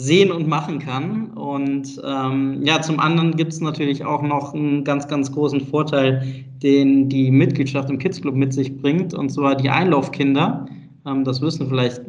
sehen 0.00 0.32
und 0.32 0.48
machen 0.48 0.78
kann. 0.78 1.32
Und 1.32 2.00
ähm, 2.04 2.62
ja, 2.64 2.80
zum 2.80 2.98
anderen 2.98 3.36
gibt 3.36 3.52
es 3.52 3.60
natürlich 3.60 4.04
auch 4.04 4.22
noch 4.22 4.54
einen 4.54 4.84
ganz, 4.84 5.06
ganz 5.08 5.30
großen 5.32 5.60
Vorteil, 5.60 6.44
den 6.62 7.08
die 7.08 7.30
Mitgliedschaft 7.30 7.90
im 7.90 7.98
Kids 7.98 8.20
Club 8.20 8.34
mit 8.34 8.52
sich 8.52 8.76
bringt, 8.80 9.14
und 9.14 9.30
zwar 9.30 9.54
die 9.54 9.68
Einlaufkinder. 9.70 10.66
Ähm, 11.06 11.24
das 11.24 11.40
wissen 11.40 11.68
vielleicht 11.68 12.00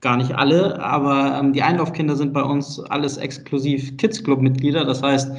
gar 0.00 0.16
nicht 0.16 0.32
alle, 0.32 0.82
aber 0.82 1.38
ähm, 1.38 1.52
die 1.52 1.62
Einlaufkinder 1.62 2.16
sind 2.16 2.32
bei 2.32 2.42
uns 2.42 2.80
alles 2.80 3.16
exklusiv 3.16 3.96
Kids 3.96 4.22
Club 4.22 4.40
Mitglieder. 4.40 4.84
Das 4.84 5.02
heißt, 5.02 5.32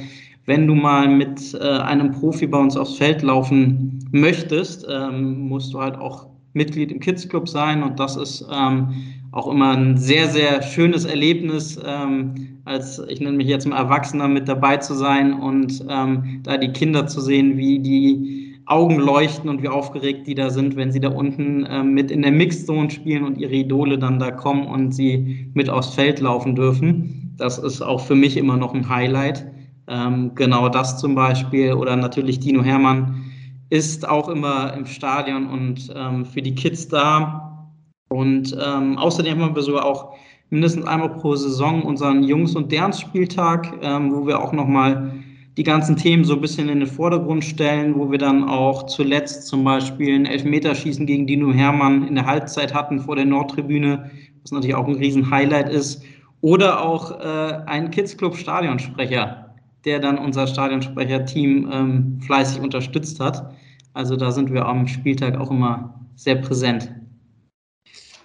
wenn 0.46 0.66
du 0.66 0.74
mal 0.74 1.08
mit 1.08 1.54
äh, 1.54 1.58
einem 1.58 2.12
Profi 2.12 2.46
bei 2.46 2.58
uns 2.58 2.76
aufs 2.76 2.96
Feld 2.96 3.22
laufen 3.22 4.08
möchtest, 4.12 4.86
ähm, 4.88 5.48
musst 5.48 5.74
du 5.74 5.80
halt 5.80 5.96
auch 5.96 6.26
Mitglied 6.52 6.92
im 6.92 7.00
Kids 7.00 7.28
Club 7.28 7.48
sein 7.48 7.82
und 7.82 7.98
das 8.00 8.16
ist 8.16 8.46
ähm, 8.50 8.88
auch 9.32 9.46
immer 9.48 9.76
ein 9.76 9.96
sehr, 9.96 10.28
sehr 10.28 10.62
schönes 10.62 11.04
Erlebnis, 11.04 11.78
ähm, 11.84 12.60
als 12.64 12.98
ich 13.08 13.20
nenne 13.20 13.36
mich 13.36 13.48
jetzt 13.48 13.66
mal 13.66 13.76
Erwachsener 13.76 14.28
mit 14.28 14.48
dabei 14.48 14.78
zu 14.78 14.94
sein 14.94 15.32
und 15.34 15.84
ähm, 15.88 16.40
da 16.42 16.56
die 16.56 16.72
Kinder 16.72 17.06
zu 17.06 17.20
sehen, 17.20 17.56
wie 17.56 17.78
die 17.78 18.48
Augen 18.66 18.96
leuchten 18.96 19.48
und 19.48 19.62
wie 19.62 19.68
aufgeregt 19.68 20.26
die 20.26 20.34
da 20.34 20.50
sind, 20.50 20.76
wenn 20.76 20.92
sie 20.92 21.00
da 21.00 21.08
unten 21.08 21.66
ähm, 21.70 21.94
mit 21.94 22.10
in 22.10 22.22
der 22.22 22.32
Mixzone 22.32 22.90
spielen 22.90 23.24
und 23.24 23.38
ihre 23.38 23.54
Idole 23.54 23.98
dann 23.98 24.18
da 24.18 24.30
kommen 24.30 24.66
und 24.66 24.92
sie 24.92 25.50
mit 25.54 25.70
aufs 25.70 25.94
Feld 25.94 26.20
laufen 26.20 26.54
dürfen. 26.54 27.34
Das 27.38 27.58
ist 27.58 27.80
auch 27.80 28.00
für 28.00 28.14
mich 28.14 28.36
immer 28.36 28.56
noch 28.56 28.74
ein 28.74 28.88
Highlight. 28.88 29.46
Ähm, 29.86 30.32
genau 30.34 30.68
das 30.68 30.98
zum 30.98 31.14
Beispiel 31.14 31.72
oder 31.72 31.96
natürlich 31.96 32.40
Dino 32.40 32.62
Hermann 32.62 33.27
ist 33.70 34.08
auch 34.08 34.28
immer 34.28 34.72
im 34.74 34.86
Stadion 34.86 35.46
und 35.48 35.92
ähm, 35.94 36.24
für 36.24 36.42
die 36.42 36.54
Kids 36.54 36.88
da. 36.88 37.68
Und 38.08 38.56
ähm, 38.64 38.96
außerdem 38.96 39.42
haben 39.42 39.54
wir 39.54 39.62
sogar 39.62 39.84
auch 39.84 40.14
mindestens 40.50 40.86
einmal 40.86 41.10
pro 41.10 41.36
Saison 41.36 41.82
unseren 41.82 42.22
Jungs- 42.22 42.56
und 42.56 42.72
Derns-Spieltag, 42.72 43.78
ähm, 43.82 44.14
wo 44.14 44.26
wir 44.26 44.40
auch 44.40 44.52
nochmal 44.52 45.12
die 45.58 45.64
ganzen 45.64 45.96
Themen 45.96 46.24
so 46.24 46.34
ein 46.34 46.40
bisschen 46.40 46.68
in 46.68 46.78
den 46.78 46.88
Vordergrund 46.88 47.44
stellen, 47.44 47.96
wo 47.96 48.10
wir 48.10 48.18
dann 48.18 48.44
auch 48.44 48.86
zuletzt 48.86 49.48
zum 49.48 49.64
Beispiel 49.64 50.14
ein 50.14 50.24
Elfmeterschießen 50.24 51.04
gegen 51.04 51.26
Dino 51.26 51.52
Hermann 51.52 52.06
in 52.06 52.14
der 52.14 52.26
Halbzeit 52.26 52.72
hatten 52.72 53.00
vor 53.00 53.16
der 53.16 53.24
Nordtribüne, 53.24 54.08
was 54.42 54.52
natürlich 54.52 54.76
auch 54.76 54.86
ein 54.86 54.94
Riesen-Highlight 54.94 55.68
ist. 55.68 56.02
Oder 56.40 56.80
auch 56.80 57.20
äh, 57.20 57.58
ein 57.66 57.90
Kids-Club-Stadionsprecher, 57.90 59.47
der 59.88 60.00
dann 60.00 60.18
unser 60.18 60.46
Stadionsprecher-Team 60.46 61.70
ähm, 61.72 62.20
fleißig 62.20 62.60
unterstützt 62.60 63.20
hat. 63.20 63.54
Also 63.94 64.16
da 64.16 64.30
sind 64.30 64.52
wir 64.52 64.66
am 64.66 64.86
Spieltag 64.86 65.38
auch 65.38 65.50
immer 65.50 65.98
sehr 66.14 66.36
präsent. 66.36 66.92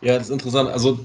Ja, 0.01 0.17
das 0.17 0.23
ist 0.23 0.33
interessant. 0.33 0.69
Also 0.69 0.99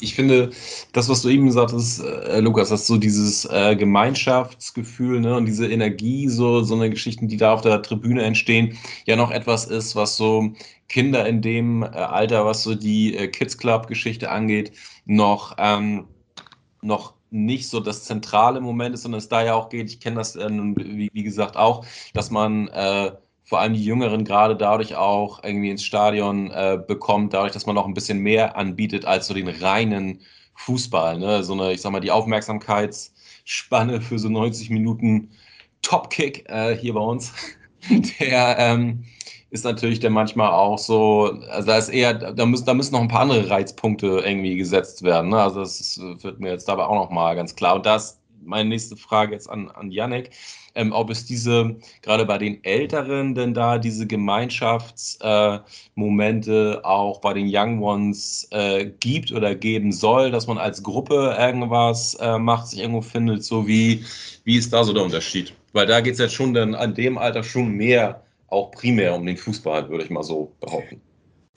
ich 0.00 0.16
finde, 0.16 0.50
das, 0.92 1.08
was 1.08 1.22
du 1.22 1.28
eben 1.28 1.52
sagtest, 1.52 2.02
äh, 2.02 2.40
Lukas, 2.40 2.70
dass 2.70 2.88
so 2.88 2.96
dieses 2.96 3.44
äh, 3.44 3.76
Gemeinschaftsgefühl 3.76 5.20
ne, 5.20 5.36
und 5.36 5.46
diese 5.46 5.68
Energie, 5.68 6.26
so, 6.26 6.64
so 6.64 6.74
eine 6.74 6.90
Geschichten, 6.90 7.28
die 7.28 7.36
da 7.36 7.54
auf 7.54 7.60
der 7.60 7.80
Tribüne 7.82 8.24
entstehen, 8.24 8.76
ja 9.06 9.14
noch 9.14 9.30
etwas 9.30 9.66
ist, 9.66 9.94
was 9.94 10.16
so 10.16 10.52
Kinder 10.88 11.24
in 11.28 11.40
dem 11.40 11.84
äh, 11.84 11.86
Alter, 11.86 12.44
was 12.44 12.64
so 12.64 12.74
die 12.74 13.16
äh, 13.16 13.28
Kids 13.28 13.56
Club-Geschichte 13.56 14.28
angeht, 14.28 14.72
noch, 15.06 15.54
ähm, 15.58 16.08
noch 16.82 17.14
nicht 17.30 17.68
so 17.68 17.80
das 17.80 18.04
zentrale 18.04 18.60
Moment 18.60 18.94
ist, 18.94 19.02
sondern 19.02 19.18
es 19.18 19.28
da 19.28 19.42
ja 19.42 19.54
auch 19.54 19.68
geht, 19.68 19.90
ich 19.90 20.00
kenne 20.00 20.16
das, 20.16 20.36
äh, 20.36 20.48
wie, 20.50 21.10
wie, 21.12 21.22
gesagt, 21.22 21.56
auch, 21.56 21.84
dass 22.14 22.30
man 22.30 22.68
äh, 22.68 23.12
vor 23.44 23.60
allem 23.60 23.74
die 23.74 23.84
Jüngeren 23.84 24.24
gerade 24.24 24.56
dadurch 24.56 24.94
auch 24.96 25.42
irgendwie 25.42 25.70
ins 25.70 25.84
Stadion 25.84 26.50
äh, 26.50 26.78
bekommt, 26.86 27.34
dadurch, 27.34 27.52
dass 27.52 27.66
man 27.66 27.74
noch 27.74 27.86
ein 27.86 27.94
bisschen 27.94 28.18
mehr 28.18 28.56
anbietet 28.56 29.04
als 29.04 29.26
so 29.26 29.34
den 29.34 29.48
reinen 29.48 30.20
Fußball. 30.54 31.18
Ne? 31.18 31.42
So 31.42 31.54
eine, 31.54 31.72
ich 31.72 31.80
sag 31.80 31.92
mal, 31.92 32.00
die 32.00 32.10
Aufmerksamkeitsspanne 32.10 34.00
für 34.00 34.18
so 34.18 34.28
90 34.28 34.70
Minuten 34.70 35.30
Topkick 35.82 36.48
äh, 36.48 36.76
hier 36.76 36.94
bei 36.94 37.00
uns, 37.00 37.32
der 38.20 38.56
ähm, 38.58 39.04
ist 39.50 39.64
natürlich 39.64 40.00
dann 40.00 40.12
manchmal 40.12 40.52
auch 40.52 40.78
so, 40.78 41.38
also 41.50 41.66
da 41.66 41.78
ist 41.78 41.88
eher, 41.88 42.14
da 42.14 42.46
müssen, 42.46 42.66
da 42.66 42.74
müssen 42.74 42.92
noch 42.92 43.00
ein 43.00 43.08
paar 43.08 43.22
andere 43.22 43.50
Reizpunkte 43.50 44.22
irgendwie 44.24 44.56
gesetzt 44.56 45.02
werden. 45.02 45.30
Ne? 45.30 45.42
Also 45.42 45.60
das 45.60 45.80
ist, 45.80 46.00
wird 46.22 46.40
mir 46.40 46.50
jetzt 46.50 46.68
dabei 46.68 46.84
auch 46.84 46.94
noch 46.94 47.10
mal 47.10 47.34
ganz 47.34 47.56
klar. 47.56 47.74
Und 47.74 47.86
das 47.86 48.19
meine 48.42 48.68
nächste 48.68 48.96
Frage 48.96 49.32
jetzt 49.32 49.48
an, 49.48 49.70
an 49.70 49.90
Yannick 49.90 50.30
ähm, 50.74 50.92
ob 50.92 51.10
es 51.10 51.24
diese, 51.24 51.76
gerade 52.02 52.24
bei 52.24 52.38
den 52.38 52.62
Älteren, 52.64 53.34
denn 53.34 53.54
da 53.54 53.78
diese 53.78 54.06
Gemeinschaftsmomente 54.06 56.80
äh, 56.82 56.84
auch 56.84 57.20
bei 57.20 57.34
den 57.34 57.48
Young 57.50 57.82
Ones 57.82 58.46
äh, 58.50 58.86
gibt 59.00 59.32
oder 59.32 59.54
geben 59.54 59.92
soll, 59.92 60.30
dass 60.30 60.46
man 60.46 60.58
als 60.58 60.82
Gruppe 60.82 61.36
irgendwas 61.38 62.14
äh, 62.14 62.38
macht, 62.38 62.68
sich 62.68 62.80
irgendwo 62.80 63.02
findet, 63.02 63.44
so 63.44 63.66
wie, 63.66 64.04
wie 64.44 64.56
ist 64.56 64.72
da 64.72 64.84
so 64.84 64.92
der 64.92 65.04
Unterschied? 65.04 65.54
Weil 65.72 65.86
da 65.86 66.00
geht 66.00 66.14
es 66.14 66.18
jetzt 66.18 66.34
schon 66.34 66.52
dann 66.54 66.74
an 66.74 66.94
dem 66.94 67.16
Alter 67.18 67.44
schon 67.44 67.70
mehr 67.72 68.22
auch 68.48 68.70
primär 68.72 69.14
um 69.14 69.26
den 69.26 69.36
Fußball, 69.36 69.88
würde 69.88 70.02
ich 70.04 70.10
mal 70.10 70.24
so 70.24 70.52
behaupten. 70.60 71.00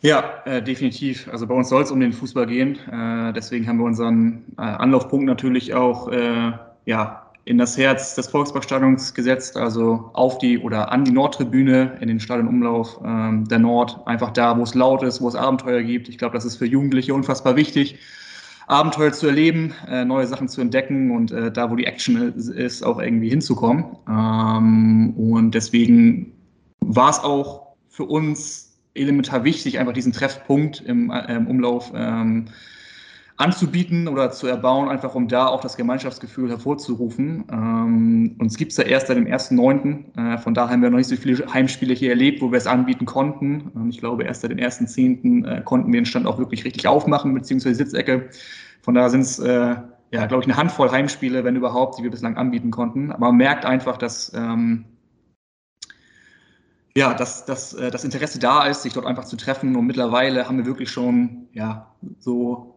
Ja, 0.02 0.44
äh, 0.46 0.62
definitiv. 0.62 1.28
Also 1.32 1.48
bei 1.48 1.56
uns 1.56 1.70
soll 1.70 1.82
es 1.82 1.90
um 1.90 2.02
den 2.02 2.12
Fußball 2.12 2.46
gehen. 2.46 2.78
Äh, 2.92 3.32
deswegen 3.34 3.68
haben 3.68 3.78
wir 3.78 3.86
unseren 3.86 4.44
äh, 4.58 4.62
Anlaufpunkt 4.62 5.26
natürlich 5.26 5.74
auch 5.74 6.10
äh, 6.10 6.52
ja, 6.86 7.24
in 7.46 7.58
das 7.58 7.78
Herz 7.78 8.16
des 8.16 8.28
Volksparkstadions 8.28 9.14
gesetzt, 9.14 9.58
also 9.58 10.10
auf 10.14 10.38
die 10.38 10.58
oder 10.58 10.92
an 10.92 11.04
die 11.04 11.12
Nordtribüne, 11.12 11.98
in 12.00 12.08
den 12.08 12.20
Stadionumlauf 12.20 13.02
ähm, 13.04 13.46
der 13.50 13.60
Nord, 13.60 14.00
einfach 14.06 14.32
da, 14.32 14.58
wo 14.58 14.64
es 14.64 14.74
laut 14.76 15.04
ist, 15.04 15.20
wo 15.22 15.28
es 15.28 15.36
Abenteuer 15.36 15.82
gibt. 15.82 16.08
Ich 16.08 16.18
glaube, 16.18 16.36
das 16.36 16.46
ist 16.46 16.56
für 16.56 16.66
Jugendliche 16.66 17.14
unfassbar 17.14 17.56
wichtig, 17.58 18.00
Abenteuer 18.68 19.12
zu 19.12 19.28
erleben, 19.28 19.74
äh, 19.90 20.06
neue 20.06 20.26
Sachen 20.26 20.48
zu 20.48 20.62
entdecken 20.62 21.12
und 21.12 21.32
äh, 21.32 21.52
da, 21.52 21.70
wo 21.70 21.76
die 21.76 21.86
Action 21.86 22.34
ist, 22.34 22.82
auch 22.82 23.00
irgendwie 23.00 23.30
hinzukommen. 23.30 23.86
Ähm, 24.08 25.14
und 25.18 25.52
deswegen 25.54 26.32
war 26.80 27.10
es 27.10 27.20
auch 27.20 27.74
für 27.90 28.06
uns 28.06 28.80
elementar 28.94 29.44
wichtig, 29.44 29.80
einfach 29.80 29.94
diesen 29.94 30.14
Treffpunkt 30.14 30.80
im, 30.82 31.12
äh, 31.12 31.36
im 31.36 31.48
Umlauf 31.48 31.92
ähm, 31.94 32.46
anzubieten 33.38 34.08
oder 34.08 34.32
zu 34.32 34.48
erbauen, 34.48 34.90
einfach 34.90 35.16
um 35.16 35.28
da 35.28 35.48
auch 35.48 35.62
das 35.62 35.76
Gemeinschaftsgefühl 35.76 36.50
hervorzurufen. 36.50 37.46
Ähm, 37.52 38.36
uns 38.40 38.58
gibt 38.58 38.72
es 38.72 38.78
ja 38.78 38.84
erst 38.84 39.08
seit 39.08 39.18
dem 39.18 39.26
1.9. 39.26 40.36
Äh, 40.36 40.38
von 40.38 40.54
daher 40.54 40.72
haben 40.72 40.82
wir 40.82 40.90
noch 40.90 40.98
nicht 40.98 41.08
so 41.08 41.16
viele 41.16 41.52
Heimspiele 41.52 41.94
hier 41.94 42.12
erlebt, 42.12 42.42
wo 42.42 42.52
wir 42.52 42.58
es 42.58 42.68
anbieten 42.68 43.06
konnten. 43.06 43.72
Ähm, 43.76 43.90
ich 43.90 44.00
glaube, 44.00 44.24
erst 44.24 44.42
seit 44.42 44.52
dem 44.52 44.60
1.10. 44.60 45.48
Äh, 45.48 45.62
konnten 45.64 45.92
wir 45.92 46.00
den 46.00 46.06
Stand 46.06 46.28
auch 46.28 46.38
wirklich 46.38 46.64
richtig 46.64 46.88
aufmachen, 46.88 47.34
beziehungsweise 47.34 47.76
Sitzecke. 47.76 48.30
Von 48.82 48.94
daher 48.94 49.10
sind 49.10 49.22
es, 49.22 49.40
äh, 49.40 49.76
ja, 50.12 50.26
glaube 50.28 50.44
ich, 50.44 50.48
eine 50.48 50.58
Handvoll 50.58 50.92
Heimspiele, 50.92 51.44
wenn 51.44 51.56
überhaupt, 51.56 51.98
die 51.98 52.04
wir 52.04 52.12
bislang 52.12 52.38
anbieten 52.38 52.70
konnten. 52.70 53.12
Aber 53.12 53.28
man 53.28 53.38
merkt 53.38 53.66
einfach, 53.66 53.98
dass 53.98 54.32
ähm, 54.36 54.86
ja, 56.96 57.16
dass, 57.16 57.46
dass 57.46 57.74
äh, 57.74 57.90
das 57.90 58.04
Interesse 58.04 58.38
da 58.38 58.68
ist, 58.68 58.84
sich 58.84 58.94
dort 58.94 59.08
einfach 59.08 59.26
zu 59.26 59.36
treffen. 59.36 59.76
Und 59.76 59.88
mittlerweile 59.88 60.48
haben 60.48 60.58
wir 60.58 60.68
wirklich 60.68 60.92
schon 60.92 61.48
ja, 61.54 61.92
so 62.20 62.73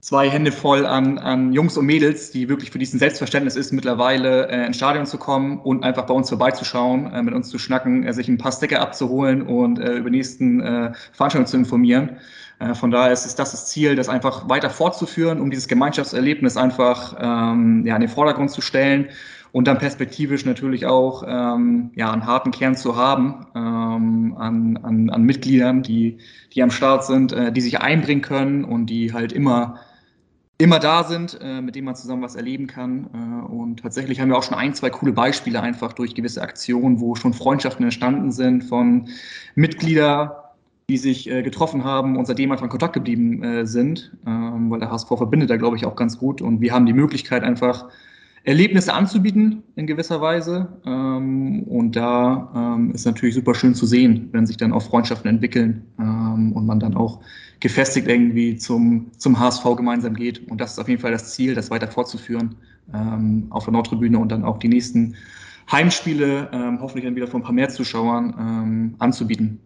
zwei 0.00 0.30
Hände 0.30 0.52
voll 0.52 0.86
an, 0.86 1.18
an 1.18 1.52
Jungs 1.52 1.76
und 1.76 1.84
Mädels, 1.84 2.30
die 2.30 2.48
wirklich 2.48 2.70
für 2.70 2.78
diesen 2.78 3.00
Selbstverständnis 3.00 3.56
ist, 3.56 3.72
mittlerweile 3.72 4.48
äh, 4.48 4.66
ins 4.66 4.76
Stadion 4.76 5.06
zu 5.06 5.18
kommen 5.18 5.58
und 5.58 5.82
einfach 5.82 6.06
bei 6.06 6.14
uns 6.14 6.28
vorbeizuschauen, 6.28 7.12
äh, 7.12 7.22
mit 7.22 7.34
uns 7.34 7.48
zu 7.48 7.58
schnacken, 7.58 8.04
äh, 8.04 8.12
sich 8.12 8.28
ein 8.28 8.38
paar 8.38 8.52
Sticker 8.52 8.80
abzuholen 8.80 9.42
und 9.42 9.80
äh, 9.80 9.94
über 9.94 10.08
nächsten 10.10 10.60
äh, 10.60 10.92
Veranstaltungen 11.12 11.46
zu 11.46 11.56
informieren. 11.56 12.18
Äh, 12.60 12.74
von 12.74 12.92
daher 12.92 13.12
ist 13.12 13.26
es 13.26 13.34
das, 13.34 13.50
das 13.50 13.66
Ziel, 13.66 13.96
das 13.96 14.08
einfach 14.08 14.48
weiter 14.48 14.70
fortzuführen, 14.70 15.40
um 15.40 15.50
dieses 15.50 15.66
Gemeinschaftserlebnis 15.66 16.56
einfach 16.56 17.16
ähm, 17.20 17.84
ja, 17.84 17.96
in 17.96 18.00
den 18.00 18.10
Vordergrund 18.10 18.52
zu 18.52 18.60
stellen 18.60 19.08
und 19.50 19.66
dann 19.66 19.78
perspektivisch 19.78 20.44
natürlich 20.44 20.86
auch 20.86 21.24
ähm, 21.26 21.90
ja, 21.96 22.12
einen 22.12 22.26
harten 22.26 22.52
Kern 22.52 22.76
zu 22.76 22.96
haben 22.96 23.46
ähm, 23.54 24.36
an, 24.38 24.76
an, 24.82 25.10
an 25.10 25.22
Mitgliedern, 25.22 25.82
die, 25.82 26.18
die 26.54 26.62
am 26.62 26.70
Start 26.70 27.04
sind, 27.04 27.32
äh, 27.32 27.50
die 27.50 27.60
sich 27.60 27.80
einbringen 27.80 28.22
können 28.22 28.64
und 28.64 28.86
die 28.86 29.12
halt 29.12 29.32
immer 29.32 29.80
immer 30.58 30.80
da 30.80 31.04
sind, 31.04 31.38
äh, 31.40 31.60
mit 31.60 31.76
denen 31.76 31.84
man 31.84 31.94
zusammen 31.94 32.22
was 32.22 32.34
erleben 32.34 32.66
kann. 32.66 33.08
Äh, 33.14 33.52
und 33.52 33.80
tatsächlich 33.80 34.20
haben 34.20 34.28
wir 34.28 34.36
auch 34.36 34.42
schon 34.42 34.58
ein, 34.58 34.74
zwei 34.74 34.90
coole 34.90 35.12
Beispiele 35.12 35.62
einfach 35.62 35.92
durch 35.92 36.14
gewisse 36.14 36.42
Aktionen, 36.42 37.00
wo 37.00 37.14
schon 37.14 37.32
Freundschaften 37.32 37.84
entstanden 37.84 38.32
sind 38.32 38.64
von 38.64 39.08
Mitgliedern, 39.54 40.30
die 40.90 40.96
sich 40.96 41.30
äh, 41.30 41.42
getroffen 41.42 41.84
haben 41.84 42.16
und 42.16 42.26
seitdem 42.26 42.50
einfach 42.50 42.64
in 42.64 42.70
Kontakt 42.70 42.94
geblieben 42.94 43.42
äh, 43.42 43.66
sind, 43.66 44.12
ähm, 44.26 44.70
weil 44.70 44.80
der 44.80 44.90
HSV 44.90 45.08
verbindet 45.08 45.48
da, 45.48 45.56
glaube 45.56 45.76
ich, 45.76 45.86
auch 45.86 45.96
ganz 45.96 46.18
gut. 46.18 46.42
Und 46.42 46.60
wir 46.60 46.72
haben 46.72 46.86
die 46.86 46.92
Möglichkeit 46.92 47.44
einfach 47.44 47.88
Erlebnisse 48.48 48.94
anzubieten 48.94 49.62
in 49.76 49.86
gewisser 49.86 50.22
Weise. 50.22 50.80
Ähm, 50.86 51.64
und 51.64 51.94
da 51.94 52.50
ähm, 52.56 52.92
ist 52.92 53.04
natürlich 53.04 53.34
super 53.34 53.54
schön 53.54 53.74
zu 53.74 53.84
sehen, 53.84 54.30
wenn 54.32 54.46
sich 54.46 54.56
dann 54.56 54.72
auch 54.72 54.80
Freundschaften 54.80 55.28
entwickeln 55.28 55.84
ähm, 55.98 56.52
und 56.54 56.64
man 56.64 56.80
dann 56.80 56.94
auch 56.94 57.20
gefestigt 57.60 58.08
irgendwie 58.08 58.56
zum, 58.56 59.10
zum 59.18 59.38
HSV 59.38 59.64
gemeinsam 59.76 60.14
geht. 60.14 60.50
Und 60.50 60.62
das 60.62 60.72
ist 60.72 60.78
auf 60.78 60.88
jeden 60.88 61.02
Fall 61.02 61.12
das 61.12 61.34
Ziel, 61.34 61.54
das 61.54 61.70
weiter 61.70 61.88
fortzuführen 61.88 62.56
auf 63.50 63.64
der 63.64 63.72
Nordtribüne 63.74 64.18
und 64.18 64.32
dann 64.32 64.44
auch 64.44 64.58
die 64.58 64.68
nächsten 64.68 65.14
Heimspiele, 65.70 66.78
hoffentlich 66.80 67.04
dann 67.04 67.16
wieder 67.16 67.26
von 67.26 67.42
ein 67.42 67.44
paar 67.44 67.52
mehr 67.52 67.68
Zuschauern 67.68 68.94
anzubieten. 68.98 69.60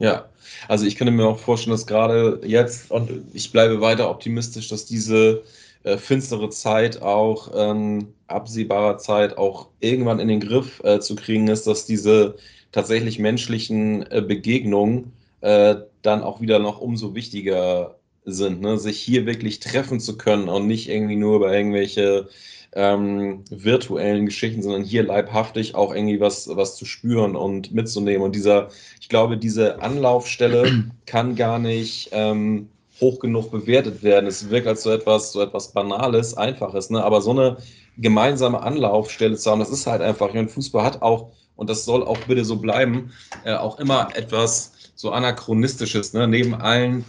Ja, 0.00 0.26
also 0.66 0.84
ich 0.84 0.96
könnte 0.96 1.12
mir 1.12 1.26
auch 1.26 1.38
vorstellen, 1.38 1.72
dass 1.76 1.86
gerade 1.86 2.40
jetzt, 2.44 2.90
und 2.90 3.10
ich 3.32 3.52
bleibe 3.52 3.80
weiter 3.80 4.10
optimistisch, 4.10 4.66
dass 4.68 4.86
diese 4.86 5.44
äh, 5.84 5.96
finstere 5.96 6.50
Zeit 6.50 7.02
auch 7.02 7.50
ähm, 7.54 8.14
absehbarer 8.26 8.98
Zeit 8.98 9.38
auch 9.38 9.68
irgendwann 9.80 10.20
in 10.20 10.28
den 10.28 10.40
Griff 10.40 10.80
äh, 10.84 11.00
zu 11.00 11.16
kriegen 11.16 11.48
ist, 11.48 11.66
dass 11.66 11.86
diese 11.86 12.36
tatsächlich 12.72 13.18
menschlichen 13.18 14.02
äh, 14.10 14.22
Begegnungen 14.22 15.12
äh, 15.40 15.76
dann 16.02 16.22
auch 16.22 16.40
wieder 16.40 16.58
noch 16.58 16.80
umso 16.80 17.14
wichtiger 17.14 17.96
sind, 18.24 18.60
ne? 18.60 18.78
sich 18.78 19.00
hier 19.00 19.26
wirklich 19.26 19.60
treffen 19.60 20.00
zu 20.00 20.18
können 20.18 20.48
und 20.48 20.66
nicht 20.66 20.88
irgendwie 20.88 21.16
nur 21.16 21.36
über 21.36 21.54
irgendwelche 21.54 22.28
ähm, 22.72 23.44
virtuellen 23.50 24.26
Geschichten, 24.26 24.62
sondern 24.62 24.84
hier 24.84 25.02
leibhaftig 25.02 25.74
auch 25.74 25.94
irgendwie 25.94 26.20
was, 26.20 26.48
was 26.54 26.76
zu 26.76 26.84
spüren 26.84 27.34
und 27.36 27.72
mitzunehmen. 27.72 28.22
Und 28.22 28.34
dieser, 28.34 28.68
ich 29.00 29.08
glaube, 29.08 29.38
diese 29.38 29.80
Anlaufstelle 29.80 30.84
kann 31.06 31.34
gar 31.34 31.58
nicht 31.58 32.10
ähm, 32.12 32.68
hoch 33.00 33.18
genug 33.20 33.50
bewertet 33.50 34.02
werden. 34.02 34.26
Es 34.26 34.50
wirkt 34.50 34.66
als 34.66 34.82
so 34.82 34.90
etwas, 34.90 35.32
so 35.32 35.40
etwas 35.40 35.72
Banales, 35.72 36.36
Einfaches, 36.36 36.90
ne? 36.90 37.02
aber 37.02 37.20
so 37.20 37.30
eine 37.30 37.58
gemeinsame 37.96 38.60
Anlaufstelle 38.60 39.36
zu 39.36 39.50
haben, 39.50 39.60
das 39.60 39.70
ist 39.70 39.86
halt 39.86 40.02
einfach, 40.02 40.32
und 40.32 40.50
Fußball 40.50 40.84
hat 40.84 41.02
auch, 41.02 41.32
und 41.56 41.68
das 41.68 41.84
soll 41.84 42.02
auch 42.04 42.18
bitte 42.26 42.44
so 42.44 42.56
bleiben, 42.56 43.12
äh, 43.44 43.54
auch 43.54 43.78
immer 43.78 44.08
etwas 44.14 44.72
so 44.94 45.10
anachronistisches, 45.10 46.12
ne? 46.12 46.26
neben 46.28 46.54
allen 46.54 47.04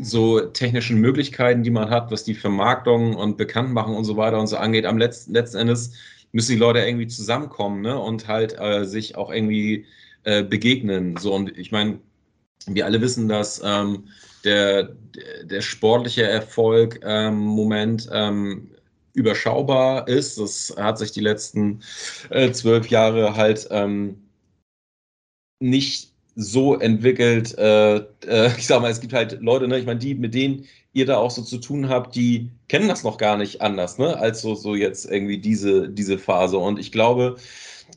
so 0.00 0.40
technischen 0.40 0.98
Möglichkeiten, 1.00 1.62
die 1.62 1.70
man 1.70 1.90
hat, 1.90 2.10
was 2.10 2.24
die 2.24 2.34
Vermarktung 2.34 3.14
und 3.14 3.36
Bekanntmachung 3.36 3.96
und 3.96 4.04
so 4.04 4.16
weiter 4.16 4.40
und 4.40 4.46
so 4.46 4.56
angeht, 4.56 4.86
am 4.86 4.98
letzten, 4.98 5.34
letzten 5.34 5.58
Endes 5.58 5.92
müssen 6.32 6.52
die 6.52 6.58
Leute 6.58 6.80
irgendwie 6.80 7.08
zusammenkommen 7.08 7.82
ne? 7.82 7.98
und 7.98 8.26
halt 8.26 8.58
äh, 8.58 8.84
sich 8.84 9.16
auch 9.16 9.30
irgendwie 9.30 9.86
äh, 10.24 10.42
begegnen. 10.42 11.16
So, 11.18 11.34
und 11.34 11.56
ich 11.58 11.72
meine, 11.72 11.98
wir 12.66 12.86
alle 12.86 13.00
wissen, 13.00 13.28
dass 13.28 13.60
ähm, 13.64 14.04
der, 14.44 14.96
der 15.44 15.60
sportliche 15.60 16.24
Erfolg 16.24 17.00
ähm, 17.04 17.38
Moment 17.38 18.08
ähm, 18.12 18.70
überschaubar 19.14 20.08
ist. 20.08 20.38
Das 20.38 20.74
hat 20.76 20.98
sich 20.98 21.12
die 21.12 21.20
letzten 21.20 21.82
äh, 22.30 22.52
zwölf 22.52 22.88
Jahre 22.88 23.36
halt 23.36 23.68
ähm, 23.70 24.22
nicht 25.60 26.12
so 26.34 26.78
entwickelt. 26.78 27.56
Äh, 27.58 27.96
äh, 28.26 28.56
ich 28.56 28.66
sag 28.66 28.82
mal, 28.82 28.90
es 28.90 29.00
gibt 29.00 29.12
halt 29.12 29.40
Leute, 29.42 29.68
ne, 29.68 29.78
ich 29.78 29.86
meine, 29.86 29.98
die, 29.98 30.14
mit 30.14 30.34
denen 30.34 30.66
ihr 30.92 31.06
da 31.06 31.16
auch 31.16 31.30
so 31.30 31.42
zu 31.42 31.58
tun 31.58 31.88
habt, 31.88 32.14
die 32.14 32.50
kennen 32.68 32.88
das 32.88 33.04
noch 33.04 33.18
gar 33.18 33.36
nicht 33.36 33.60
anders, 33.62 33.98
ne, 33.98 34.16
als 34.18 34.42
so, 34.42 34.54
so 34.54 34.74
jetzt 34.74 35.10
irgendwie 35.10 35.38
diese, 35.38 35.88
diese 35.88 36.18
Phase. 36.18 36.58
Und 36.58 36.78
ich 36.78 36.92
glaube, 36.92 37.36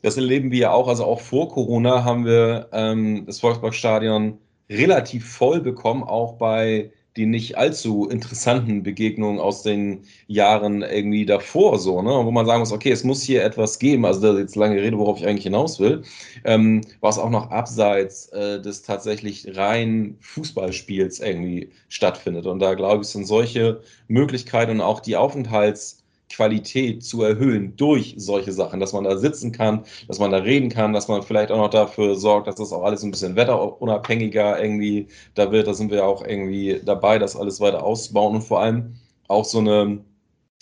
das 0.02 0.16
erleben 0.16 0.50
wir 0.50 0.58
ja 0.58 0.70
auch, 0.72 0.88
also 0.88 1.04
auch 1.04 1.20
vor 1.20 1.48
Corona 1.48 2.04
haben 2.04 2.24
wir 2.24 2.68
ähm, 2.72 3.24
das 3.26 3.40
Volksparkstadion 3.40 4.38
relativ 4.68 5.28
voll 5.28 5.60
bekommen, 5.60 6.02
auch 6.02 6.34
bei 6.34 6.90
die 7.16 7.26
nicht 7.26 7.56
allzu 7.56 8.08
interessanten 8.08 8.82
Begegnungen 8.82 9.40
aus 9.40 9.62
den 9.62 10.02
Jahren 10.26 10.82
irgendwie 10.82 11.24
davor, 11.24 11.78
so, 11.78 12.02
ne? 12.02 12.10
wo 12.10 12.30
man 12.30 12.46
sagen 12.46 12.60
muss, 12.60 12.72
okay, 12.72 12.90
es 12.90 13.04
muss 13.04 13.22
hier 13.22 13.42
etwas 13.42 13.78
geben, 13.78 14.04
also 14.04 14.20
das 14.20 14.34
ist 14.34 14.40
jetzt 14.40 14.56
lange 14.56 14.80
Rede, 14.80 14.98
worauf 14.98 15.18
ich 15.18 15.26
eigentlich 15.26 15.44
hinaus 15.44 15.80
will, 15.80 16.02
ähm, 16.44 16.82
was 17.00 17.18
auch 17.18 17.30
noch 17.30 17.50
abseits 17.50 18.28
äh, 18.28 18.60
des 18.60 18.82
tatsächlich 18.82 19.56
rein 19.56 20.16
Fußballspiels 20.20 21.20
irgendwie 21.20 21.70
stattfindet. 21.88 22.46
Und 22.46 22.58
da 22.60 22.74
glaube 22.74 23.02
ich, 23.02 23.08
sind 23.08 23.26
solche 23.26 23.80
Möglichkeiten 24.08 24.72
und 24.72 24.80
auch 24.82 25.00
die 25.00 25.16
Aufenthalts- 25.16 26.05
Qualität 26.28 27.04
zu 27.04 27.22
erhöhen 27.22 27.76
durch 27.76 28.14
solche 28.18 28.52
Sachen, 28.52 28.80
dass 28.80 28.92
man 28.92 29.04
da 29.04 29.16
sitzen 29.16 29.52
kann, 29.52 29.84
dass 30.08 30.18
man 30.18 30.32
da 30.32 30.38
reden 30.38 30.68
kann, 30.68 30.92
dass 30.92 31.08
man 31.08 31.22
vielleicht 31.22 31.50
auch 31.50 31.58
noch 31.58 31.70
dafür 31.70 32.16
sorgt, 32.16 32.48
dass 32.48 32.56
das 32.56 32.72
auch 32.72 32.82
alles 32.82 33.02
ein 33.02 33.10
bisschen 33.10 33.36
wetterunabhängiger 33.36 34.60
irgendwie 34.62 35.08
da 35.34 35.50
wird. 35.52 35.66
Da 35.66 35.74
sind 35.74 35.90
wir 35.90 36.04
auch 36.06 36.24
irgendwie 36.24 36.80
dabei, 36.84 37.18
das 37.18 37.36
alles 37.36 37.60
weiter 37.60 37.84
auszubauen 37.84 38.36
und 38.36 38.42
vor 38.42 38.60
allem 38.60 38.96
auch 39.28 39.44
so, 39.44 39.58
eine, 39.58 40.04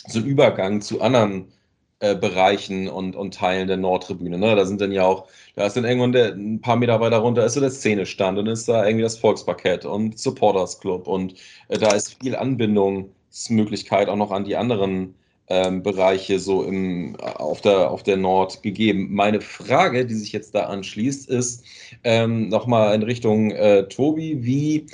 so 0.06 0.18
ein 0.18 0.26
Übergang 0.26 0.80
zu 0.80 1.00
anderen 1.00 1.52
äh, 2.00 2.14
Bereichen 2.14 2.88
und, 2.88 3.16
und 3.16 3.34
Teilen 3.34 3.68
der 3.68 3.76
Nordtribüne. 3.78 4.36
Ne? 4.38 4.56
Da 4.56 4.66
sind 4.66 4.80
dann 4.80 4.92
ja 4.92 5.04
auch, 5.04 5.28
da 5.56 5.66
ist 5.66 5.76
dann 5.76 5.84
irgendwann 5.84 6.12
der, 6.12 6.34
ein 6.34 6.60
paar 6.60 6.76
Meter 6.76 7.00
weiter 7.00 7.18
runter 7.18 7.44
ist 7.46 7.54
so 7.54 7.60
der 7.60 7.70
Szenestand 7.70 8.38
und 8.38 8.46
ist 8.46 8.68
da 8.68 8.84
irgendwie 8.84 9.04
das 9.04 9.18
Volksparkett 9.18 9.84
und 9.86 10.18
Supporters 10.18 10.80
Club 10.80 11.06
und 11.06 11.34
äh, 11.68 11.78
da 11.78 11.94
ist 11.94 12.20
viel 12.20 12.36
Anbindungsmöglichkeit 12.36 14.08
auch 14.08 14.16
noch 14.16 14.32
an 14.32 14.44
die 14.44 14.56
anderen 14.56 15.14
ähm, 15.48 15.82
Bereiche 15.82 16.38
so 16.38 16.64
im, 16.64 17.16
auf, 17.16 17.60
der, 17.60 17.90
auf 17.90 18.02
der 18.02 18.16
Nord 18.16 18.62
gegeben. 18.62 19.08
Meine 19.10 19.40
Frage, 19.40 20.06
die 20.06 20.14
sich 20.14 20.32
jetzt 20.32 20.54
da 20.54 20.64
anschließt, 20.64 21.28
ist 21.28 21.64
ähm, 22.02 22.48
nochmal 22.48 22.94
in 22.94 23.02
Richtung 23.02 23.50
äh, 23.50 23.86
Tobi, 23.88 24.42
wie, 24.42 24.86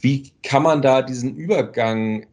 wie 0.00 0.30
kann 0.42 0.62
man 0.62 0.82
da 0.82 1.02
diesen 1.02 1.34
Übergang 1.36 2.26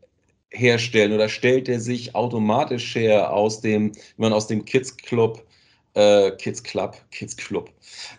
herstellen 0.52 1.14
oder 1.14 1.30
stellt 1.30 1.68
er 1.68 1.80
sich 1.80 2.16
automatisch 2.16 2.96
her 2.96 3.34
aus 3.34 3.62
dem, 3.62 3.92
wenn 4.18 4.30
man 4.30 4.34
aus 4.34 4.48
dem 4.48 4.66
Kids 4.66 4.96
Club 4.98 5.44
äh, 5.96 6.32
Kids 6.32 6.64
Club, 6.64 6.96
Kids 7.12 7.38
Club, 7.38 7.70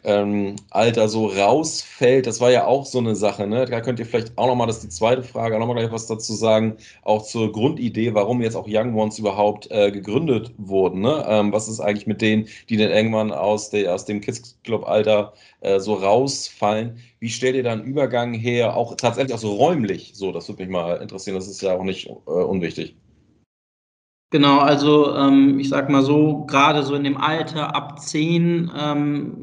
ähm, 0.05 0.57
Alter, 0.71 1.09
so 1.09 1.27
rausfällt. 1.27 2.27
Das 2.27 2.41
war 2.41 2.51
ja 2.51 2.67
auch 2.67 2.87
so 2.87 2.99
eine 2.99 3.17
Sache. 3.17 3.47
Ne? 3.47 3.65
Da 3.67 3.81
könnt 3.81 3.99
ihr 3.99 4.07
vielleicht 4.07 4.37
auch 4.39 4.47
nochmal, 4.47 4.67
das 4.67 4.77
ist 4.77 4.85
die 4.85 4.89
zweite 4.91 5.23
Frage, 5.23 5.59
nochmal 5.59 5.77
gleich 5.77 5.93
was 5.93 6.07
dazu 6.07 6.35
sagen, 6.35 6.77
auch 7.03 7.25
zur 7.25 7.53
Grundidee, 7.53 8.15
warum 8.15 8.43
jetzt 8.43 8.57
auch 8.57 8.67
Young 8.69 8.95
Ones 8.95 9.19
überhaupt 9.19 9.71
äh, 9.71 9.91
gegründet 9.91 10.53
wurden. 10.57 11.01
Ne? 11.01 11.25
Ähm, 11.29 11.53
was 11.53 11.69
ist 11.69 11.81
eigentlich 11.81 12.07
mit 12.07 12.21
denen, 12.21 12.49
die 12.69 12.77
dann 12.77 12.91
irgendwann 12.91 13.33
aus, 13.33 13.71
der, 13.71 13.95
aus 13.95 14.05
dem 14.05 14.21
Kids 14.21 14.59
Club 14.65 14.87
Alter 14.87 15.33
äh, 15.61 15.81
so 15.81 15.95
rausfallen? 15.95 16.99
Wie 17.21 17.31
stellt 17.31 17.57
ihr 17.57 17.63
da 17.63 17.73
einen 17.73 17.85
Übergang 17.85 18.35
her, 18.35 18.77
auch 18.77 18.97
tatsächlich 18.97 19.35
auch 19.35 19.39
so 19.39 19.55
räumlich? 19.55 20.13
So, 20.15 20.33
das 20.33 20.49
würde 20.49 20.63
mich 20.63 20.71
mal 20.71 21.01
interessieren. 21.01 21.37
Das 21.37 21.49
ist 21.49 21.63
ja 21.63 21.77
auch 21.77 21.85
nicht 21.85 22.07
äh, 22.09 22.31
unwichtig. 22.31 22.95
Genau, 24.35 24.59
also 24.59 25.15
ähm, 25.15 25.61
ich 25.61 25.69
sag 25.69 25.89
mal 25.89 26.03
so, 26.03 26.45
gerade 26.49 26.83
so 26.83 26.97
in 26.97 27.05
dem 27.05 27.17
Alter 27.17 27.77
ab 27.77 28.01
10 28.01 28.69
ähm, 28.77 29.37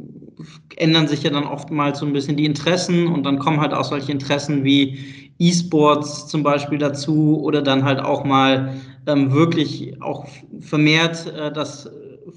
ändern 0.75 1.07
sich 1.07 1.23
ja 1.23 1.29
dann 1.29 1.45
oftmals 1.45 1.99
so 1.99 2.05
ein 2.05 2.11
bisschen 2.11 2.35
die 2.35 2.43
Interessen 2.43 3.07
und 3.07 3.23
dann 3.25 3.39
kommen 3.39 3.61
halt 3.61 3.73
auch 3.73 3.85
solche 3.85 4.11
Interessen 4.11 4.65
wie 4.65 4.99
E-Sports 5.39 6.27
zum 6.27 6.43
Beispiel 6.43 6.77
dazu 6.77 7.39
oder 7.41 7.61
dann 7.61 7.85
halt 7.85 8.01
auch 8.01 8.25
mal 8.25 8.73
ähm, 9.07 9.31
wirklich 9.31 10.01
auch 10.01 10.25
vermehrt 10.59 11.25
äh, 11.37 11.53
das 11.53 11.89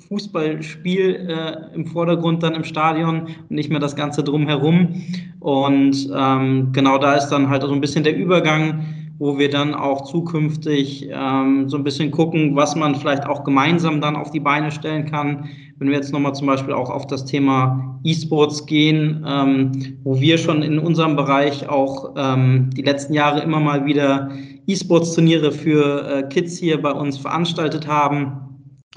Fußballspiel 0.06 1.26
äh, 1.28 1.74
im 1.74 1.86
Vordergrund 1.86 2.44
dann 2.44 2.54
im 2.54 2.62
Stadion 2.62 3.22
und 3.22 3.50
nicht 3.50 3.70
mehr 3.70 3.80
das 3.80 3.96
Ganze 3.96 4.22
drumherum. 4.22 5.02
Und 5.40 6.08
ähm, 6.16 6.68
genau 6.70 6.98
da 6.98 7.14
ist 7.14 7.30
dann 7.30 7.48
halt 7.48 7.62
so 7.62 7.72
ein 7.72 7.80
bisschen 7.80 8.04
der 8.04 8.16
Übergang 8.16 9.03
wo 9.18 9.38
wir 9.38 9.48
dann 9.48 9.74
auch 9.74 10.02
zukünftig 10.02 11.08
ähm, 11.10 11.68
so 11.68 11.76
ein 11.76 11.84
bisschen 11.84 12.10
gucken, 12.10 12.56
was 12.56 12.74
man 12.74 12.96
vielleicht 12.96 13.26
auch 13.26 13.44
gemeinsam 13.44 14.00
dann 14.00 14.16
auf 14.16 14.30
die 14.30 14.40
Beine 14.40 14.72
stellen 14.72 15.06
kann. 15.06 15.48
Wenn 15.78 15.88
wir 15.88 15.96
jetzt 15.96 16.12
nochmal 16.12 16.34
zum 16.34 16.46
Beispiel 16.46 16.74
auch 16.74 16.90
auf 16.90 17.06
das 17.06 17.24
Thema 17.24 18.00
E-Sports 18.04 18.66
gehen, 18.66 19.24
ähm, 19.26 19.72
wo 20.02 20.20
wir 20.20 20.38
schon 20.38 20.62
in 20.62 20.78
unserem 20.78 21.14
Bereich 21.16 21.68
auch 21.68 22.14
ähm, 22.16 22.70
die 22.76 22.82
letzten 22.82 23.14
Jahre 23.14 23.40
immer 23.40 23.60
mal 23.60 23.86
wieder 23.86 24.30
E-Sports-Turniere 24.66 25.52
für 25.52 26.08
äh, 26.08 26.22
Kids 26.28 26.58
hier 26.58 26.80
bei 26.80 26.92
uns 26.92 27.18
veranstaltet 27.18 27.86
haben, 27.86 28.32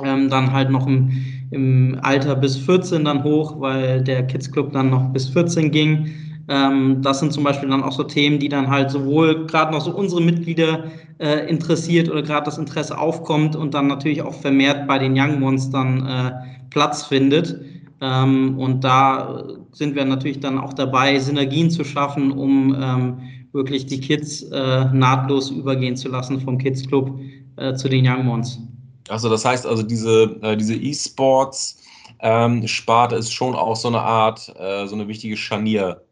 ähm, 0.03 0.29
dann 0.29 0.51
halt 0.51 0.71
noch 0.71 0.87
im, 0.87 1.11
im 1.51 1.99
Alter 2.01 2.35
bis 2.35 2.57
14 2.57 3.05
dann 3.05 3.23
hoch, 3.23 3.59
weil 3.59 4.03
der 4.03 4.25
Kids 4.25 4.51
Club 4.51 4.71
dann 4.71 4.89
noch 4.89 5.09
bis 5.09 5.29
14 5.29 5.71
ging 5.71 6.09
ähm, 6.47 7.01
das 7.01 7.19
sind 7.19 7.33
zum 7.33 7.43
Beispiel 7.43 7.69
dann 7.69 7.83
auch 7.83 7.91
so 7.91 8.03
Themen, 8.03 8.39
die 8.39 8.49
dann 8.49 8.69
halt 8.69 8.89
sowohl 8.89 9.45
gerade 9.47 9.71
noch 9.71 9.81
so 9.81 9.91
unsere 9.91 10.21
Mitglieder 10.21 10.85
äh, 11.19 11.49
interessiert 11.49 12.09
oder 12.09 12.21
gerade 12.21 12.45
das 12.45 12.57
Interesse 12.57 12.97
aufkommt 12.97 13.55
und 13.55 13.73
dann 13.73 13.87
natürlich 13.87 14.21
auch 14.21 14.33
vermehrt 14.33 14.87
bei 14.87 14.97
den 14.97 15.19
Young 15.19 15.39
Monstern 15.39 16.05
äh, 16.05 16.31
Platz 16.69 17.03
findet. 17.03 17.59
Ähm, 17.99 18.57
und 18.57 18.83
da 18.83 19.43
sind 19.71 19.95
wir 19.95 20.05
natürlich 20.05 20.39
dann 20.39 20.57
auch 20.57 20.73
dabei, 20.73 21.19
Synergien 21.19 21.69
zu 21.69 21.83
schaffen, 21.83 22.31
um 22.31 22.75
ähm, 22.79 23.17
wirklich 23.51 23.85
die 23.87 23.99
Kids 23.99 24.43
äh, 24.43 24.85
nahtlos 24.93 25.49
übergehen 25.49 25.97
zu 25.97 26.07
lassen 26.09 26.39
vom 26.39 26.57
Kids 26.57 26.87
Club 26.87 27.19
äh, 27.57 27.73
zu 27.73 27.89
den 27.89 28.07
Young 28.07 28.25
Mons. 28.25 28.59
Also 29.09 29.29
das 29.29 29.43
heißt 29.43 29.65
also 29.65 29.83
diese 29.83 30.37
äh, 30.41 30.55
diese 30.55 30.75
E-Sports 30.75 31.81
ähm, 32.19 32.67
Sparte 32.67 33.15
ist 33.15 33.31
schon 33.31 33.55
auch 33.55 33.75
so 33.75 33.87
eine 33.87 34.01
Art, 34.01 34.53
äh, 34.57 34.87
so 34.87 34.95
eine 34.95 35.07
wichtige 35.07 35.37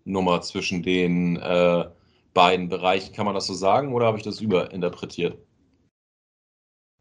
Scharniernummer 0.06 0.42
zwischen 0.42 0.84
den 0.84 1.38
äh, 1.38 1.86
beiden 2.34 2.70
Bereichen. 2.70 3.14
Kann 3.14 3.26
man 3.26 3.36
das 3.36 3.48
so 3.48 3.54
sagen 3.54 3.94
oder 3.94 4.06
habe 4.06 4.18
ich 4.18 4.24
das 4.24 4.40
überinterpretiert? 4.40 5.38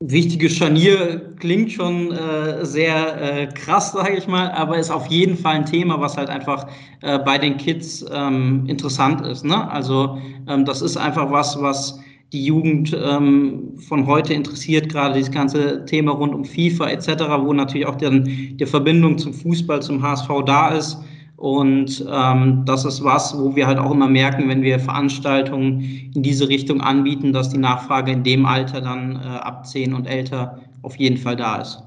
Wichtige 0.01 0.51
Scharnier 0.51 1.35
klingt 1.39 1.73
schon 1.73 2.13
äh, 2.13 2.65
sehr 2.65 3.23
äh, 3.23 3.47
krass, 3.47 3.93
sage 3.93 4.17
ich 4.17 4.27
mal, 4.27 4.51
aber 4.51 4.77
ist 4.79 4.91
auf 4.91 5.07
jeden 5.07 5.37
Fall 5.37 5.55
ein 5.55 5.67
Thema, 5.67 6.01
was 6.01 6.17
halt 6.17 6.29
einfach 6.29 6.67
äh, 7.01 7.19
bei 7.21 7.39
den 7.39 7.57
Kids 7.57 8.05
ähm, 8.13 8.65
interessant 8.67 9.25
ist. 9.27 9.45
Ne? 9.45 9.71
Also 9.71 10.19
ähm, 10.49 10.65
das 10.65 10.83
ist 10.83 10.97
einfach 10.97 11.31
was, 11.31 11.61
was 11.61 12.01
die 12.33 12.45
Jugend 12.45 12.95
ähm, 13.01 13.79
von 13.79 14.07
heute 14.07 14.35
interessiert, 14.35 14.89
gerade 14.89 15.19
das 15.19 15.31
ganze 15.31 15.85
Thema 15.87 16.13
rund 16.13 16.35
um 16.35 16.45
FIFA 16.45 16.91
etc., 16.91 17.09
wo 17.41 17.53
natürlich 17.53 17.87
auch 17.87 17.97
dann 17.97 18.25
die 18.25 18.67
Verbindung 18.67 19.17
zum 19.17 19.33
Fußball, 19.33 19.81
zum 19.81 20.03
HSV 20.03 20.29
da 20.45 20.71
ist. 20.71 20.99
Und 21.45 22.03
ähm, 22.11 22.65
das 22.65 22.87
ist 22.87 23.05
was, 23.05 23.39
wo 23.39 23.55
wir 23.55 23.67
halt 23.67 23.79
auch 23.79 23.91
immer 23.91 24.09
merken, 24.09 24.49
wenn 24.49 24.63
wir 24.63 24.81
Veranstaltungen 24.81 26.11
in 26.15 26.23
diese 26.23 26.49
Richtung 26.49 26.81
anbieten, 26.81 27.35
dass 27.35 27.51
die 27.51 27.59
Nachfrage 27.59 28.13
in 28.13 28.25
dem 28.25 28.47
Alter 28.47 28.81
dann 28.81 29.17
äh, 29.17 29.27
ab 29.27 29.67
10 29.67 29.93
und 29.93 30.07
älter 30.07 30.59
auf 30.81 30.97
jeden 30.97 31.19
Fall 31.19 31.37
da 31.37 31.57
ist. 31.57 31.83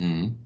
Mhm. 0.00 0.36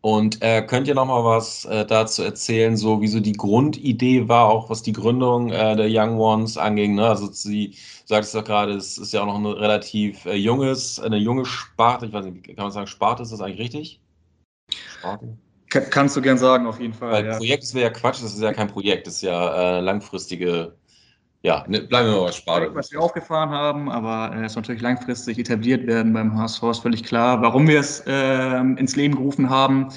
Und 0.00 0.42
äh, 0.42 0.62
könnt 0.62 0.88
ihr 0.88 0.96
noch 0.96 1.06
mal 1.06 1.22
was 1.22 1.64
äh, 1.66 1.86
dazu 1.86 2.24
erzählen, 2.24 2.76
so 2.76 3.00
wie 3.00 3.06
so 3.06 3.20
die 3.20 3.34
Grundidee 3.34 4.26
war, 4.26 4.48
auch 4.48 4.68
was 4.68 4.82
die 4.82 4.92
Gründung 4.92 5.52
äh, 5.52 5.76
der 5.76 5.86
Young 5.88 6.18
Ones 6.18 6.58
anging? 6.58 6.96
Ne? 6.96 7.06
Also 7.06 7.30
sie 7.30 7.76
sagt 8.04 8.24
es 8.24 8.32
doch 8.32 8.42
gerade, 8.42 8.72
es 8.72 8.98
ist 8.98 9.12
ja 9.12 9.22
auch 9.22 9.26
noch 9.26 9.36
ein 9.36 9.46
relativ 9.46 10.26
äh, 10.26 10.34
junges, 10.34 10.98
eine 10.98 11.18
junge 11.18 11.44
Sparte. 11.44 12.06
Ich 12.06 12.12
weiß 12.12 12.24
nicht, 12.24 12.48
kann 12.56 12.64
man 12.64 12.72
sagen, 12.72 12.88
Sparte 12.88 13.22
ist 13.22 13.30
das 13.30 13.40
eigentlich 13.40 13.60
richtig? 13.60 14.00
Sparte? 14.98 15.38
Kannst 15.68 16.16
du 16.16 16.22
gern 16.22 16.38
sagen, 16.38 16.66
auf 16.66 16.80
jeden 16.80 16.94
Fall. 16.94 17.12
Weil 17.12 17.26
ja. 17.26 17.36
Projekt 17.36 17.74
wäre 17.74 17.84
ja 17.84 17.90
Quatsch, 17.90 18.22
das 18.22 18.34
ist 18.34 18.40
ja 18.40 18.52
kein 18.52 18.68
Projekt, 18.68 19.06
das 19.06 19.14
ist 19.14 19.22
ja 19.22 19.78
äh, 19.78 19.80
langfristige 19.80 20.74
ja, 21.42 21.64
ne, 21.68 21.82
bleiben 21.82 22.08
wir 22.08 22.20
mal 22.20 22.32
Sparte. 22.32 22.74
Was 22.74 22.90
wir 22.90 23.00
aufgefahren 23.00 23.50
haben, 23.50 23.90
aber 23.90 24.34
äh, 24.34 24.44
es 24.46 24.54
soll 24.54 24.62
natürlich 24.62 24.82
langfristig 24.82 25.38
etabliert 25.38 25.86
werden 25.86 26.12
beim 26.12 26.36
HSV, 26.36 26.62
ist 26.64 26.80
völlig 26.80 27.04
klar. 27.04 27.40
Warum 27.42 27.68
wir 27.68 27.78
es 27.78 28.00
äh, 28.06 28.58
ins 28.58 28.96
Leben 28.96 29.14
gerufen 29.14 29.48
haben, 29.48 29.88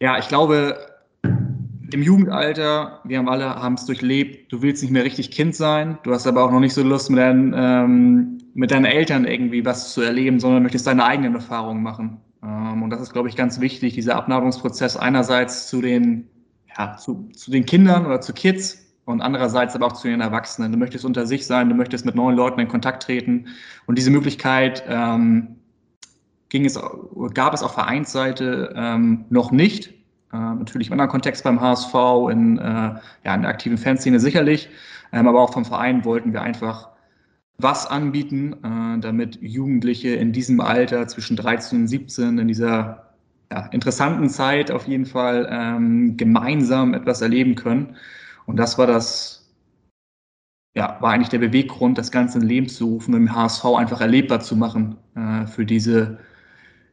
ja, 0.00 0.18
ich 0.18 0.28
glaube, 0.28 0.76
im 1.22 2.02
Jugendalter, 2.02 3.00
wir 3.04 3.18
haben 3.18 3.28
alle 3.28 3.54
haben 3.54 3.74
es 3.74 3.86
durchlebt, 3.86 4.52
du 4.52 4.60
willst 4.60 4.82
nicht 4.82 4.90
mehr 4.90 5.04
richtig 5.04 5.30
Kind 5.30 5.54
sein, 5.54 5.98
du 6.02 6.12
hast 6.12 6.26
aber 6.26 6.44
auch 6.44 6.50
noch 6.50 6.60
nicht 6.60 6.74
so 6.74 6.82
Lust, 6.82 7.08
mit 7.08 7.20
deinen, 7.20 7.54
ähm, 7.56 8.38
mit 8.52 8.70
deinen 8.70 8.84
Eltern 8.84 9.24
irgendwie 9.24 9.64
was 9.64 9.94
zu 9.94 10.02
erleben, 10.02 10.40
sondern 10.40 10.62
möchtest 10.62 10.86
deine 10.86 11.04
eigenen 11.04 11.34
Erfahrungen 11.36 11.82
machen. 11.82 12.20
Ähm, 12.74 12.82
und 12.82 12.90
das 12.90 13.00
ist, 13.00 13.12
glaube 13.12 13.28
ich, 13.28 13.36
ganz 13.36 13.60
wichtig, 13.60 13.94
dieser 13.94 14.16
Abnabelungsprozess 14.16 14.96
einerseits 14.96 15.68
zu 15.68 15.80
den, 15.80 16.28
ja, 16.76 16.96
zu, 16.96 17.28
zu 17.34 17.50
den 17.50 17.64
Kindern 17.64 18.06
oder 18.06 18.20
zu 18.20 18.32
Kids, 18.32 18.84
und 19.04 19.20
andererseits 19.20 19.74
aber 19.74 19.86
auch 19.86 19.92
zu 19.92 20.08
den 20.08 20.20
Erwachsenen. 20.20 20.72
Du 20.72 20.78
möchtest 20.78 21.04
unter 21.04 21.26
sich 21.26 21.46
sein, 21.46 21.68
du 21.68 21.74
möchtest 21.74 22.06
mit 22.06 22.14
neuen 22.14 22.36
Leuten 22.36 22.60
in 22.60 22.68
Kontakt 22.68 23.02
treten 23.02 23.48
und 23.86 23.98
diese 23.98 24.10
Möglichkeit 24.10 24.84
ähm, 24.88 25.56
ging 26.48 26.64
es, 26.64 26.80
gab 27.34 27.54
es 27.54 27.62
auf 27.62 27.74
Vereinsseite 27.74 28.72
ähm, 28.76 29.26
noch 29.28 29.50
nicht. 29.50 29.88
Äh, 30.32 30.36
natürlich 30.36 30.88
im 30.88 30.94
anderen 30.94 31.10
Kontext 31.10 31.44
beim 31.44 31.60
HSV, 31.60 31.94
in, 32.30 32.58
äh, 32.58 32.62
ja, 32.62 33.34
in 33.34 33.42
der 33.42 33.50
aktiven 33.50 33.76
Fanszene 33.76 34.20
sicherlich, 34.20 34.70
ähm, 35.12 35.28
aber 35.28 35.40
auch 35.40 35.52
vom 35.52 35.64
Verein 35.64 36.04
wollten 36.04 36.32
wir 36.32 36.42
einfach 36.42 36.88
was 37.58 37.86
anbieten, 37.86 38.54
äh, 38.64 39.00
damit 39.00 39.38
Jugendliche 39.40 40.10
in 40.10 40.32
diesem 40.32 40.60
Alter 40.60 41.06
zwischen 41.06 41.36
13 41.36 41.82
und 41.82 41.88
17 41.88 42.38
in 42.38 42.48
dieser 42.48 43.14
ja, 43.52 43.66
interessanten 43.66 44.28
Zeit 44.28 44.70
auf 44.70 44.86
jeden 44.88 45.06
Fall 45.06 45.48
ähm, 45.50 46.16
gemeinsam 46.16 46.94
etwas 46.94 47.20
erleben 47.22 47.54
können. 47.54 47.96
Und 48.46 48.56
das 48.56 48.78
war 48.78 48.86
das, 48.86 49.52
ja, 50.74 50.96
war 51.00 51.12
eigentlich 51.12 51.28
der 51.28 51.38
Beweggrund, 51.38 51.98
das 51.98 52.10
Ganze 52.10 52.38
in 52.38 52.44
Leben 52.44 52.68
zu 52.68 52.86
rufen, 52.86 53.14
im 53.14 53.34
HSV 53.34 53.64
einfach 53.76 54.00
erlebbar 54.00 54.40
zu 54.40 54.56
machen 54.56 54.96
äh, 55.14 55.46
für 55.46 55.64
diese 55.64 56.18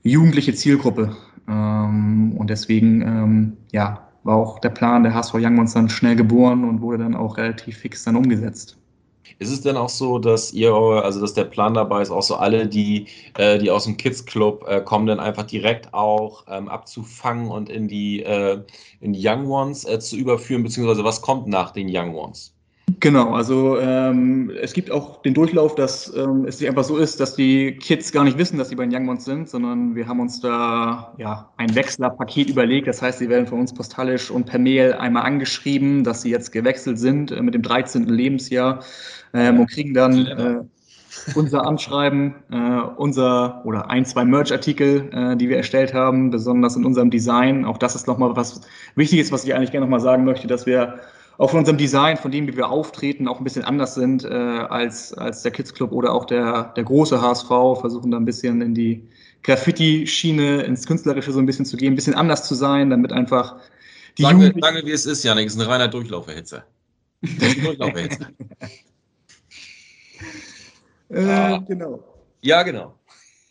jugendliche 0.03 0.53
Zielgruppe. 0.53 1.16
Ähm, 1.47 2.34
und 2.38 2.49
deswegen, 2.49 3.01
ähm, 3.01 3.57
ja, 3.72 4.07
war 4.24 4.36
auch 4.36 4.59
der 4.59 4.70
Plan 4.70 5.03
der 5.03 5.14
HSV 5.16 5.36
Young 5.36 5.66
dann 5.74 5.89
schnell 5.89 6.16
geboren 6.16 6.64
und 6.64 6.82
wurde 6.82 6.99
dann 6.99 7.16
auch 7.16 7.38
relativ 7.38 7.78
fix 7.78 8.03
dann 8.03 8.16
umgesetzt. 8.16 8.80
Ist 9.39 9.51
es 9.51 9.61
denn 9.61 9.78
auch 9.78 9.89
so, 9.89 10.19
dass 10.19 10.53
ihr, 10.53 10.74
also 10.74 11.22
dass 11.22 11.34
der 11.34 11.45
Plan 11.45 11.74
dabei 11.74 12.01
ist, 12.01 12.11
auch 12.11 12.22
so 12.24 12.36
alle, 12.36 12.67
die, 12.67 13.07
äh, 13.38 13.57
die 13.57 13.72
aus 13.72 13.86
dem 13.86 13.97
Kids 13.97 14.26
Club 14.26 14.65
äh, 14.67 14.82
kommen, 14.82 15.07
dann 15.07 15.19
einfach 15.19 15.43
direkt 15.45 15.93
auch 15.93 16.45
ähm, 16.47 16.67
abzufangen 16.69 17.49
und 17.49 17.69
in 17.69 17.88
die, 17.88 18.24
äh, 18.24 18.63
in 18.99 19.13
die 19.13 19.28
Young 19.28 19.47
Ones 19.49 19.86
äh, 19.86 19.99
zu 19.99 20.15
überführen, 20.17 20.63
beziehungsweise 20.63 21.03
was 21.03 21.22
kommt 21.22 21.47
nach 21.47 21.72
den 21.72 21.88
Young 21.89 22.15
Ones? 22.15 22.53
Genau, 23.00 23.34
also 23.34 23.80
ähm, 23.80 24.52
es 24.60 24.74
gibt 24.74 24.92
auch 24.92 25.22
den 25.22 25.34
Durchlauf, 25.34 25.76
dass 25.76 26.14
ähm, 26.16 26.46
es 26.46 26.60
nicht 26.60 26.68
einfach 26.68 26.84
so 26.84 26.98
ist, 26.98 27.20
dass 27.20 27.36
die 27.36 27.74
Kids 27.74 28.12
gar 28.12 28.24
nicht 28.24 28.38
wissen, 28.38 28.58
dass 28.58 28.70
sie 28.70 28.76
bei 28.76 28.86
den 28.86 28.96
Young 28.96 29.08
Ones 29.08 29.26
sind, 29.26 29.50
sondern 29.50 29.96
wir 29.96 30.08
haben 30.08 30.20
uns 30.20 30.42
da 30.42 31.14
ja 31.18 31.50
ein 31.58 31.74
Wechslerpaket 31.76 32.50
überlegt. 32.50 32.88
Das 32.88 33.02
heißt, 33.02 33.20
sie 33.20 33.30
werden 33.30 33.46
von 33.46 33.60
uns 33.60 33.74
postalisch 33.74 34.32
und 34.32 34.46
per 34.46 34.58
Mail 34.58 34.94
einmal 34.94 35.24
angeschrieben, 35.24 36.04
dass 36.04 36.24
sie 36.24 36.32
jetzt 36.32 36.52
gewechselt 36.52 36.98
sind 36.98 37.32
äh, 37.32 37.42
mit 37.42 37.54
dem 37.54 37.62
13. 37.62 38.08
Lebensjahr 38.08 38.84
ähm, 39.34 39.60
und 39.60 39.70
kriegen 39.70 39.94
dann 39.94 40.26
äh, 40.26 40.60
unser 41.36 41.68
Anschreiben, 41.68 42.36
äh, 42.52 42.82
unser 42.98 43.62
oder 43.66 43.89
ein, 43.89 44.06
zwei 44.06 44.26
Merch-Artikel, 44.26 45.10
äh, 45.14 45.38
die 45.38 45.50
wir 45.50 45.58
erstellt 45.58 45.94
haben, 45.94 46.32
besonders 46.32 46.76
in 46.76 46.86
unserem 46.86 47.12
Design. 47.12 47.64
Auch 47.66 47.78
das 47.78 47.96
ist 47.96 48.08
nochmal 48.08 48.36
was 48.36 48.62
Wichtiges, 48.96 49.32
was 49.32 49.44
ich 49.44 49.54
eigentlich 49.54 49.72
gerne 49.72 49.86
nochmal 49.86 50.00
sagen 50.00 50.26
möchte, 50.26 50.48
dass 50.48 50.66
wir 50.66 51.00
auch 51.42 51.50
von 51.50 51.60
unserem 51.60 51.80
Design, 51.80 52.18
von 52.18 52.30
dem, 52.30 52.48
wie 52.48 52.56
wir 52.56 52.70
auftreten, 52.70 53.28
auch 53.28 53.39
ein 53.39 53.44
bisschen 53.44 53.64
anders 53.64 53.96
sind 53.96 54.24
äh, 54.24 54.28
als, 54.30 55.12
als 55.16 55.42
der 55.42 55.52
Kids 55.52 55.74
Club 55.74 55.92
oder 55.92 56.14
auch 56.14 56.26
der, 56.26 56.72
der 56.76 56.84
große 56.84 57.20
HSV, 57.20 57.48
versuchen 57.82 58.12
da 58.12 58.18
ein 58.18 58.26
bisschen 58.26 58.62
in 58.62 58.76
die 58.76 59.10
Graffiti-Schiene, 59.42 60.62
ins 60.62 60.86
Künstlerische 60.86 61.32
so 61.32 61.39
ein 61.39 61.48
bisschen 61.48 61.66
zu 61.66 61.78
gehen, 61.78 61.94
ein 61.94 61.96
bisschen 61.96 62.14
anders 62.14 62.48
zu 62.48 62.54
sein, 62.54 62.92
damit 62.92 63.12
einfach 63.12 63.56
die 64.20 64.22
Sagen 64.22 64.39
wir, 64.39 64.54
sagen 64.62 64.76
wir 64.76 64.86
wie 64.86 64.92
es 64.92 65.08
ist, 65.08 65.24
Janik, 65.24 65.48
es 65.48 65.56
ist 65.56 65.60
ein 65.60 65.68
reiner 65.68 65.88
Durchlauferhitzer. 65.88 66.64
Durchlauferhitzer. 67.22 68.28
äh, 71.10 71.26
ah. 71.26 71.58
Genau. 71.68 72.04
Ja, 72.42 72.62
genau. 72.62 72.94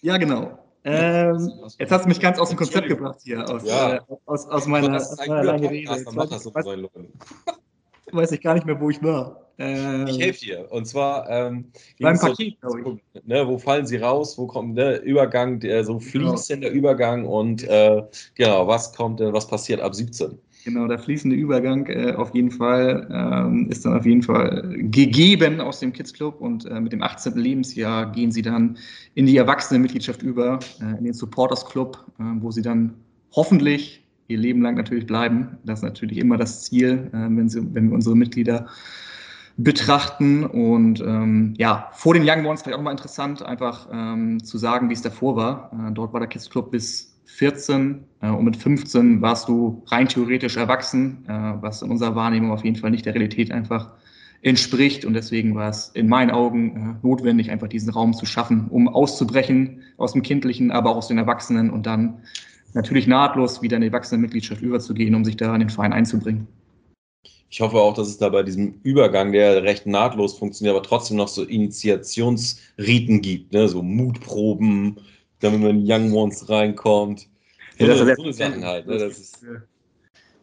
Ja, 0.01 0.17
genau. 0.17 0.61
Ähm, 0.85 1.53
jetzt 1.77 1.91
hast 1.91 2.05
du 2.05 2.09
mich 2.09 2.21
ganz 2.21 2.39
aus 2.39 2.51
dem 2.51 2.57
Konzept 2.57 2.87
gebracht 2.87 3.19
hier, 3.25 3.45
aus, 3.51 3.65
ja. 3.65 3.95
äh, 3.95 4.01
aus, 4.27 4.47
aus 4.47 4.67
meiner, 4.69 4.95
aus 4.95 5.17
meiner 5.27 5.43
langen 5.43 5.67
Rede. 5.67 5.91
Jetzt 5.91 6.07
weiß, 6.07 6.65
weiß 8.13 8.33
ich 8.33 8.41
gar 8.41 8.55
nicht 8.55 8.67
mehr, 8.67 8.81
wo 8.81 8.91
ich 8.91 9.03
war. 9.03 9.51
Ähm, 9.59 10.07
ich 10.07 10.19
helfe 10.19 10.41
dir. 10.41 10.67
Und 10.71 10.87
zwar 10.87 11.29
ähm, 11.29 11.67
beim 12.01 12.19
Paket, 12.19 12.57
so, 12.63 12.99
ne, 13.25 13.47
wo 13.47 13.59
fallen 13.59 13.87
sie 13.87 13.99
raus, 13.99 14.39
wo 14.39 14.47
kommt 14.47 14.79
der 14.79 15.03
Übergang, 15.03 15.61
der 15.61 15.85
so 15.85 15.99
genau. 15.99 16.31
fließender 16.31 16.71
Übergang 16.71 17.27
und 17.27 17.65
äh, 17.65 18.03
genau, 18.35 18.67
was 18.67 18.95
kommt, 18.95 19.21
was 19.21 19.47
passiert 19.47 19.81
ab 19.81 19.95
17? 19.95 20.39
Genau, 20.65 20.87
der 20.87 20.99
fließende 20.99 21.37
Übergang 21.37 21.87
äh, 21.87 22.13
auf 22.13 22.35
jeden 22.35 22.51
Fall 22.51 23.09
ähm, 23.11 23.69
ist 23.71 23.85
dann 23.85 23.97
auf 23.97 24.05
jeden 24.05 24.23
Fall 24.23 24.63
gegeben 24.77 25.61
aus 25.61 25.81
dem 25.81 25.93
Kids 25.93 26.13
Club 26.13 26.41
und 26.41 26.67
äh, 26.67 26.81
mit 26.81 26.93
dem 26.93 27.03
18. 27.03 27.35
Lebensjahr 27.35 28.13
gehen 28.13 28.31
sie 28.31 28.43
dann 28.43 28.77
in 29.15 29.27
die 29.27 29.37
Erwachsenenmitgliedschaft 29.37 30.23
über, 30.23 30.59
äh, 30.81 30.99
in 30.99 31.05
den 31.05 31.15
Supporters 31.15 31.65
Club, 31.65 32.05
äh, 32.19 32.23
wo 32.41 32.51
sie 32.51 32.63
dann 32.63 32.95
hoffentlich 33.33 34.03
ihr 34.31 34.39
Leben 34.39 34.63
lang 34.63 34.77
natürlich 34.77 35.07
bleiben. 35.07 35.59
Das 35.65 35.81
ist 35.81 35.85
natürlich 35.85 36.19
immer 36.19 36.37
das 36.37 36.65
Ziel, 36.65 37.11
äh, 37.13 37.17
wenn, 37.17 37.49
sie, 37.49 37.63
wenn 37.75 37.89
wir 37.89 37.95
unsere 37.95 38.17
Mitglieder 38.17 38.67
betrachten. 39.57 40.45
Und 40.45 41.01
ähm, 41.01 41.55
ja, 41.59 41.89
vor 41.93 42.15
den 42.15 42.23
Young 42.27 42.47
Ones 42.47 42.63
vielleicht 42.63 42.79
auch 42.79 42.83
mal 42.83 42.93
interessant, 42.93 43.43
einfach 43.43 43.89
ähm, 43.93 44.43
zu 44.43 44.59
sagen, 44.59 44.89
wie 44.89 44.95
es 44.95 45.03
davor 45.03 45.37
war. 45.37 45.73
Äh, 45.73 45.93
dort 45.93 46.13
war 46.13 46.21
der 46.21 46.29
Kids 46.29 46.49
Club 46.49 46.71
bis 46.71 47.11
14 47.25 48.05
äh, 48.21 48.29
und 48.29 48.45
mit 48.45 48.57
15 48.57 49.23
warst 49.23 49.49
du 49.49 49.83
rein 49.87 50.09
theoretisch 50.09 50.57
erwachsen, 50.57 51.25
äh, 51.29 51.33
was 51.61 51.83
in 51.83 51.91
unserer 51.91 52.15
Wahrnehmung 52.15 52.51
auf 52.51 52.65
jeden 52.65 52.77
Fall 52.77 52.91
nicht 52.91 53.07
der 53.07 53.15
Realität 53.15 53.53
einfach 53.53 53.93
entspricht. 54.43 55.05
Und 55.05 55.15
deswegen 55.15 55.55
war 55.55 55.69
es 55.69 55.89
in 55.91 56.09
meinen 56.09 56.31
Augen 56.31 56.99
äh, 57.03 57.07
notwendig, 57.07 57.51
einfach 57.51 57.69
diesen 57.69 57.91
Raum 57.91 58.15
zu 58.15 58.27
schaffen, 58.27 58.69
um 58.69 58.89
auszubrechen 58.89 59.83
aus 59.97 60.13
dem 60.13 60.23
Kindlichen, 60.23 60.71
aber 60.71 60.91
auch 60.91 60.97
aus 60.97 61.09
den 61.09 61.19
Erwachsenen 61.19 61.71
und 61.71 61.87
dann 61.87 62.23
natürlich 62.75 63.07
nahtlos 63.07 63.63
wieder 63.63 63.77
in 63.77 63.83
die 63.83 63.89
Erwachsenenmitgliedschaft 63.89 64.63
überzugehen, 64.63 65.15
um 65.15 65.25
sich 65.25 65.37
da 65.37 65.55
in 65.55 65.61
den 65.61 65.71
Verein 65.71 65.93
einzubringen. 65.93 66.47
Ich 67.53 67.61
hoffe 67.61 67.79
auch, 67.79 67.95
dass 67.95 68.07
es 68.07 68.19
da 68.19 68.29
bei 68.29 68.45
diesem 68.45 68.81
Übergang, 68.85 69.33
der 69.33 69.65
recht 69.65 69.85
nahtlos 69.85 70.39
funktioniert, 70.39 70.77
aber 70.77 70.85
trotzdem 70.85 71.17
noch 71.17 71.27
so 71.27 71.43
Initiationsriten 71.43 73.21
gibt, 73.21 73.53
ne? 73.53 73.69
so 73.69 73.83
Mutproben, 73.83 75.01
damit 75.41 75.61
man 75.61 75.81
in 75.81 75.85
Young 75.85 76.13
Ones 76.13 76.49
reinkommt. 76.49 77.29
Ja, 77.79 77.89
das, 77.89 78.01
ist 78.01 78.17
so 78.17 78.23
eine 78.23 78.33
Sachen 78.33 78.65
halt. 78.65 78.87
Ne? 78.87 78.99
Das 78.99 79.19
ist 79.19 79.45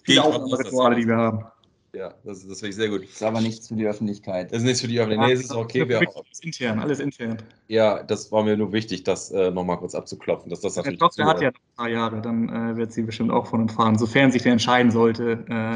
viele 0.04 0.24
Aufnahmerituale, 0.24 0.96
die 0.98 1.08
wir 1.08 1.16
haben. 1.16 1.46
Ja, 1.94 2.14
das, 2.24 2.48
das 2.48 2.60
finde 2.60 2.70
ich 2.70 2.76
sehr 2.76 2.90
gut. 2.90 3.04
Das 3.04 3.12
ist 3.12 3.24
aber 3.24 3.42
nichts 3.42 3.68
für 3.68 3.76
die 3.76 3.88
Öffentlichkeit. 3.88 4.52
Das 4.52 4.60
ist 4.60 4.66
nichts 4.66 4.82
für 4.82 4.88
die 4.88 5.00
Öffentlichkeit. 5.00 5.28
Nee, 5.28 5.34
es 5.34 5.46
ist 5.46 5.56
okay. 5.56 5.88
Wir, 5.88 6.00
alles 6.00 6.40
intern, 6.42 6.80
alles 6.80 7.00
intern. 7.00 7.38
Ja, 7.68 8.04
das 8.04 8.32
war 8.32 8.44
mir 8.44 8.58
nur 8.58 8.72
wichtig, 8.74 9.04
das 9.04 9.32
äh, 9.32 9.52
nochmal 9.52 9.78
kurz 9.78 9.96
abzuklopfen. 9.96 10.50
Dass 10.50 10.62
das 10.62 10.76
natürlich 10.76 11.00
der 11.00 11.08
Tochter 11.08 11.26
hat 11.26 11.42
ja 11.42 11.50
noch 11.50 11.60
ein 11.60 11.76
paar 11.76 11.90
Jahre, 11.90 12.22
dann 12.22 12.50
äh, 12.50 12.76
wird 12.76 12.92
sie 12.92 13.04
bestimmt 13.04 13.32
auch 13.32 13.48
von 13.48 13.62
uns 13.62 13.74
fahren, 13.74 13.98
sofern 13.98 14.32
sich 14.32 14.44
der 14.44 14.52
entscheiden 14.52 14.92
sollte, 14.92 15.46
äh, 15.50 15.76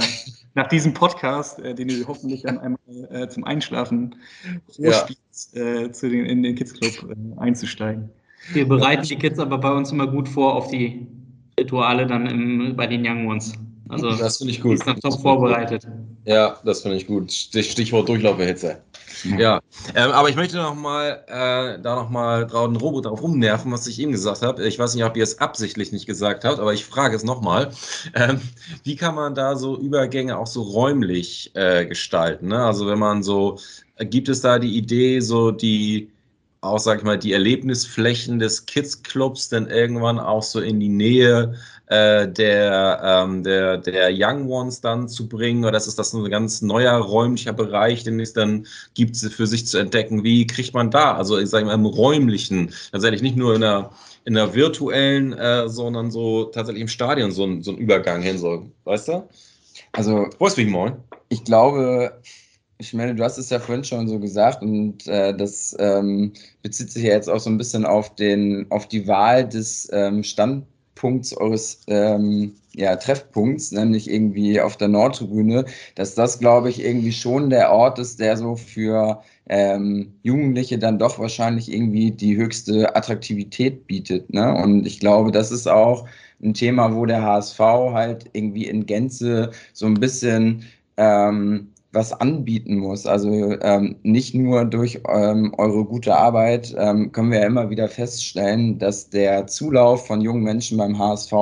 nach 0.53 0.67
diesem 0.67 0.93
Podcast, 0.93 1.59
äh, 1.59 1.73
den 1.73 1.87
du 1.87 2.07
hoffentlich 2.07 2.43
dann 2.43 2.59
einmal 2.59 2.79
äh, 3.09 3.27
zum 3.29 3.45
Einschlafen 3.45 4.15
vorspielst, 4.67 5.55
ja. 5.55 5.61
Äh, 5.61 5.91
zu 5.91 6.09
den, 6.09 6.25
in 6.25 6.43
den 6.43 6.55
Kids 6.55 6.73
Club 6.73 7.15
einzusteigen. 7.37 8.09
Wir 8.53 8.67
bereiten 8.67 9.03
die 9.03 9.15
Kids 9.15 9.39
aber 9.39 9.57
bei 9.57 9.71
uns 9.71 9.91
immer 9.91 10.07
gut 10.07 10.27
vor 10.27 10.55
auf 10.55 10.67
die 10.69 11.07
Rituale 11.59 12.05
dann 12.07 12.27
im, 12.27 12.75
bei 12.75 12.87
den 12.87 13.05
Young 13.05 13.27
Ones. 13.27 13.53
Also 13.91 14.11
das 14.17 14.37
finde 14.37 14.53
ich 14.53 14.61
gut. 14.61 14.75
Ist 14.75 14.87
dann 14.87 14.99
top 14.99 15.21
vorbereitet. 15.21 15.85
Ja, 16.25 16.57
das 16.63 16.81
finde 16.81 16.97
ich 16.97 17.07
gut. 17.07 17.31
Stichwort 17.31 18.07
Durchlauferhitze. 18.07 18.77
Ja, 19.37 19.59
ähm, 19.93 20.11
aber 20.11 20.29
ich 20.29 20.35
möchte 20.35 20.57
noch 20.57 20.73
mal 20.73 21.23
äh, 21.27 21.81
da 21.81 21.95
noch 21.95 22.09
mal 22.09 22.47
drauf, 22.47 22.69
Robot 22.81 23.05
darauf 23.05 23.21
rumnerven, 23.21 23.71
was 23.71 23.85
ich 23.85 23.99
eben 23.99 24.11
gesagt 24.11 24.41
habe. 24.41 24.65
Ich 24.65 24.79
weiß 24.79 24.95
nicht, 24.95 25.03
ob 25.03 25.15
ihr 25.17 25.23
es 25.23 25.39
absichtlich 25.39 25.91
nicht 25.91 26.05
gesagt 26.05 26.43
habt, 26.43 26.59
aber 26.59 26.73
ich 26.73 26.85
frage 26.85 27.15
es 27.15 27.23
noch 27.23 27.41
mal. 27.41 27.71
Ähm, 28.15 28.39
wie 28.83 28.95
kann 28.95 29.15
man 29.15 29.35
da 29.35 29.55
so 29.55 29.77
Übergänge 29.77 30.37
auch 30.37 30.47
so 30.47 30.61
räumlich 30.61 31.51
äh, 31.55 31.85
gestalten? 31.85 32.47
Ne? 32.47 32.63
Also 32.63 32.87
wenn 32.87 32.99
man 32.99 33.21
so, 33.21 33.59
gibt 33.99 34.29
es 34.29 34.41
da 34.41 34.57
die 34.57 34.75
Idee, 34.75 35.19
so 35.19 35.51
die 35.51 36.09
auch, 36.61 36.77
sag 36.77 36.99
ich 36.99 37.03
mal, 37.03 37.17
die 37.17 37.33
Erlebnisflächen 37.33 38.37
des 38.37 38.65
Kids 38.67 39.01
Clubs 39.01 39.49
dann 39.49 39.67
irgendwann 39.67 40.19
auch 40.19 40.43
so 40.43 40.59
in 40.59 40.79
die 40.79 40.89
Nähe 40.89 41.55
äh, 41.91 42.31
der, 42.31 43.01
ähm, 43.03 43.43
der, 43.43 43.77
der 43.77 44.11
Young 44.13 44.49
Ones 44.49 44.79
dann 44.79 45.09
zu 45.09 45.27
bringen? 45.27 45.65
Oder 45.65 45.77
ist 45.77 45.99
das 45.99 46.13
ein 46.13 46.29
ganz 46.29 46.61
neuer 46.61 46.93
räumlicher 46.93 47.51
Bereich, 47.51 48.05
den 48.05 48.19
es 48.21 48.31
dann 48.31 48.65
gibt, 48.93 49.17
für 49.17 49.45
sich 49.45 49.67
zu 49.67 49.77
entdecken? 49.77 50.23
Wie 50.23 50.47
kriegt 50.47 50.73
man 50.73 50.89
da, 50.89 51.15
also 51.15 51.37
ich 51.37 51.49
sage 51.49 51.65
mal 51.65 51.73
im 51.73 51.85
räumlichen, 51.85 52.71
tatsächlich 52.93 53.21
nicht 53.21 53.35
nur 53.35 53.55
in 53.55 53.61
der, 53.61 53.91
in 54.23 54.35
der 54.35 54.53
virtuellen, 54.53 55.33
äh, 55.33 55.67
sondern 55.67 56.11
so 56.11 56.45
tatsächlich 56.45 56.81
im 56.81 56.87
Stadion 56.87 57.31
so, 57.31 57.43
ein, 57.43 57.61
so 57.61 57.71
ein 57.71 57.77
Übergang 57.77 58.21
hin 58.21 58.37
soll, 58.37 58.71
weißt 58.85 59.09
du? 59.09 59.27
Also, 59.91 60.29
moin. 60.39 60.93
Ich 61.27 61.43
glaube, 61.43 62.21
ich 62.77 62.93
meine, 62.93 63.15
du 63.15 63.23
hast 63.23 63.37
es 63.37 63.49
ja 63.49 63.59
vorhin 63.59 63.83
schon 63.83 64.07
so 64.07 64.17
gesagt 64.17 64.61
und 64.61 65.05
äh, 65.07 65.35
das 65.35 65.75
ähm, 65.77 66.31
bezieht 66.61 66.89
sich 66.89 67.03
ja 67.03 67.11
jetzt 67.11 67.29
auch 67.29 67.39
so 67.39 67.49
ein 67.49 67.57
bisschen 67.57 67.85
auf, 67.85 68.15
den, 68.15 68.65
auf 68.69 68.87
die 68.87 69.07
Wahl 69.07 69.47
des 69.47 69.89
ähm, 69.91 70.23
Standpunkts 71.01 71.35
eures 71.37 71.81
ähm, 71.87 72.53
ja, 72.73 72.95
Treffpunkts, 72.95 73.71
nämlich 73.71 74.09
irgendwie 74.09 74.61
auf 74.61 74.77
der 74.77 74.87
Nordtribüne, 74.87 75.65
dass 75.95 76.15
das, 76.15 76.39
glaube 76.39 76.69
ich, 76.69 76.83
irgendwie 76.83 77.11
schon 77.11 77.49
der 77.49 77.71
Ort 77.71 77.99
ist, 77.99 78.19
der 78.19 78.37
so 78.37 78.55
für 78.55 79.21
ähm, 79.49 80.13
Jugendliche 80.23 80.77
dann 80.77 80.99
doch 80.99 81.19
wahrscheinlich 81.19 81.71
irgendwie 81.71 82.11
die 82.11 82.37
höchste 82.37 82.95
Attraktivität 82.95 83.87
bietet. 83.87 84.31
Ne? 84.33 84.53
Und 84.53 84.85
ich 84.85 84.99
glaube, 84.99 85.31
das 85.31 85.51
ist 85.51 85.67
auch 85.67 86.07
ein 86.41 86.53
Thema, 86.53 86.95
wo 86.95 87.05
der 87.05 87.21
HSV 87.23 87.59
halt 87.59 88.29
irgendwie 88.33 88.67
in 88.67 88.85
Gänze 88.85 89.51
so 89.73 89.87
ein 89.87 89.95
bisschen 89.95 90.63
ähm, 90.97 91.70
was 91.93 92.13
anbieten 92.13 92.77
muss. 92.77 93.05
Also 93.05 93.59
ähm, 93.61 93.95
nicht 94.03 94.33
nur 94.33 94.65
durch 94.65 95.01
ähm, 95.09 95.53
eure 95.57 95.83
gute 95.83 96.15
Arbeit 96.15 96.73
ähm, 96.77 97.11
können 97.11 97.31
wir 97.31 97.39
ja 97.39 97.47
immer 97.47 97.69
wieder 97.69 97.89
feststellen, 97.89 98.79
dass 98.79 99.09
der 99.09 99.47
Zulauf 99.47 100.07
von 100.07 100.21
jungen 100.21 100.43
Menschen 100.43 100.77
beim 100.77 100.97
HSV 100.97 101.33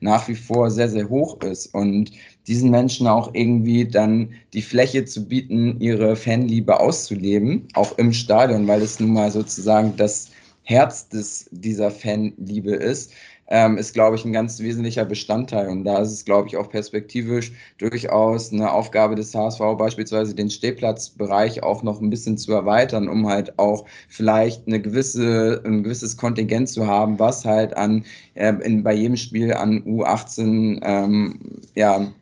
nach 0.00 0.28
wie 0.28 0.36
vor 0.36 0.70
sehr, 0.70 0.88
sehr 0.88 1.08
hoch 1.08 1.40
ist 1.42 1.74
und 1.74 2.12
diesen 2.46 2.70
Menschen 2.70 3.08
auch 3.08 3.30
irgendwie 3.34 3.84
dann 3.84 4.30
die 4.52 4.62
Fläche 4.62 5.04
zu 5.04 5.26
bieten, 5.26 5.80
ihre 5.80 6.14
Fanliebe 6.14 6.78
auszuleben, 6.78 7.66
auch 7.74 7.98
im 7.98 8.12
Stadion, 8.12 8.68
weil 8.68 8.82
es 8.82 9.00
nun 9.00 9.12
mal 9.12 9.32
sozusagen 9.32 9.96
das 9.96 10.30
Herz 10.62 11.08
des, 11.08 11.48
dieser 11.50 11.90
Fanliebe 11.90 12.72
ist 12.72 13.12
ähm, 13.48 13.78
ist, 13.78 13.94
glaube 13.94 14.16
ich, 14.16 14.24
ein 14.24 14.32
ganz 14.32 14.60
wesentlicher 14.60 15.04
Bestandteil. 15.04 15.68
Und 15.68 15.84
da 15.84 15.98
ist 15.98 16.12
es, 16.12 16.24
glaube 16.24 16.48
ich, 16.48 16.56
auch 16.56 16.68
perspektivisch 16.68 17.52
durchaus 17.78 18.52
eine 18.52 18.72
Aufgabe 18.72 19.14
des 19.14 19.34
HSV, 19.34 19.60
beispielsweise 19.78 20.34
den 20.34 20.50
Stehplatzbereich 20.50 21.62
auch 21.62 21.82
noch 21.82 22.00
ein 22.00 22.10
bisschen 22.10 22.38
zu 22.38 22.52
erweitern, 22.52 23.08
um 23.08 23.28
halt 23.28 23.58
auch 23.58 23.84
vielleicht 24.08 24.66
eine 24.66 24.80
gewisse, 24.80 25.62
ein 25.64 25.84
gewisses 25.84 26.16
Kontingent 26.16 26.68
zu 26.68 26.86
haben, 26.86 27.18
was 27.18 27.44
halt 27.44 27.76
an 27.76 28.04
äh, 28.34 28.54
in, 28.62 28.82
bei 28.82 28.94
jedem 28.94 29.16
Spiel 29.16 29.52
an 29.52 29.82
U18 29.84 30.80
ähm, 30.82 31.38
ja, 31.74 32.12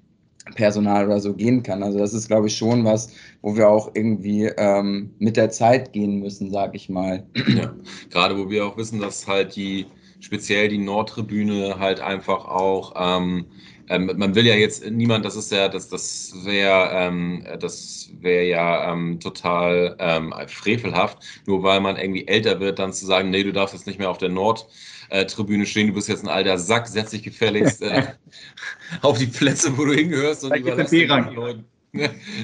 Personal 0.54 1.06
oder 1.06 1.20
so 1.20 1.32
gehen 1.32 1.62
kann. 1.62 1.82
Also 1.82 1.98
das 1.98 2.12
ist, 2.12 2.28
glaube 2.28 2.48
ich, 2.48 2.56
schon 2.56 2.84
was, 2.84 3.10
wo 3.40 3.56
wir 3.56 3.68
auch 3.68 3.90
irgendwie 3.94 4.44
ähm, 4.58 5.10
mit 5.18 5.38
der 5.38 5.50
Zeit 5.50 5.92
gehen 5.94 6.20
müssen, 6.20 6.50
sage 6.50 6.76
ich 6.76 6.90
mal. 6.90 7.24
Ja, 7.56 7.74
gerade 8.10 8.36
wo 8.36 8.50
wir 8.50 8.66
auch 8.66 8.76
wissen, 8.76 9.00
dass 9.00 9.26
halt 9.26 9.56
die 9.56 9.86
speziell 10.24 10.68
die 10.68 10.78
Nordtribüne 10.78 11.78
halt 11.78 12.00
einfach 12.00 12.46
auch, 12.46 12.94
ähm, 12.96 13.46
ähm, 13.90 14.10
man 14.16 14.34
will 14.34 14.46
ja 14.46 14.54
jetzt 14.54 14.90
niemand, 14.90 15.26
das 15.26 15.36
ist 15.36 15.52
ja, 15.52 15.68
das, 15.68 15.90
das 15.90 16.32
wäre, 16.44 16.88
ähm, 16.92 17.44
das 17.60 18.10
wäre 18.20 18.46
ja 18.46 18.90
ähm, 18.90 19.20
total 19.20 19.96
ähm, 19.98 20.32
frevelhaft, 20.46 21.18
nur 21.46 21.62
weil 21.62 21.80
man 21.80 21.96
irgendwie 21.96 22.26
älter 22.26 22.58
wird, 22.60 22.78
dann 22.78 22.94
zu 22.94 23.04
sagen, 23.04 23.28
nee, 23.28 23.42
du 23.42 23.52
darfst 23.52 23.74
jetzt 23.74 23.86
nicht 23.86 23.98
mehr 23.98 24.08
auf 24.08 24.16
der 24.16 24.30
Nordtribüne 24.30 25.66
stehen, 25.66 25.88
du 25.88 25.92
bist 25.92 26.08
jetzt 26.08 26.24
ein 26.24 26.30
alter 26.30 26.56
Sack, 26.56 26.88
setz 26.88 27.10
dich 27.10 27.22
gefälligst 27.22 27.82
äh, 27.82 28.04
auf 29.02 29.18
die 29.18 29.26
Plätze, 29.26 29.76
wo 29.76 29.84
du 29.84 29.92
hingehörst 29.92 30.44
und 30.44 30.56
überlass 30.56 30.88
den 30.88 31.34
Leuten. 31.34 31.66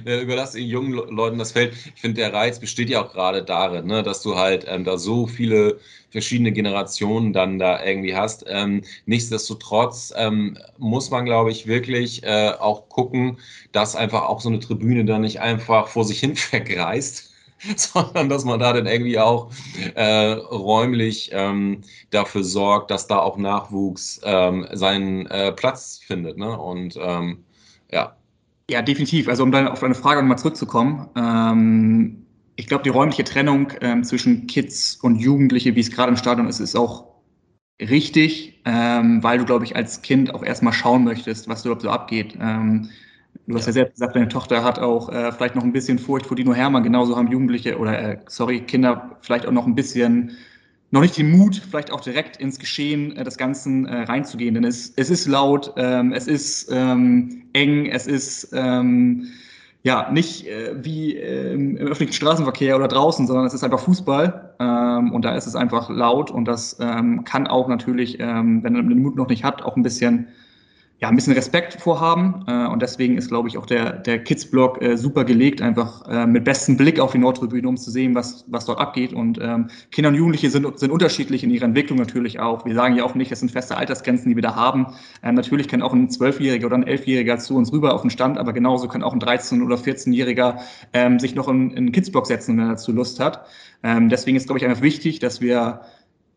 Überlass 0.04 0.52
den 0.52 0.66
jungen 0.66 0.92
Leuten 0.92 1.38
das 1.38 1.52
Feld. 1.52 1.74
Ich 1.94 2.00
finde, 2.00 2.20
der 2.20 2.32
Reiz 2.32 2.58
besteht 2.58 2.90
ja 2.90 3.04
auch 3.04 3.12
gerade 3.12 3.42
darin, 3.42 3.86
ne, 3.86 4.02
dass 4.02 4.22
du 4.22 4.36
halt 4.36 4.64
ähm, 4.68 4.84
da 4.84 4.96
so 4.98 5.26
viele 5.26 5.78
verschiedene 6.10 6.52
Generationen 6.52 7.32
dann 7.32 7.58
da 7.58 7.84
irgendwie 7.84 8.16
hast. 8.16 8.44
Ähm, 8.48 8.82
nichtsdestotrotz 9.06 10.12
ähm, 10.16 10.58
muss 10.78 11.10
man, 11.10 11.24
glaube 11.24 11.50
ich, 11.50 11.66
wirklich 11.66 12.22
äh, 12.24 12.52
auch 12.58 12.88
gucken, 12.88 13.38
dass 13.72 13.96
einfach 13.96 14.22
auch 14.22 14.40
so 14.40 14.48
eine 14.48 14.60
Tribüne 14.60 15.04
dann 15.04 15.22
nicht 15.22 15.40
einfach 15.40 15.88
vor 15.88 16.04
sich 16.04 16.20
hin 16.20 16.36
vergreist. 16.36 17.30
sondern 17.76 18.28
dass 18.30 18.44
man 18.44 18.58
da 18.58 18.72
dann 18.72 18.86
irgendwie 18.86 19.18
auch 19.18 19.50
äh, 19.94 20.32
räumlich 20.32 21.30
ähm, 21.32 21.82
dafür 22.10 22.42
sorgt, 22.42 22.90
dass 22.90 23.06
da 23.06 23.18
auch 23.18 23.36
Nachwuchs 23.36 24.20
ähm, 24.24 24.66
seinen 24.72 25.26
äh, 25.26 25.52
Platz 25.52 26.00
findet. 26.02 26.38
Ne? 26.38 26.58
Und 26.58 26.96
ähm, 27.00 27.44
ja. 27.92 28.16
Ja, 28.70 28.82
definitiv. 28.82 29.28
Also 29.28 29.42
um 29.42 29.50
dann 29.50 29.66
auf 29.66 29.80
deine 29.80 29.96
Frage 29.96 30.20
nochmal 30.22 30.38
zurückzukommen, 30.38 31.08
ähm, 31.16 32.24
ich 32.54 32.68
glaube, 32.68 32.84
die 32.84 32.90
räumliche 32.90 33.24
Trennung 33.24 33.72
ähm, 33.80 34.04
zwischen 34.04 34.46
Kids 34.46 34.96
und 35.02 35.16
Jugendliche, 35.16 35.74
wie 35.74 35.80
es 35.80 35.90
gerade 35.90 36.10
im 36.10 36.16
Stadion 36.16 36.46
ist, 36.46 36.60
ist 36.60 36.76
auch 36.76 37.06
richtig, 37.80 38.62
ähm, 38.66 39.22
weil 39.24 39.38
du, 39.38 39.44
glaube 39.44 39.64
ich, 39.64 39.74
als 39.76 40.02
Kind 40.02 40.34
auch 40.34 40.44
erstmal 40.44 40.72
schauen 40.72 41.04
möchtest, 41.04 41.48
was 41.48 41.64
überhaupt 41.64 41.82
so 41.82 41.90
abgeht. 41.90 42.38
Ähm, 42.40 42.90
du 43.48 43.56
hast 43.56 43.64
ja. 43.66 43.70
ja 43.70 43.72
selbst 43.72 43.94
gesagt, 43.94 44.14
deine 44.16 44.28
Tochter 44.28 44.62
hat 44.62 44.78
auch 44.78 45.08
äh, 45.10 45.32
vielleicht 45.32 45.56
noch 45.56 45.64
ein 45.64 45.72
bisschen 45.72 45.98
Furcht 45.98 46.26
vor 46.26 46.36
Dino 46.36 46.54
Hermann. 46.54 46.84
Genauso 46.84 47.16
haben 47.16 47.28
Jugendliche 47.28 47.78
oder, 47.78 47.98
äh, 48.00 48.18
sorry, 48.28 48.60
Kinder 48.62 49.18
vielleicht 49.22 49.46
auch 49.46 49.52
noch 49.52 49.66
ein 49.66 49.74
bisschen, 49.74 50.36
noch 50.90 51.00
nicht 51.00 51.16
den 51.16 51.30
Mut, 51.30 51.56
vielleicht 51.56 51.92
auch 51.92 52.00
direkt 52.00 52.36
ins 52.38 52.58
Geschehen 52.58 53.16
äh, 53.16 53.24
des 53.24 53.36
Ganzen 53.36 53.86
äh, 53.86 54.02
reinzugehen. 54.02 54.54
Denn 54.54 54.64
es, 54.64 54.92
es 54.96 55.10
ist 55.10 55.26
laut, 55.26 55.72
ähm, 55.76 56.12
es 56.12 56.26
ist 56.26 56.68
ähm, 56.72 57.44
eng, 57.52 57.86
es 57.86 58.06
ist 58.06 58.50
ähm, 58.52 59.28
ja, 59.82 60.10
nicht 60.10 60.46
äh, 60.46 60.74
wie 60.84 61.16
äh, 61.16 61.54
im 61.54 61.76
öffentlichen 61.78 62.12
Straßenverkehr 62.12 62.76
oder 62.76 62.88
draußen, 62.88 63.26
sondern 63.26 63.46
es 63.46 63.54
ist 63.54 63.64
einfach 63.64 63.80
Fußball 63.80 64.54
ähm, 64.58 65.12
und 65.12 65.24
da 65.24 65.34
ist 65.34 65.46
es 65.46 65.56
einfach 65.56 65.88
laut 65.88 66.30
und 66.30 66.44
das 66.46 66.76
ähm, 66.80 67.24
kann 67.24 67.46
auch 67.46 67.68
natürlich, 67.68 68.20
ähm, 68.20 68.62
wenn 68.62 68.74
man 68.74 68.88
den 68.88 69.00
Mut 69.00 69.16
noch 69.16 69.28
nicht 69.28 69.44
hat, 69.44 69.62
auch 69.62 69.76
ein 69.76 69.82
bisschen 69.82 70.28
ja, 71.00 71.08
ein 71.08 71.16
bisschen 71.16 71.32
Respekt 71.32 71.80
vorhaben. 71.80 72.44
Äh, 72.46 72.66
und 72.66 72.82
deswegen 72.82 73.16
ist, 73.16 73.28
glaube 73.28 73.48
ich, 73.48 73.56
auch 73.56 73.64
der, 73.64 73.92
der 73.92 74.22
Kids-Blog 74.22 74.82
äh, 74.82 74.96
super 74.98 75.24
gelegt, 75.24 75.62
einfach 75.62 76.06
äh, 76.06 76.26
mit 76.26 76.44
bestem 76.44 76.76
Blick 76.76 77.00
auf 77.00 77.12
die 77.12 77.18
Nordtribüne, 77.18 77.66
um 77.66 77.78
zu 77.78 77.90
sehen, 77.90 78.14
was, 78.14 78.44
was 78.48 78.66
dort 78.66 78.78
abgeht. 78.78 79.14
Und 79.14 79.38
ähm, 79.40 79.70
Kinder 79.92 80.10
und 80.10 80.16
Jugendliche 80.16 80.50
sind, 80.50 80.78
sind 80.78 80.90
unterschiedlich 80.90 81.42
in 81.42 81.50
ihrer 81.50 81.64
Entwicklung 81.64 81.98
natürlich 81.98 82.38
auch. 82.38 82.66
Wir 82.66 82.74
sagen 82.74 82.96
ja 82.96 83.04
auch 83.04 83.14
nicht, 83.14 83.32
das 83.32 83.40
sind 83.40 83.50
feste 83.50 83.78
Altersgrenzen, 83.78 84.28
die 84.28 84.36
wir 84.36 84.42
da 84.42 84.54
haben. 84.54 84.88
Ähm, 85.22 85.36
natürlich 85.36 85.68
kann 85.68 85.80
auch 85.80 85.94
ein 85.94 86.10
Zwölfjähriger 86.10 86.66
oder 86.66 86.76
ein 86.76 86.86
Elfjähriger 86.86 87.38
zu 87.38 87.56
uns 87.56 87.72
rüber 87.72 87.94
auf 87.94 88.02
den 88.02 88.10
Stand, 88.10 88.36
aber 88.36 88.52
genauso 88.52 88.86
kann 88.86 89.02
auch 89.02 89.14
ein 89.14 89.20
13- 89.20 89.64
oder 89.64 89.76
14-Jähriger 89.76 90.58
ähm, 90.92 91.18
sich 91.18 91.34
noch 91.34 91.48
in, 91.48 91.70
in 91.70 91.76
einen 91.78 91.92
Kids-Blog 91.92 92.26
setzen, 92.26 92.58
wenn 92.58 92.66
er 92.66 92.70
dazu 92.72 92.92
Lust 92.92 93.20
hat. 93.20 93.46
Ähm, 93.82 94.10
deswegen 94.10 94.36
ist, 94.36 94.46
glaube 94.46 94.58
ich, 94.58 94.66
einfach 94.66 94.82
wichtig, 94.82 95.18
dass 95.18 95.40
wir 95.40 95.80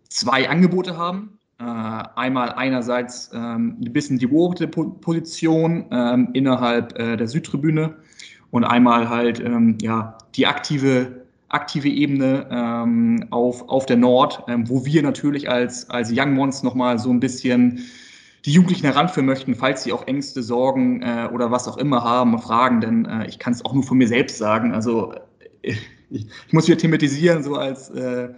zwei 0.07 0.47
Angebote 0.47 0.97
haben 0.97 1.38
einmal 1.64 2.53
einerseits 2.53 3.32
ähm, 3.34 3.78
ein 3.82 3.93
bisschen 3.93 4.20
die 4.20 4.28
beobachtete 4.28 4.68
Position 4.68 5.86
ähm, 5.91 6.30
innerhalb 6.34 6.97
äh, 6.97 7.18
der 7.18 7.28
Südtribüne 7.28 7.95
und 8.51 8.64
einmal 8.64 9.09
halt 9.09 9.39
ähm, 9.39 9.78
ja, 9.82 10.18
die 10.36 10.47
aktive, 10.47 11.26
aktive 11.49 11.89
Ebene 11.89 13.28
auf, 13.30 13.70
auf 13.70 13.86
der 13.86 13.97
Nord, 13.97 14.43
wo 14.66 14.86
wir 14.86 15.03
natürlich 15.03 15.49
als, 15.49 15.88
als 15.88 16.11
Young 16.11 16.34
Mons 16.34 16.64
nochmal 16.64 16.97
so 16.97 17.11
ein 17.11 17.20
bisschen 17.20 17.84
die 18.45 18.51
Jugendlichen 18.51 18.86
heranführen 18.86 19.26
möchten, 19.26 19.55
falls 19.55 19.84
sie 19.84 19.93
auch 19.93 20.05
Ängste, 20.07 20.43
Sorgen 20.43 21.01
äh, 21.01 21.30
oder 21.32 21.51
was 21.51 21.68
auch 21.68 21.78
immer 21.78 22.03
haben 22.03 22.38
fragen, 22.39 22.82
denn 22.82 23.05
äh, 23.05 23.28
ich 23.28 23.39
kann 23.39 23.53
es 23.53 23.64
auch 23.64 23.74
nur 23.74 23.84
von 23.84 23.97
mir 23.97 24.07
selbst 24.07 24.38
sagen. 24.38 24.74
Also 24.74 25.14
ich, 25.61 25.78
ich 26.09 26.28
muss 26.51 26.68
wieder 26.68 26.78
thematisieren, 26.78 27.41
so 27.41 27.55
als 27.55 27.89
äh, 27.91 28.30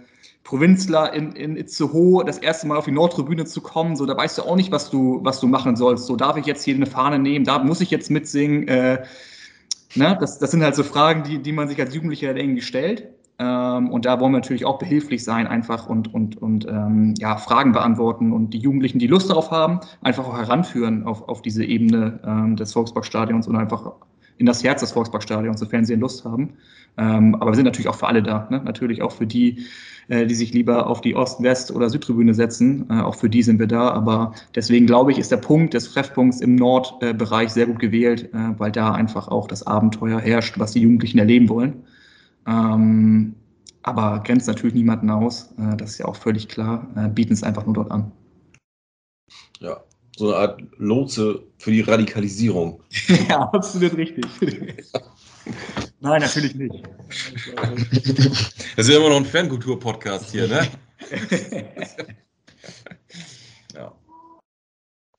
Provinzler 0.46 1.12
in, 1.12 1.32
in 1.32 1.56
Itzehoe 1.56 2.24
das 2.24 2.38
erste 2.38 2.68
Mal 2.68 2.76
auf 2.76 2.84
die 2.84 2.92
Nordtribüne 2.92 3.46
zu 3.46 3.60
kommen, 3.60 3.96
so 3.96 4.06
da 4.06 4.16
weißt 4.16 4.38
du 4.38 4.42
auch 4.42 4.54
nicht, 4.54 4.70
was 4.70 4.90
du, 4.90 5.18
was 5.24 5.40
du 5.40 5.48
machen 5.48 5.74
sollst. 5.74 6.06
So 6.06 6.14
darf 6.14 6.36
ich 6.36 6.46
jetzt 6.46 6.62
hier 6.62 6.76
eine 6.76 6.86
Fahne 6.86 7.18
nehmen, 7.18 7.44
da 7.44 7.58
muss 7.58 7.80
ich 7.80 7.90
jetzt 7.90 8.12
mitsingen. 8.12 8.68
Äh, 8.68 9.02
ne? 9.96 10.16
das, 10.20 10.38
das 10.38 10.52
sind 10.52 10.62
halt 10.62 10.76
so 10.76 10.84
Fragen, 10.84 11.24
die, 11.24 11.42
die 11.42 11.50
man 11.50 11.66
sich 11.68 11.80
als 11.80 11.92
Jugendlicher 11.92 12.36
irgendwie 12.36 12.62
stellt. 12.62 13.08
Ähm, 13.40 13.90
und 13.90 14.04
da 14.04 14.20
wollen 14.20 14.30
wir 14.30 14.38
natürlich 14.38 14.64
auch 14.64 14.78
behilflich 14.78 15.24
sein, 15.24 15.48
einfach 15.48 15.88
und, 15.88 16.14
und, 16.14 16.40
und 16.40 16.64
ähm, 16.68 17.14
ja, 17.18 17.38
Fragen 17.38 17.72
beantworten 17.72 18.32
und 18.32 18.54
die 18.54 18.58
Jugendlichen, 18.58 19.00
die 19.00 19.08
Lust 19.08 19.28
darauf 19.28 19.50
haben, 19.50 19.80
einfach 20.00 20.28
auch 20.28 20.38
heranführen 20.38 21.06
auf, 21.06 21.28
auf 21.28 21.42
diese 21.42 21.64
Ebene 21.64 22.20
ähm, 22.24 22.54
des 22.54 22.72
Volksparkstadions 22.72 23.48
und 23.48 23.56
einfach 23.56 23.94
in 24.38 24.46
das 24.46 24.62
Herz 24.62 24.80
des 24.80 24.92
Volksparkstadions, 24.92 25.58
sofern 25.58 25.84
sie 25.84 25.96
Lust 25.96 26.24
haben. 26.24 26.54
Ähm, 26.98 27.34
aber 27.34 27.50
wir 27.50 27.56
sind 27.56 27.64
natürlich 27.64 27.88
auch 27.88 27.96
für 27.96 28.06
alle 28.06 28.22
da. 28.22 28.46
Ne? 28.48 28.62
Natürlich 28.64 29.02
auch 29.02 29.12
für 29.12 29.26
die, 29.26 29.66
die 30.08 30.34
sich 30.34 30.52
lieber 30.52 30.86
auf 30.86 31.00
die 31.00 31.16
Ost-, 31.16 31.42
West- 31.42 31.72
oder 31.72 31.90
Südtribüne 31.90 32.34
setzen. 32.34 32.86
Äh, 32.90 33.00
auch 33.00 33.16
für 33.16 33.28
die 33.28 33.42
sind 33.42 33.58
wir 33.58 33.66
da. 33.66 33.90
Aber 33.90 34.32
deswegen 34.54 34.86
glaube 34.86 35.12
ich, 35.12 35.18
ist 35.18 35.32
der 35.32 35.38
Punkt 35.38 35.74
des 35.74 35.92
Treffpunkts 35.92 36.40
im 36.40 36.54
Nordbereich 36.54 37.50
sehr 37.50 37.66
gut 37.66 37.80
gewählt, 37.80 38.32
äh, 38.32 38.58
weil 38.58 38.70
da 38.70 38.92
einfach 38.92 39.28
auch 39.28 39.48
das 39.48 39.66
Abenteuer 39.66 40.20
herrscht, 40.20 40.58
was 40.58 40.72
die 40.72 40.80
Jugendlichen 40.80 41.18
erleben 41.18 41.48
wollen. 41.48 41.84
Ähm, 42.46 43.34
aber 43.82 44.22
grenzt 44.24 44.46
natürlich 44.46 44.74
niemanden 44.74 45.10
aus. 45.10 45.52
Äh, 45.58 45.76
das 45.76 45.92
ist 45.92 45.98
ja 45.98 46.06
auch 46.06 46.16
völlig 46.16 46.48
klar. 46.48 46.88
Äh, 46.96 47.08
bieten 47.08 47.32
es 47.32 47.42
einfach 47.42 47.66
nur 47.66 47.74
dort 47.74 47.90
an. 47.90 48.12
Ja, 49.60 49.80
so 50.16 50.28
eine 50.28 50.36
Art 50.36 50.62
Lotse 50.76 51.42
für 51.58 51.70
die 51.70 51.80
Radikalisierung. 51.80 52.80
ja, 53.28 53.40
absolut 53.52 53.96
richtig. 53.96 54.24
Nein, 56.00 56.20
natürlich 56.20 56.54
nicht. 56.54 56.74
Das 58.76 58.86
ist 58.86 58.90
ja 58.90 58.98
immer 58.98 59.08
noch 59.08 59.16
ein 59.16 59.24
Fankultur-Podcast 59.24 60.30
hier, 60.30 60.46
ne? 60.46 60.68
ja. 63.74 63.92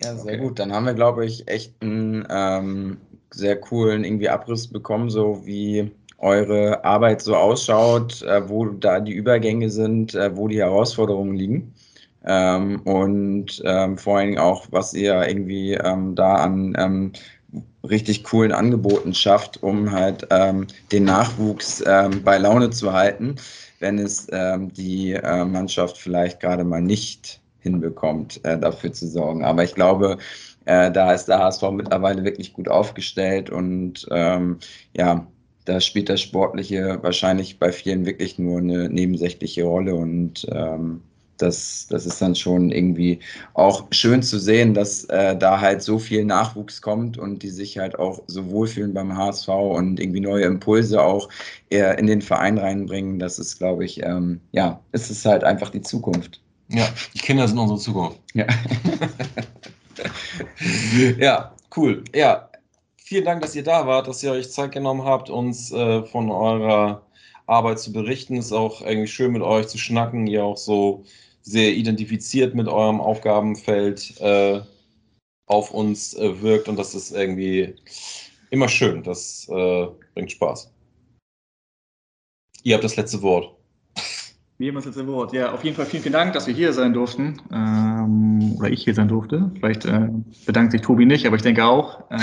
Ja, 0.03 0.15
sehr 0.15 0.33
okay. 0.33 0.37
gut. 0.37 0.59
Dann 0.59 0.71
haben 0.71 0.85
wir, 0.85 0.93
glaube 0.93 1.25
ich, 1.25 1.47
echt 1.47 1.81
einen 1.81 2.27
ähm, 2.29 2.97
sehr 3.31 3.59
coolen 3.59 4.03
irgendwie 4.03 4.29
Abriss 4.29 4.67
bekommen, 4.67 5.09
so 5.09 5.45
wie 5.45 5.91
eure 6.19 6.83
Arbeit 6.83 7.21
so 7.21 7.35
ausschaut, 7.35 8.21
äh, 8.23 8.47
wo 8.47 8.65
da 8.65 8.99
die 8.99 9.13
Übergänge 9.13 9.69
sind, 9.69 10.15
äh, 10.15 10.35
wo 10.35 10.47
die 10.47 10.59
Herausforderungen 10.59 11.35
liegen. 11.35 11.73
Ähm, 12.25 12.81
und 12.81 13.61
ähm, 13.65 13.97
vor 13.97 14.17
allen 14.17 14.27
Dingen 14.27 14.39
auch, 14.39 14.67
was 14.71 14.93
ihr 14.93 15.27
irgendwie 15.27 15.73
ähm, 15.73 16.15
da 16.15 16.35
an 16.35 16.75
ähm, 16.77 17.11
richtig 17.83 18.23
coolen 18.23 18.51
Angeboten 18.51 19.13
schafft, 19.13 19.63
um 19.63 19.91
halt 19.91 20.27
ähm, 20.29 20.67
den 20.91 21.05
Nachwuchs 21.05 21.83
ähm, 21.85 22.23
bei 22.23 22.37
Laune 22.37 22.69
zu 22.69 22.93
halten, 22.93 23.35
wenn 23.79 23.99
es 23.99 24.27
ähm, 24.31 24.73
die 24.73 25.13
äh, 25.13 25.45
Mannschaft 25.45 25.97
vielleicht 25.97 26.39
gerade 26.39 26.63
mal 26.63 26.81
nicht 26.81 27.41
hinbekommt, 27.59 28.43
äh, 28.43 28.57
dafür 28.57 28.93
zu 28.93 29.07
sorgen. 29.07 29.43
Aber 29.43 29.63
ich 29.63 29.75
glaube, 29.75 30.17
äh, 30.65 30.91
da 30.91 31.13
ist 31.13 31.25
der 31.25 31.39
HSV 31.39 31.63
mittlerweile 31.71 32.23
wirklich 32.23 32.53
gut 32.53 32.67
aufgestellt 32.67 33.49
und 33.49 34.07
ähm, 34.11 34.59
ja, 34.95 35.27
da 35.65 35.81
spielt 35.81 36.09
das 36.09 36.21
Sportliche 36.21 36.99
wahrscheinlich 37.01 37.59
bei 37.59 37.71
vielen 37.71 38.05
wirklich 38.05 38.39
nur 38.39 38.59
eine 38.59 38.89
nebensächliche 38.89 39.63
Rolle 39.63 39.95
und 39.95 40.47
ähm, 40.51 41.01
das, 41.37 41.87
das 41.89 42.05
ist 42.05 42.21
dann 42.21 42.35
schon 42.35 42.71
irgendwie 42.71 43.19
auch 43.53 43.85
schön 43.91 44.23
zu 44.23 44.39
sehen, 44.39 44.73
dass 44.73 45.05
äh, 45.05 45.37
da 45.37 45.61
halt 45.61 45.81
so 45.81 45.99
viel 45.99 46.25
Nachwuchs 46.25 46.81
kommt 46.81 47.17
und 47.17 47.43
die 47.43 47.49
sich 47.49 47.77
halt 47.77 47.97
auch 47.97 48.21
so 48.27 48.49
wohlfühlen 48.49 48.93
beim 48.93 49.15
HSV 49.15 49.47
und 49.49 49.99
irgendwie 49.99 50.19
neue 50.19 50.45
Impulse 50.45 51.01
auch 51.01 51.29
eher 51.69 51.97
in 51.99 52.07
den 52.07 52.21
Verein 52.21 52.57
reinbringen. 52.57 53.19
Das 53.19 53.39
ist, 53.39 53.57
glaube 53.57 53.85
ich, 53.85 54.03
ähm, 54.03 54.41
ja, 54.51 54.79
es 54.91 55.09
ist 55.09 55.25
halt 55.25 55.43
einfach 55.43 55.69
die 55.69 55.81
Zukunft. 55.81 56.41
Ja, 56.69 56.87
die 57.13 57.19
Kinder 57.19 57.47
sind 57.47 57.57
unsere 57.57 57.79
Zukunft. 57.79 58.19
Ja. 58.33 58.45
ja, 61.17 61.55
cool. 61.75 62.03
Ja, 62.13 62.49
vielen 62.97 63.25
Dank, 63.25 63.41
dass 63.41 63.55
ihr 63.55 63.63
da 63.63 63.87
wart, 63.87 64.07
dass 64.07 64.23
ihr 64.23 64.31
euch 64.31 64.51
Zeit 64.51 64.73
genommen 64.73 65.03
habt, 65.03 65.29
uns 65.29 65.71
äh, 65.71 66.03
von 66.03 66.29
eurer 66.29 67.03
Arbeit 67.45 67.79
zu 67.79 67.93
berichten. 67.93 68.37
Es 68.37 68.47
ist 68.47 68.53
auch 68.53 68.81
irgendwie 68.81 69.07
schön 69.07 69.31
mit 69.31 69.41
euch 69.41 69.67
zu 69.67 69.77
schnacken, 69.77 70.27
ihr 70.27 70.43
auch 70.43 70.57
so 70.57 71.05
sehr 71.47 71.73
identifiziert 71.73 72.55
mit 72.55 72.67
eurem 72.67 72.99
Aufgabenfeld 72.99 74.19
äh, 74.19 74.61
auf 75.45 75.71
uns 75.71 76.13
äh, 76.15 76.41
wirkt 76.41 76.67
und 76.67 76.77
das 76.77 76.93
ist 76.93 77.11
irgendwie 77.11 77.73
immer 78.49 78.67
schön. 78.67 79.01
Das 79.03 79.47
äh, 79.49 79.87
bringt 80.13 80.31
Spaß. 80.31 80.71
Ihr 82.63 82.75
habt 82.75 82.83
das 82.83 82.97
letzte 82.97 83.21
Wort. 83.21 83.55
Wir 84.57 84.69
haben 84.69 84.75
das 84.75 84.85
letzte 84.85 85.07
Wort. 85.07 85.33
Ja, 85.33 85.53
auf 85.53 85.63
jeden 85.63 85.75
Fall 85.75 85.85
vielen, 85.85 86.03
vielen 86.03 86.13
Dank, 86.13 86.33
dass 86.33 86.47
wir 86.47 86.53
hier 86.53 86.73
sein 86.73 86.91
durften. 86.91 87.39
Ähm, 87.53 88.55
oder 88.57 88.69
ich 88.69 88.83
hier 88.83 88.93
sein 88.93 89.07
durfte. 89.07 89.49
Vielleicht 89.55 89.85
äh, 89.85 90.09
bedankt 90.45 90.73
sich 90.73 90.81
Tobi 90.81 91.05
nicht, 91.05 91.25
aber 91.25 91.37
ich 91.37 91.43
denke 91.43 91.65
auch. 91.65 92.03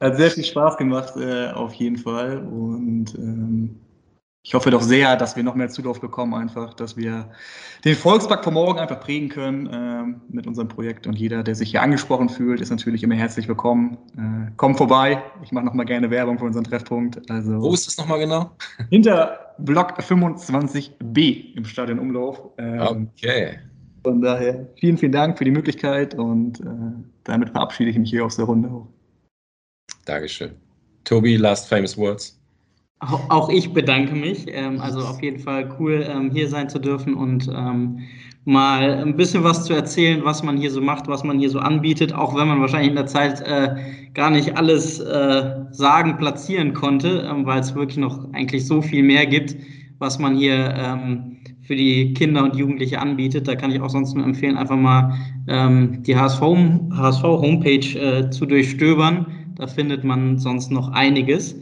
Äh, 0.00 0.08
hat 0.08 0.16
sehr 0.16 0.32
viel 0.32 0.42
Spaß 0.42 0.78
gemacht, 0.78 1.14
äh, 1.16 1.52
auf 1.52 1.74
jeden 1.74 1.96
Fall. 1.96 2.38
Und 2.38 3.14
ähm, 3.14 3.78
ich 4.44 4.54
hoffe 4.54 4.70
doch 4.70 4.82
sehr, 4.82 5.14
dass 5.16 5.36
wir 5.36 5.44
noch 5.44 5.54
mehr 5.54 5.68
Zulauf 5.68 6.00
bekommen, 6.00 6.34
einfach, 6.34 6.74
dass 6.74 6.96
wir 6.96 7.30
den 7.84 7.94
Volkspark 7.94 8.42
von 8.42 8.54
morgen 8.54 8.80
einfach 8.80 8.98
prägen 8.98 9.28
können 9.28 9.70
ähm, 9.72 10.20
mit 10.30 10.48
unserem 10.48 10.66
Projekt. 10.66 11.06
Und 11.06 11.14
jeder, 11.14 11.44
der 11.44 11.54
sich 11.54 11.70
hier 11.70 11.82
angesprochen 11.82 12.28
fühlt, 12.28 12.60
ist 12.60 12.70
natürlich 12.70 13.04
immer 13.04 13.14
herzlich 13.14 13.46
willkommen. 13.46 13.96
Äh, 14.16 14.50
komm 14.56 14.74
vorbei. 14.74 15.22
Ich 15.44 15.52
mache 15.52 15.64
nochmal 15.64 15.86
gerne 15.86 16.10
Werbung 16.10 16.40
für 16.40 16.44
unseren 16.44 16.64
Treffpunkt. 16.64 17.30
Also, 17.30 17.62
Wo 17.62 17.72
ist 17.72 17.86
das 17.86 17.96
nochmal 17.98 18.18
genau? 18.18 18.50
Hinter 18.90 19.54
Block 19.58 19.96
25b 20.00 21.54
im 21.54 21.64
Stadion 21.64 22.00
Umlauf. 22.00 22.40
Ähm, 22.58 23.10
okay. 23.16 23.60
Von 24.02 24.20
daher 24.20 24.66
vielen, 24.74 24.98
vielen 24.98 25.12
Dank 25.12 25.38
für 25.38 25.44
die 25.44 25.52
Möglichkeit 25.52 26.14
und 26.14 26.58
äh, 26.60 26.64
damit 27.22 27.50
verabschiede 27.50 27.90
ich 27.90 27.98
mich 27.98 28.10
hier 28.10 28.24
aus 28.24 28.34
der 28.34 28.46
Runde. 28.46 28.68
Dankeschön. 30.04 30.50
Tobi, 31.04 31.36
last 31.36 31.68
famous 31.68 31.96
words. 31.96 32.41
Auch 33.28 33.48
ich 33.48 33.72
bedanke 33.72 34.14
mich. 34.14 34.46
Ähm, 34.48 34.80
also 34.80 35.00
auf 35.00 35.20
jeden 35.22 35.40
Fall 35.40 35.74
cool, 35.78 36.06
ähm, 36.08 36.30
hier 36.30 36.48
sein 36.48 36.68
zu 36.68 36.78
dürfen 36.78 37.14
und 37.14 37.50
ähm, 37.52 37.98
mal 38.44 39.02
ein 39.02 39.16
bisschen 39.16 39.42
was 39.42 39.64
zu 39.64 39.72
erzählen, 39.72 40.24
was 40.24 40.42
man 40.42 40.56
hier 40.56 40.70
so 40.70 40.80
macht, 40.80 41.08
was 41.08 41.24
man 41.24 41.38
hier 41.38 41.50
so 41.50 41.58
anbietet, 41.58 42.12
auch 42.12 42.36
wenn 42.36 42.46
man 42.46 42.60
wahrscheinlich 42.60 42.90
in 42.90 42.96
der 42.96 43.06
Zeit 43.06 43.40
äh, 43.40 43.74
gar 44.14 44.30
nicht 44.30 44.56
alles 44.56 45.00
äh, 45.00 45.50
sagen, 45.70 46.16
platzieren 46.16 46.74
konnte, 46.74 47.28
weil 47.44 47.60
es 47.60 47.74
wirklich 47.74 47.98
noch 47.98 48.32
eigentlich 48.32 48.66
so 48.66 48.82
viel 48.82 49.02
mehr 49.02 49.26
gibt, 49.26 49.56
was 49.98 50.18
man 50.18 50.36
hier 50.36 50.98
für 51.62 51.76
die 51.76 52.12
Kinder 52.14 52.42
und 52.42 52.56
Jugendliche 52.56 52.98
anbietet. 52.98 53.46
Da 53.46 53.54
kann 53.54 53.70
ich 53.70 53.80
auch 53.80 53.90
sonst 53.90 54.14
nur 54.16 54.24
empfehlen, 54.24 54.56
einfach 54.56 54.76
mal 54.76 55.14
die 55.46 56.16
HSV, 56.16 56.40
HSV 56.40 57.22
Homepage 57.22 57.98
äh, 57.98 58.28
zu 58.30 58.46
durchstöbern. 58.46 59.26
Da 59.54 59.68
findet 59.68 60.02
man 60.02 60.38
sonst 60.38 60.72
noch 60.72 60.90
einiges. 60.90 61.54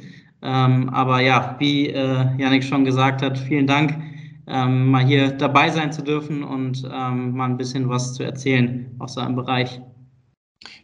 Ähm, 0.42 0.88
aber 0.90 1.20
ja, 1.20 1.56
wie 1.58 1.88
äh, 1.88 2.26
Janik 2.38 2.64
schon 2.64 2.84
gesagt 2.84 3.22
hat, 3.22 3.38
vielen 3.38 3.66
Dank, 3.66 4.02
ähm, 4.46 4.90
mal 4.90 5.04
hier 5.04 5.32
dabei 5.32 5.70
sein 5.70 5.92
zu 5.92 6.02
dürfen 6.02 6.42
und 6.42 6.82
ähm, 6.90 7.32
mal 7.36 7.46
ein 7.46 7.56
bisschen 7.56 7.88
was 7.88 8.14
zu 8.14 8.22
erzählen 8.22 8.94
aus 8.98 9.14
seinem 9.14 9.36
Bereich. 9.36 9.80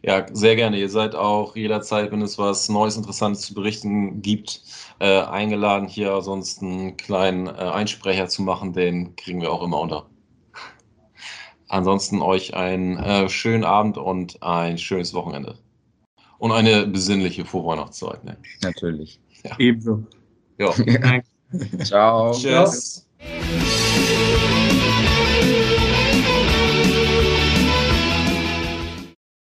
Ja, 0.01 0.25
sehr 0.31 0.55
gerne. 0.55 0.77
Ihr 0.79 0.89
seid 0.89 1.15
auch 1.15 1.55
jederzeit, 1.55 2.11
wenn 2.11 2.21
es 2.21 2.37
was 2.37 2.69
Neues, 2.69 2.97
Interessantes 2.97 3.41
zu 3.41 3.53
berichten 3.53 4.21
gibt, 4.21 4.61
äh, 4.99 5.21
eingeladen, 5.21 5.87
hier 5.87 6.21
sonst 6.21 6.61
einen 6.61 6.97
kleinen 6.97 7.47
äh, 7.47 7.51
Einsprecher 7.51 8.27
zu 8.27 8.41
machen. 8.41 8.73
Den 8.73 9.15
kriegen 9.15 9.41
wir 9.41 9.51
auch 9.51 9.63
immer 9.63 9.79
unter. 9.79 10.05
Ansonsten 11.67 12.21
euch 12.21 12.53
einen 12.53 12.97
äh, 12.97 13.27
schönen 13.29 13.65
Abend 13.65 13.97
und 13.97 14.41
ein 14.41 14.77
schönes 14.77 15.13
Wochenende. 15.13 15.57
Und 16.39 16.51
eine 16.51 16.87
besinnliche 16.87 17.45
Vorweihnachtszeit. 17.45 18.23
Ne? 18.23 18.37
Natürlich. 18.61 19.19
Ja. 19.47 19.55
Ebenso. 19.59 20.03
Ja. 20.57 20.73
Ciao. 21.83 22.31
Tschüss. 22.33 23.07
Ciao. 23.19 24.56